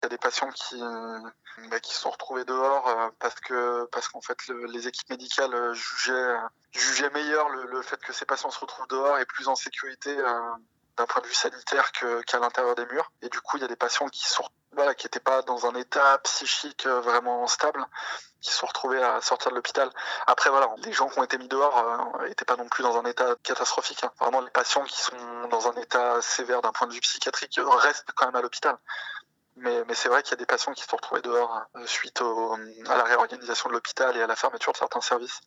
Il 0.00 0.04
y 0.04 0.06
a 0.06 0.08
des 0.10 0.18
patients 0.18 0.50
qui, 0.50 0.80
bah, 1.70 1.80
qui 1.80 1.92
se 1.92 2.00
sont 2.00 2.10
retrouvés 2.10 2.44
dehors 2.44 2.88
euh, 2.88 3.08
parce 3.18 3.34
que 3.40 3.84
parce 3.86 4.08
qu'en 4.08 4.20
fait 4.20 4.38
les 4.46 4.86
équipes 4.86 5.10
médicales 5.10 5.52
euh, 5.52 5.74
jugeaient, 5.74 6.36
jugeaient 6.72 7.10
meilleur 7.10 7.48
le, 7.48 7.82
fait 7.82 8.00
que 8.00 8.12
ces 8.12 8.24
patients 8.24 8.50
se 8.50 8.60
retrouvent 8.60 8.86
dehors 8.88 9.18
et 9.18 9.26
plus 9.26 9.48
en 9.48 9.56
sécurité 9.56 10.16
euh, 10.16 10.40
d'un 10.96 11.06
point 11.06 11.20
de 11.20 11.26
vue 11.26 11.34
sanitaire 11.34 11.92
qu'à 11.92 12.38
l'intérieur 12.38 12.74
des 12.74 12.86
murs. 12.86 13.10
Et 13.22 13.28
du 13.28 13.40
coup, 13.40 13.56
il 13.56 13.60
y 13.60 13.64
a 13.64 13.68
des 13.68 13.76
patients 13.76 14.08
qui 14.08 14.26
sont 14.28 14.44
qui 14.96 15.06
n'étaient 15.06 15.18
pas 15.18 15.42
dans 15.42 15.66
un 15.66 15.74
état 15.74 16.18
psychique 16.18 16.86
vraiment 16.86 17.48
stable, 17.48 17.84
qui 18.40 18.52
se 18.52 18.58
sont 18.58 18.66
retrouvés 18.66 19.02
à 19.02 19.20
sortir 19.20 19.50
de 19.50 19.56
l'hôpital. 19.56 19.90
Après, 20.28 20.50
voilà, 20.50 20.68
les 20.84 20.92
gens 20.92 21.08
qui 21.08 21.18
ont 21.18 21.24
été 21.24 21.36
mis 21.36 21.48
dehors 21.48 22.12
n'étaient 22.28 22.44
pas 22.44 22.54
non 22.54 22.68
plus 22.68 22.84
dans 22.84 22.96
un 22.96 23.04
état 23.04 23.34
catastrophique. 23.42 24.04
Hein. 24.04 24.12
Vraiment, 24.20 24.40
les 24.40 24.50
patients 24.50 24.84
qui 24.84 25.00
sont 25.00 25.16
dans 25.50 25.66
un 25.66 25.72
état 25.80 26.22
sévère 26.22 26.62
d'un 26.62 26.70
point 26.70 26.86
de 26.86 26.92
vue 26.92 27.00
psychiatrique 27.00 27.58
restent 27.58 28.12
quand 28.14 28.26
même 28.26 28.36
à 28.36 28.42
l'hôpital. 28.42 28.78
Mais, 29.60 29.94
c'est 29.94 30.08
vrai 30.08 30.22
qu'il 30.22 30.32
y 30.32 30.34
a 30.34 30.36
des 30.38 30.46
patients 30.46 30.72
qui 30.72 30.82
se 30.82 30.88
sont 30.88 30.96
retrouvés 30.96 31.22
dehors 31.22 31.62
suite 31.86 32.22
à 32.88 32.96
la 32.96 33.04
réorganisation 33.04 33.68
de 33.68 33.74
l'hôpital 33.74 34.16
et 34.16 34.22
à 34.22 34.26
la 34.26 34.36
fermeture 34.36 34.72
de 34.72 34.78
certains 34.78 35.00
services 35.00 35.40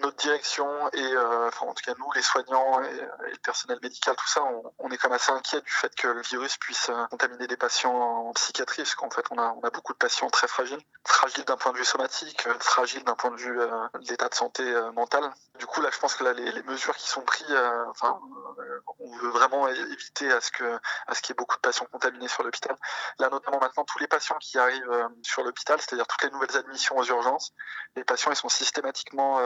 notre 0.00 0.16
direction 0.16 0.66
et 0.92 1.02
euh, 1.02 1.48
enfin, 1.48 1.66
en 1.66 1.74
tout 1.74 1.82
cas 1.84 1.94
nous, 1.98 2.10
les 2.12 2.22
soignants 2.22 2.80
et, 2.82 2.92
le 2.92 3.38
personnel 3.42 3.78
médical, 3.82 4.14
tout 4.16 4.26
ça, 4.26 4.42
on, 4.78 4.90
est 4.90 4.96
quand 4.96 5.08
même 5.08 5.16
assez 5.16 5.32
inquiet 5.32 5.60
du 5.60 5.70
fait 5.70 5.94
que 5.94 6.08
le 6.08 6.22
virus 6.22 6.56
puisse 6.56 6.88
euh, 6.88 7.06
contaminer 7.06 7.46
des 7.46 7.56
patients 7.56 7.94
en 7.94 8.32
psychiatrie, 8.32 8.82
parce 8.82 8.94
qu'en 8.94 9.10
fait 9.10 9.24
on 9.30 9.38
a, 9.38 9.70
beaucoup 9.70 9.92
de 9.92 9.98
patients 9.98 10.30
très 10.30 10.48
fragiles, 10.48 10.80
fragiles 11.06 11.44
d'un 11.44 11.56
point 11.56 11.72
de 11.72 11.78
vue 11.78 11.84
somatique, 11.84 12.46
euh, 12.46 12.54
fragiles 12.60 13.04
d'un 13.04 13.14
point 13.14 13.30
de 13.30 13.36
vue 13.36 13.56
de 13.56 14.10
l'état 14.10 14.28
de 14.28 14.34
santé 14.34 14.64
mental. 14.94 15.30
Du 15.58 15.66
coup 15.66 15.80
là, 15.80 15.90
je 15.92 15.98
pense 15.98 16.14
que 16.14 16.24
là, 16.24 16.32
les, 16.32 16.50
les 16.52 16.62
mesures 16.62 16.96
qui 16.96 17.08
sont 17.08 17.22
prises, 17.22 17.56
enfin, 17.90 18.18
on 18.98 19.16
veut 19.18 19.30
vraiment 19.30 19.68
éviter 19.68 20.32
à 20.32 20.40
ce 20.40 20.50
que 20.50 20.78
à 21.06 21.14
ce 21.14 21.22
qu'il 21.22 21.30
y 21.30 21.34
ait 21.34 21.36
beaucoup 21.36 21.56
de 21.56 21.60
patients 21.60 21.86
contaminés 21.90 22.28
sur 22.28 22.42
l'hôpital. 22.42 22.76
Là, 23.18 23.28
notamment 23.30 23.58
maintenant, 23.60 23.84
tous 23.84 23.98
les 23.98 24.08
patients 24.08 24.38
qui 24.40 24.58
arrivent 24.58 25.08
sur 25.22 25.42
l'hôpital, 25.42 25.80
c'est-à-dire 25.80 26.06
toutes 26.06 26.22
les 26.24 26.30
nouvelles 26.30 26.56
admissions 26.56 26.96
aux 26.96 27.04
urgences, 27.04 27.52
les 27.96 28.04
patients 28.04 28.30
ils 28.30 28.36
sont 28.36 28.48
systématiquement 28.48 29.38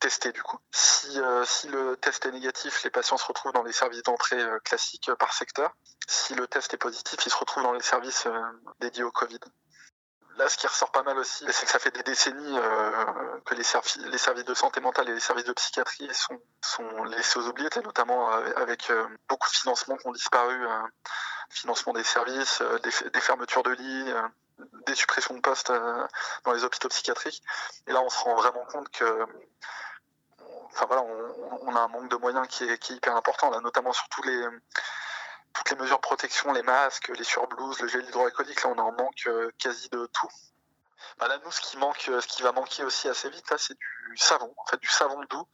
testés 0.00 0.32
du 0.32 0.42
coup. 0.42 0.58
Si, 0.70 1.18
euh, 1.18 1.44
si 1.44 1.68
le 1.68 1.96
test 1.96 2.26
est 2.26 2.30
négatif, 2.30 2.82
les 2.84 2.90
patients 2.90 3.16
se 3.16 3.26
retrouvent 3.26 3.52
dans 3.52 3.62
les 3.62 3.72
services 3.72 4.02
d'entrée 4.02 4.40
euh, 4.40 4.58
classiques 4.60 5.08
euh, 5.08 5.16
par 5.16 5.32
secteur. 5.32 5.74
Si 6.06 6.34
le 6.34 6.46
test 6.46 6.72
est 6.74 6.78
positif, 6.78 7.18
ils 7.24 7.30
se 7.30 7.36
retrouvent 7.36 7.62
dans 7.62 7.72
les 7.72 7.82
services 7.82 8.26
dédiés 8.80 9.04
au 9.04 9.10
Covid. 9.10 9.40
Là, 10.36 10.48
ce 10.48 10.56
qui 10.56 10.66
ressort 10.66 10.90
pas 10.90 11.04
mal 11.04 11.16
aussi, 11.16 11.44
c'est 11.50 11.64
que 11.64 11.70
ça 11.70 11.78
fait 11.78 11.92
des 11.92 12.02
décennies 12.02 12.58
que 13.46 13.54
les, 13.54 13.62
services 13.62 14.44
de 14.44 14.54
santé 14.54 14.80
mentale 14.80 15.08
et 15.08 15.14
les 15.14 15.20
services 15.20 15.44
de 15.44 15.52
psychiatrie 15.52 16.10
sont, 16.12 17.04
laissés 17.04 17.38
aux 17.38 17.46
oubliettes, 17.46 17.76
notamment 17.76 18.28
avec 18.30 18.90
beaucoup 19.28 19.48
de 19.48 19.54
financements 19.54 19.96
qui 19.96 20.08
ont 20.08 20.12
disparu, 20.12 20.66
financement 21.50 21.92
des 21.92 22.02
services, 22.02 22.62
des, 22.82 23.20
fermetures 23.20 23.62
de 23.62 23.70
lits, 23.70 24.12
des 24.86 24.94
suppressions 24.94 25.34
de 25.34 25.40
postes 25.40 25.72
dans 26.44 26.52
les 26.52 26.64
hôpitaux 26.64 26.88
psychiatriques. 26.88 27.42
Et 27.86 27.92
là, 27.92 28.00
on 28.02 28.08
se 28.08 28.18
rend 28.18 28.34
vraiment 28.34 28.64
compte 28.66 28.88
que 28.90 29.26
enfin 30.74 30.86
voilà, 30.86 31.02
on, 31.62 31.76
a 31.76 31.80
un 31.80 31.88
manque 31.88 32.10
de 32.10 32.16
moyens 32.16 32.46
qui 32.48 32.64
est, 32.64 32.90
hyper 32.90 33.16
important, 33.16 33.50
notamment 33.60 33.92
sur 33.92 34.08
toutes 34.08 34.26
les 34.26 35.76
mesures 35.78 35.96
de 35.96 36.02
protection, 36.02 36.52
les 36.52 36.62
masques, 36.62 37.08
les 37.16 37.24
surblouses, 37.24 37.80
le 37.80 37.88
gel 37.88 38.04
hydroalcoolique, 38.04 38.62
là 38.62 38.70
on 38.70 38.78
en 38.78 38.92
manque 38.92 39.26
euh, 39.26 39.50
quasi 39.58 39.88
de 39.90 40.06
tout. 40.06 40.28
Bah 41.18 41.28
là, 41.28 41.38
nous, 41.44 41.50
ce 41.50 41.60
qui 41.60 41.76
manque, 41.76 41.98
ce 42.00 42.26
qui 42.26 42.42
va 42.42 42.52
manquer 42.52 42.84
aussi 42.84 43.08
assez 43.08 43.28
vite, 43.30 43.52
c'est 43.56 43.74
du 43.74 44.16
savon, 44.16 44.52
en 44.56 44.66
fait, 44.66 44.80
du 44.80 44.88
savon 44.88 45.20
doux, 45.30 45.48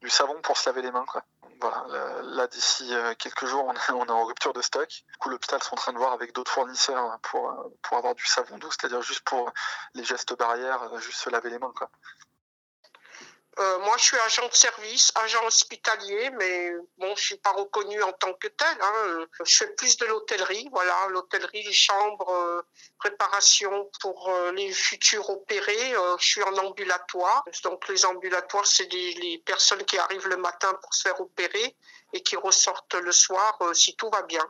du 0.00 0.10
savon 0.10 0.40
pour 0.42 0.56
se 0.56 0.68
laver 0.68 0.82
les 0.82 0.90
mains, 0.90 1.04
quoi. 1.06 1.24
Voilà, 1.60 1.84
là, 2.22 2.46
d'ici 2.46 2.94
euh, 2.94 3.14
quelques 3.14 3.44
jours, 3.46 3.64
on 3.66 3.74
est, 3.74 3.90
on 3.92 4.06
est 4.06 4.10
en 4.10 4.24
rupture 4.24 4.52
de 4.52 4.62
stock. 4.62 4.88
Du 4.88 5.18
coup, 5.18 5.28
l'hôpital 5.28 5.62
sont 5.62 5.74
en 5.74 5.76
train 5.76 5.92
de 5.92 5.98
voir 5.98 6.12
avec 6.12 6.32
d'autres 6.32 6.52
fournisseurs 6.52 7.18
pour, 7.22 7.52
pour 7.82 7.96
avoir 7.98 8.14
du 8.14 8.26
savon 8.26 8.58
doux, 8.58 8.70
c'est-à-dire 8.70 9.02
juste 9.02 9.22
pour 9.22 9.52
les 9.94 10.04
gestes 10.04 10.36
barrières, 10.36 10.98
juste 11.00 11.20
se 11.20 11.30
laver 11.30 11.50
les 11.50 11.58
mains, 11.58 11.72
quoi. 11.76 11.90
Euh, 13.58 13.78
moi, 13.80 13.96
je 13.98 14.04
suis 14.04 14.16
agent 14.18 14.46
de 14.46 14.54
service, 14.54 15.12
agent 15.16 15.44
hospitalier, 15.44 16.30
mais 16.38 16.72
bon, 16.98 17.14
je 17.16 17.22
suis 17.22 17.36
pas 17.36 17.50
reconnu 17.50 18.00
en 18.02 18.12
tant 18.12 18.32
que 18.34 18.46
tel. 18.46 18.78
Hein. 18.80 19.26
Je 19.44 19.56
fais 19.56 19.66
plus 19.74 19.96
de 19.96 20.06
l'hôtellerie, 20.06 20.68
voilà, 20.70 21.08
l'hôtellerie, 21.08 21.64
les 21.64 21.72
chambres, 21.72 22.30
euh, 22.30 22.62
préparation 22.98 23.90
pour 24.00 24.28
euh, 24.28 24.52
les 24.52 24.72
futurs 24.72 25.28
opérés. 25.30 25.94
je 26.18 26.24
suis 26.24 26.42
en 26.44 26.56
ambulatoire, 26.58 27.44
donc 27.64 27.88
les 27.88 28.04
ambulatoires, 28.04 28.66
c'est 28.66 28.90
les 28.92 29.42
personnes 29.44 29.84
qui 29.84 29.98
arrivent 29.98 30.28
le 30.28 30.36
matin 30.36 30.72
pour 30.80 30.94
se 30.94 31.02
faire 31.02 31.20
opérer 31.20 31.76
et 32.12 32.22
qui 32.22 32.36
ressortent 32.36 32.94
le 32.94 33.12
soir 33.12 33.58
si 33.74 33.96
tout 33.96 34.10
va 34.10 34.22
bien. 34.22 34.46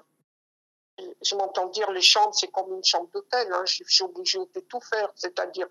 Je 1.23 1.35
m'entends 1.35 1.69
dire 1.69 1.91
les 1.91 2.03
chambres, 2.03 2.35
c'est 2.35 2.51
comme 2.51 2.75
une 2.75 2.85
chambre 2.85 3.09
d'hôtel. 3.13 3.51
Hein. 3.53 3.65
Je 3.65 3.83
suis 3.87 4.05
obligée 4.05 4.39
de 4.39 4.61
tout 4.61 4.81
faire, 4.81 5.09
c'est-à-dire 5.15 5.67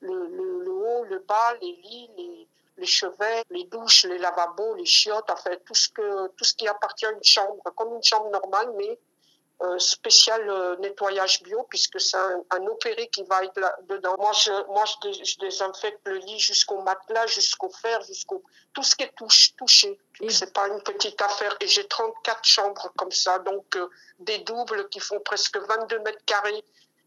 le, 0.00 0.26
le, 0.28 0.70
haut, 0.70 1.04
le 1.04 1.20
bas, 1.20 1.54
les 1.62 1.72
lits, 1.72 2.10
les 2.16 2.48
les 2.76 2.86
chevets, 2.86 3.44
les 3.50 3.64
douches, 3.64 4.04
les 4.04 4.18
lavabos, 4.18 4.74
les 4.74 4.84
chiottes, 4.84 5.30
enfin 5.30 5.52
tout 5.64 5.74
ce 5.74 5.88
que 5.88 6.28
tout 6.28 6.44
ce 6.44 6.54
qui 6.54 6.66
appartient 6.66 7.06
à 7.06 7.12
une 7.12 7.22
chambre, 7.22 7.62
comme 7.76 7.94
une 7.94 8.02
chambre 8.02 8.30
normale, 8.30 8.72
mais 8.76 8.98
euh, 9.62 9.78
spécial 9.78 10.50
euh, 10.50 10.76
nettoyage 10.78 11.40
bio 11.44 11.62
puisque 11.70 12.00
c'est 12.00 12.16
un, 12.16 12.66
opéré 12.66 13.06
qui 13.08 13.22
va 13.22 13.44
être 13.44 13.58
là 13.58 13.74
dedans. 13.84 14.16
Moi, 14.18 14.32
je, 14.32 14.50
moi, 14.66 14.84
je, 14.84 15.38
désinfecte 15.38 16.00
le 16.06 16.16
lit 16.16 16.40
jusqu'au 16.40 16.82
matelas, 16.82 17.28
jusqu'au 17.28 17.70
fer, 17.70 18.02
jusqu'au 18.02 18.42
tout 18.72 18.82
ce 18.82 18.96
qui 18.96 19.04
est 19.04 19.14
touche, 19.16 19.54
touché. 19.56 19.96
C'est 20.28 20.52
pas 20.52 20.66
une 20.66 20.82
petite 20.82 21.22
affaire. 21.22 21.56
Et 21.60 21.68
j'ai 21.68 21.86
34 21.86 22.44
chambres 22.44 22.92
comme 22.98 23.12
ça, 23.12 23.38
donc 23.38 23.76
euh, 23.76 23.88
des 24.18 24.38
doubles 24.38 24.88
qui 24.88 24.98
font 24.98 25.20
presque 25.20 25.56
22 25.56 26.00
mètres 26.00 26.24
carrés. 26.26 26.64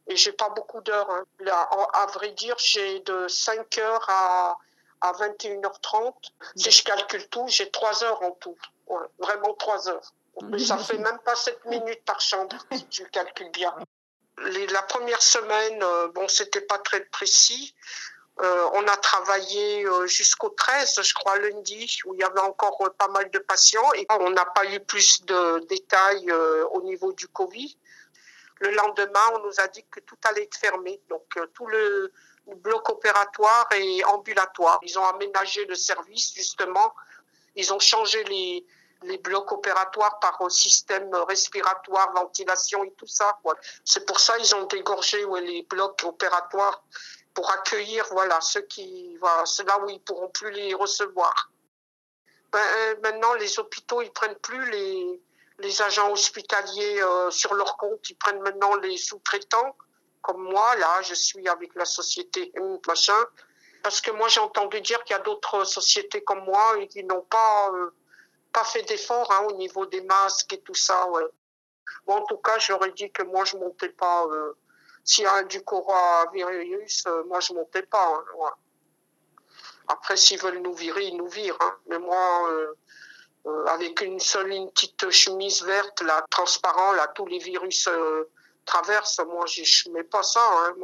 Et 0.07 0.15
j'ai 0.15 0.31
pas 0.31 0.49
beaucoup 0.49 0.79
d'heures. 0.81 1.11
Hein. 1.11 1.25
Là, 1.39 1.69
à 1.93 2.05
vrai 2.07 2.31
dire, 2.31 2.55
j'ai 2.59 3.01
de 3.01 3.27
5 3.27 3.77
heures 3.79 4.09
à 4.09 4.57
à 5.01 5.11
21h30. 5.13 6.13
Si 6.55 6.71
je 6.71 6.83
calcule 6.83 7.27
tout, 7.29 7.45
j'ai 7.47 7.69
3 7.69 8.03
heures 8.03 8.21
en 8.23 8.31
tout. 8.31 8.57
vraiment 9.19 9.53
3 9.53 9.89
heures. 9.89 10.13
Mais 10.43 10.59
ça 10.59 10.77
fait 10.77 10.97
même 10.97 11.19
pas 11.19 11.35
7 11.35 11.65
minutes 11.65 12.03
par 12.05 12.19
chambre, 12.21 12.55
si 12.71 12.85
tu 12.87 13.05
calcules 13.09 13.51
bien. 13.51 13.73
la 14.37 14.81
première 14.83 15.21
semaine, 15.21 15.81
euh, 15.81 16.07
bon, 16.09 16.27
c'était 16.27 16.61
pas 16.61 16.77
très 16.79 17.03
précis. 17.05 17.73
Euh, 18.39 18.69
on 18.73 18.87
a 18.87 18.97
travaillé 18.97 19.87
euh, 19.87 20.05
jusqu'au 20.05 20.49
13, 20.49 21.01
je 21.01 21.13
crois, 21.15 21.39
lundi, 21.39 21.99
où 22.05 22.13
il 22.13 22.19
y 22.19 22.23
avait 22.23 22.41
encore 22.41 22.87
pas 22.97 23.07
mal 23.07 23.31
de 23.31 23.39
patients. 23.39 23.91
Et 23.95 24.05
on 24.09 24.29
n'a 24.29 24.45
pas 24.45 24.65
eu 24.65 24.79
plus 24.79 25.25
de 25.25 25.65
détails 25.67 26.31
au 26.31 26.81
niveau 26.83 27.13
du 27.13 27.27
Covid. 27.27 27.75
Le 28.59 28.71
lendemain, 28.71 29.19
on 29.35 29.39
nous 29.39 29.59
a 29.59 29.67
dit 29.67 29.85
que 29.89 29.99
tout 30.01 30.17
allait 30.23 30.43
être 30.43 30.57
fermé. 30.57 31.01
Donc, 31.09 31.23
tout 31.55 31.65
le, 31.65 32.11
bloc 32.55 32.89
opératoire 32.89 33.67
et 33.75 34.03
ambulatoire. 34.05 34.79
Ils 34.83 34.97
ont 34.97 35.05
aménagé 35.05 35.65
le 35.65 35.75
service, 35.75 36.33
justement. 36.33 36.93
Ils 37.55 37.73
ont 37.73 37.79
changé 37.79 38.23
les, 38.25 38.65
les 39.03 39.17
blocs 39.17 39.51
opératoires 39.51 40.19
par 40.19 40.41
un 40.41 40.49
système 40.49 41.13
respiratoire, 41.27 42.11
ventilation 42.13 42.83
et 42.83 42.91
tout 42.91 43.07
ça. 43.07 43.37
C'est 43.83 44.05
pour 44.05 44.19
ça 44.19 44.37
qu'ils 44.37 44.55
ont 44.55 44.65
dégorgé 44.65 45.25
les 45.41 45.63
blocs 45.63 46.03
opératoires 46.03 46.83
pour 47.33 47.51
accueillir 47.51 48.05
voilà 48.11 48.41
ceux 48.41 48.61
qui 48.61 49.15
voilà, 49.17 49.45
c'est 49.45 49.63
là 49.67 49.79
où 49.79 49.89
ils 49.89 50.01
pourront 50.01 50.29
plus 50.29 50.51
les 50.51 50.73
recevoir. 50.73 51.51
Ben, 52.51 52.59
euh, 52.59 52.95
maintenant, 53.03 53.33
les 53.35 53.59
hôpitaux 53.59 54.01
ils 54.01 54.11
prennent 54.11 54.37
plus 54.37 54.71
les 54.71 55.21
les 55.59 55.81
agents 55.81 56.11
hospitaliers 56.11 57.01
euh, 57.01 57.31
sur 57.31 57.53
leur 57.55 57.77
compte, 57.77 58.09
ils 58.09 58.15
prennent 58.15 58.41
maintenant 58.41 58.75
les 58.75 58.97
sous-traitants 58.97 59.75
comme 60.21 60.43
moi, 60.43 60.75
là, 60.75 61.01
je 61.01 61.13
suis 61.13 61.47
avec 61.47 61.73
la 61.75 61.85
société 61.85 62.51
machin, 62.87 63.25
parce 63.83 64.01
que 64.01 64.11
moi 64.11 64.27
j'ai 64.27 64.41
entendu 64.41 64.81
dire 64.81 65.01
qu'il 65.03 65.15
y 65.15 65.19
a 65.19 65.21
d'autres 65.21 65.63
sociétés 65.63 66.21
comme 66.21 66.43
moi 66.43 66.85
qui 66.87 67.03
n'ont 67.03 67.21
pas 67.21 67.71
euh, 67.73 67.91
pas 68.51 68.63
fait 68.63 68.83
d'efforts 68.83 69.31
hein, 69.31 69.47
au 69.49 69.53
niveau 69.53 69.85
des 69.85 70.01
masques 70.01 70.51
et 70.53 70.61
tout 70.61 70.75
ça. 70.75 71.09
Ouais. 71.09 71.23
en 72.07 72.21
tout 72.25 72.37
cas, 72.37 72.57
j'aurais 72.59 72.91
dit 72.91 73.11
que 73.11 73.23
moi 73.23 73.45
je 73.45 73.55
montais 73.57 73.89
pas. 73.89 74.25
Euh, 74.25 74.57
s'il 75.03 75.23
y 75.23 75.27
a 75.27 75.43
du 75.43 75.63
coronavirus, 75.63 77.05
euh, 77.07 77.23
moi 77.25 77.39
je 77.39 77.53
montais 77.53 77.83
pas. 77.83 78.07
Hein, 78.07 78.51
Après, 79.87 80.17
s'ils 80.17 80.41
veulent 80.41 80.59
nous 80.59 80.73
virer, 80.73 81.05
ils 81.05 81.15
nous 81.15 81.29
virent. 81.29 81.57
Hein. 81.61 81.75
Mais 81.87 81.99
moi, 81.99 82.49
avec 83.67 84.01
une 84.01 84.19
seule 84.19 84.51
une 84.51 84.69
petite 84.69 85.09
chemise 85.11 85.63
verte, 85.63 86.01
là, 86.01 86.25
transparent, 86.29 86.91
là, 86.91 87.07
tous 87.15 87.25
les 87.25 87.39
virus 87.39 87.87
traverse. 88.67 89.19
Moi, 89.27 89.45
je 89.47 89.89
mets 89.89 90.03
pas 90.03 90.21
ça. 90.21 90.43
Hein. 90.43 90.75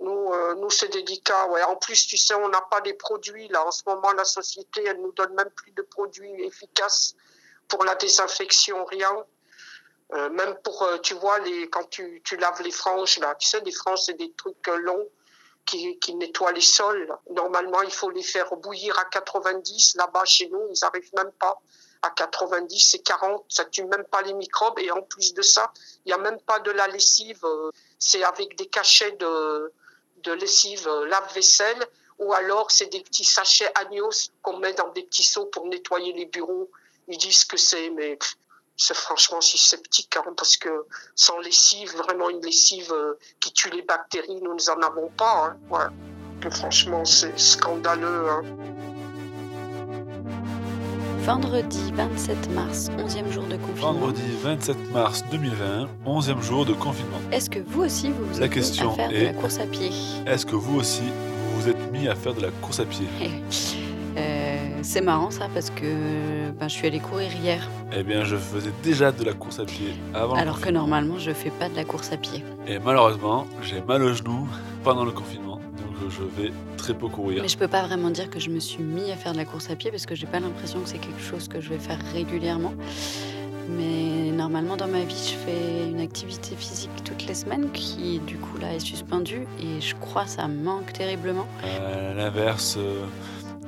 Nous, 0.00 0.32
euh, 0.32 0.54
nous 0.54 0.70
c'est 0.70 0.88
délicat. 0.88 1.48
Ouais. 1.48 1.62
En 1.64 1.76
plus, 1.76 2.06
tu 2.06 2.16
sais, 2.16 2.34
on 2.34 2.48
n'a 2.48 2.62
pas 2.62 2.80
des 2.80 2.94
produits. 2.94 3.48
Là, 3.48 3.66
en 3.66 3.70
ce 3.70 3.82
moment, 3.86 4.12
la 4.12 4.24
société, 4.24 4.84
elle 4.86 5.02
nous 5.02 5.12
donne 5.12 5.34
même 5.34 5.50
plus 5.50 5.72
de 5.72 5.82
produits 5.82 6.42
efficaces 6.44 7.14
pour 7.68 7.84
la 7.84 7.94
désinfection, 7.96 8.84
rien. 8.86 9.14
Euh, 10.14 10.30
même 10.30 10.56
pour, 10.64 10.82
euh, 10.84 10.96
tu 10.98 11.12
vois, 11.14 11.38
les, 11.40 11.68
quand 11.68 11.84
tu, 11.90 12.22
tu 12.24 12.38
laves 12.38 12.62
les 12.62 12.70
franges, 12.70 13.18
là, 13.18 13.34
tu 13.34 13.46
sais, 13.46 13.60
les 13.60 13.72
franges, 13.72 14.00
c'est 14.06 14.14
des 14.14 14.32
trucs 14.32 14.66
longs 14.66 15.06
qui, 15.66 15.98
qui 15.98 16.14
nettoient 16.14 16.52
les 16.52 16.62
sols. 16.62 17.14
Normalement, 17.30 17.82
il 17.82 17.92
faut 17.92 18.08
les 18.08 18.22
faire 18.22 18.56
bouillir 18.56 18.98
à 18.98 19.04
90. 19.04 19.96
Là-bas, 19.96 20.24
chez 20.24 20.48
nous, 20.48 20.66
ils 20.70 20.78
n'arrivent 20.80 21.12
même 21.14 21.32
pas 21.32 21.60
à 22.02 22.10
90 22.10 22.94
et 22.94 22.98
40, 23.00 23.44
ça 23.48 23.64
tue 23.64 23.84
même 23.84 24.04
pas 24.04 24.22
les 24.22 24.32
microbes. 24.32 24.78
Et 24.78 24.90
en 24.90 25.02
plus 25.02 25.34
de 25.34 25.42
ça, 25.42 25.72
il 26.04 26.08
n'y 26.08 26.12
a 26.12 26.18
même 26.18 26.40
pas 26.40 26.60
de 26.60 26.70
la 26.70 26.86
lessive. 26.88 27.44
Euh, 27.44 27.70
c'est 27.98 28.22
avec 28.22 28.56
des 28.56 28.66
cachets 28.66 29.12
de, 29.12 29.72
de 30.22 30.32
lessive 30.32 30.86
euh, 30.88 31.06
lave-vaisselle 31.06 31.86
ou 32.18 32.32
alors 32.32 32.70
c'est 32.70 32.86
des 32.86 33.00
petits 33.00 33.24
sachets 33.24 33.70
agnos 33.74 34.30
qu'on 34.42 34.58
met 34.58 34.74
dans 34.74 34.88
des 34.88 35.02
petits 35.02 35.22
seaux 35.22 35.46
pour 35.46 35.66
nettoyer 35.66 36.12
les 36.12 36.26
bureaux. 36.26 36.70
Ils 37.06 37.18
disent 37.18 37.44
que 37.44 37.56
c'est, 37.56 37.90
mais 37.90 38.18
c'est 38.76 38.96
franchement 38.96 39.40
si 39.40 39.56
sceptique, 39.56 40.16
hein, 40.16 40.34
parce 40.36 40.56
que 40.56 40.86
sans 41.14 41.38
lessive, 41.38 41.96
vraiment 41.96 42.28
une 42.28 42.42
lessive 42.42 42.92
euh, 42.92 43.14
qui 43.40 43.52
tue 43.52 43.70
les 43.70 43.82
bactéries, 43.82 44.40
nous 44.42 44.54
n'en 44.54 44.82
avons 44.82 45.08
pas. 45.16 45.46
Hein, 45.46 45.58
ouais. 45.70 46.50
franchement, 46.50 47.04
c'est 47.04 47.38
scandaleux. 47.38 48.28
Hein. 48.28 48.42
Vendredi 51.28 51.92
27 51.94 52.50
mars, 52.54 52.88
11e 52.96 53.30
jour 53.30 53.44
de 53.44 53.56
confinement. 53.58 53.92
Vendredi 53.92 54.22
27 54.42 54.76
mars 54.94 55.22
2020, 55.30 55.86
11e 56.06 56.40
jour 56.40 56.64
de 56.64 56.72
confinement. 56.72 57.18
Est-ce 57.30 57.50
que 57.50 57.58
vous 57.58 57.82
aussi 57.82 58.08
vous 58.08 58.24
vous 58.32 58.40
La 58.40 58.46
êtes 58.46 58.52
question 58.52 58.86
mis 58.86 58.92
à 58.92 58.96
faire 58.96 59.10
est- 59.12 59.20
de 59.20 59.26
la 59.26 59.32
course 59.34 59.58
à 59.58 59.66
pied? 59.66 59.90
Est-ce 60.26 60.46
que 60.46 60.56
vous 60.56 60.78
aussi, 60.78 61.02
vous 61.02 61.60
vous 61.60 61.68
êtes 61.68 61.92
mis 61.92 62.08
à 62.08 62.14
faire 62.14 62.32
de 62.32 62.40
la 62.40 62.48
course 62.62 62.80
à 62.80 62.86
pied? 62.86 63.06
Euh, 64.16 64.78
C'est 64.80 65.02
marrant 65.02 65.30
ça 65.30 65.48
parce 65.52 65.68
que 65.68 66.50
ben, 66.58 66.66
je 66.66 66.72
suis 66.72 66.86
allée 66.86 66.98
courir 67.00 67.30
hier, 67.44 67.68
Eh 67.94 68.02
bien, 68.02 68.24
je 68.24 68.36
faisais 68.36 68.72
déjà 68.82 69.12
de 69.12 69.22
la 69.22 69.34
course 69.34 69.58
à 69.60 69.66
pied 69.66 69.92
avant 70.14 70.34
le 70.34 70.40
alors 70.40 70.62
que 70.62 70.70
normalement 70.70 71.18
je 71.18 71.32
fais 71.32 71.50
pas 71.50 71.68
de 71.68 71.76
la 71.76 71.84
course 71.84 72.10
à 72.10 72.16
pied. 72.16 72.42
Et 72.66 72.78
malheureusement, 72.78 73.46
j'ai 73.62 73.82
mal 73.82 74.02
au 74.02 74.14
genou 74.14 74.48
pendant 74.82 75.04
le 75.04 75.10
confinement. 75.10 75.57
Je 76.08 76.42
vais 76.42 76.52
très 76.76 76.94
peu 76.94 77.08
courir. 77.08 77.42
Mais 77.42 77.48
je 77.48 77.58
peux 77.58 77.68
pas 77.68 77.82
vraiment 77.82 78.10
dire 78.10 78.30
que 78.30 78.40
je 78.40 78.50
me 78.50 78.60
suis 78.60 78.82
mis 78.82 79.10
à 79.10 79.16
faire 79.16 79.32
de 79.32 79.38
la 79.38 79.44
course 79.44 79.70
à 79.70 79.76
pied 79.76 79.90
parce 79.90 80.06
que 80.06 80.14
j'ai 80.14 80.26
pas 80.26 80.40
l'impression 80.40 80.80
que 80.80 80.88
c'est 80.88 80.98
quelque 80.98 81.20
chose 81.20 81.48
que 81.48 81.60
je 81.60 81.70
vais 81.70 81.78
faire 81.78 81.98
régulièrement. 82.12 82.74
Mais 83.68 84.30
normalement 84.30 84.76
dans 84.76 84.88
ma 84.88 85.04
vie, 85.04 85.14
je 85.14 85.34
fais 85.34 85.88
une 85.90 86.00
activité 86.00 86.56
physique 86.56 86.90
toutes 87.04 87.26
les 87.26 87.34
semaines 87.34 87.70
qui 87.72 88.18
du 88.20 88.38
coup 88.38 88.56
là 88.58 88.74
est 88.74 88.80
suspendue 88.80 89.46
et 89.60 89.80
je 89.80 89.94
crois 89.94 90.24
que 90.24 90.30
ça 90.30 90.48
manque 90.48 90.92
terriblement. 90.94 91.46
À 91.62 92.14
l'inverse 92.14 92.76
euh, 92.78 93.04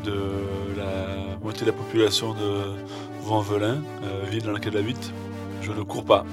de 0.05 0.79
la 0.79 1.37
moitié 1.43 1.67
de 1.67 1.71
la 1.71 1.77
population 1.77 2.33
de 2.33 2.77
Vanvelin, 3.23 3.83
euh, 4.05 4.25
ville 4.31 4.43
dans 4.43 4.53
laquelle 4.53 4.73
j'habite, 4.73 5.13
je 5.61 5.73
ne 5.73 5.83
cours 5.83 6.05
pas. 6.05 6.25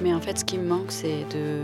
Mais 0.00 0.14
en 0.14 0.20
fait, 0.20 0.38
ce 0.38 0.44
qui 0.44 0.58
me 0.58 0.68
manque, 0.68 0.90
c'est 0.90 1.24
de 1.32 1.62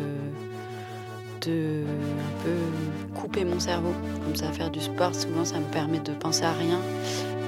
de 1.41 1.83
un 1.85 2.45
peu 2.45 3.19
couper 3.21 3.45
mon 3.45 3.61
cerveau. 3.61 3.93
Comme 4.25 4.37
ça, 4.37 4.51
faire 4.53 4.71
du 4.71 4.81
sport, 4.81 5.15
souvent, 5.15 5.45
ça 5.45 5.59
me 5.59 5.65
permet 5.67 6.01
de 6.01 6.13
penser 6.13 6.45
à 6.45 6.53
rien, 6.53 6.81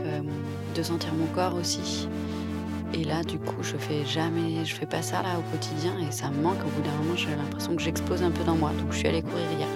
euh, 0.05 0.21
de 0.75 0.83
sentir 0.83 1.13
mon 1.15 1.27
corps 1.27 1.55
aussi. 1.55 2.09
Et 2.95 3.05
là, 3.05 3.23
du 3.23 3.39
coup, 3.39 3.63
je 3.63 3.77
fais 3.77 4.05
jamais, 4.05 4.65
je 4.65 4.75
fais 4.75 4.87
pas 4.87 5.01
ça 5.01 5.23
là 5.23 5.39
au 5.39 5.51
quotidien 5.51 5.95
et 6.07 6.13
ça 6.13 6.31
me 6.31 6.43
manque. 6.43 6.61
Au 6.61 6.69
bout 6.69 6.83
d'un 6.83 6.95
moment, 7.03 7.17
j'ai 7.17 7.35
l'impression 7.35 7.75
que 7.75 7.83
j'explose 7.83 8.23
un 8.23 8.31
peu 8.31 8.45
dans 8.45 8.57
moi. 8.57 8.71
Donc, 8.79 8.93
je 8.93 8.99
suis 8.99 9.09
allée 9.09 9.23
courir 9.23 9.47
hier. 9.59 9.69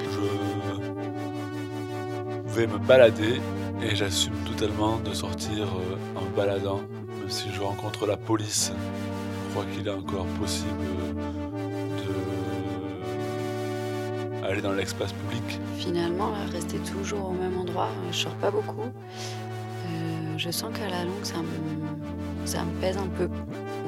Je 2.48 2.60
vais 2.60 2.66
me 2.66 2.78
balader 2.78 3.40
et 3.82 3.94
j'assume 3.94 4.34
totalement 4.46 4.98
de 4.98 5.12
sortir 5.12 5.64
euh, 5.64 6.18
en 6.18 6.22
me 6.22 6.36
baladant, 6.36 6.80
même 7.18 7.28
si 7.28 7.50
je 7.52 7.60
rencontre 7.60 8.06
la 8.06 8.16
police. 8.16 8.72
Je 9.48 9.52
crois 9.52 9.64
qu'il 9.72 9.86
est 9.86 9.90
encore 9.90 10.26
possible 10.38 10.84
aller 14.46 14.62
dans 14.62 14.72
l'espace 14.72 15.12
public. 15.12 15.60
Finalement, 15.76 16.30
là, 16.30 16.38
rester 16.52 16.78
toujours 16.78 17.30
au 17.30 17.32
même 17.32 17.58
endroit, 17.58 17.88
euh, 17.88 18.12
je 18.12 18.16
sors 18.16 18.34
pas 18.34 18.50
beaucoup. 18.50 18.80
Euh, 18.82 20.38
je 20.38 20.50
sens 20.50 20.70
qu'à 20.76 20.88
la 20.88 21.04
longue, 21.04 21.24
ça 21.24 21.38
me, 21.38 22.46
ça 22.46 22.64
me 22.64 22.72
pèse 22.80 22.96
un 22.96 23.08
peu. 23.08 23.28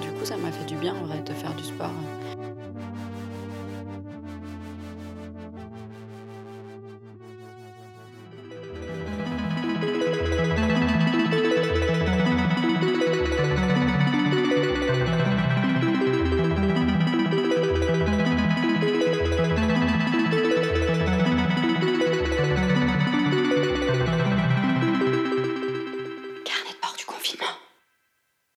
Du 0.00 0.08
coup, 0.08 0.24
ça 0.24 0.36
m'a 0.36 0.50
fait 0.50 0.66
du 0.66 0.76
bien 0.76 0.94
en 0.94 1.06
vrai 1.06 1.20
de 1.20 1.32
faire 1.32 1.54
du 1.54 1.64
sport. 1.64 1.90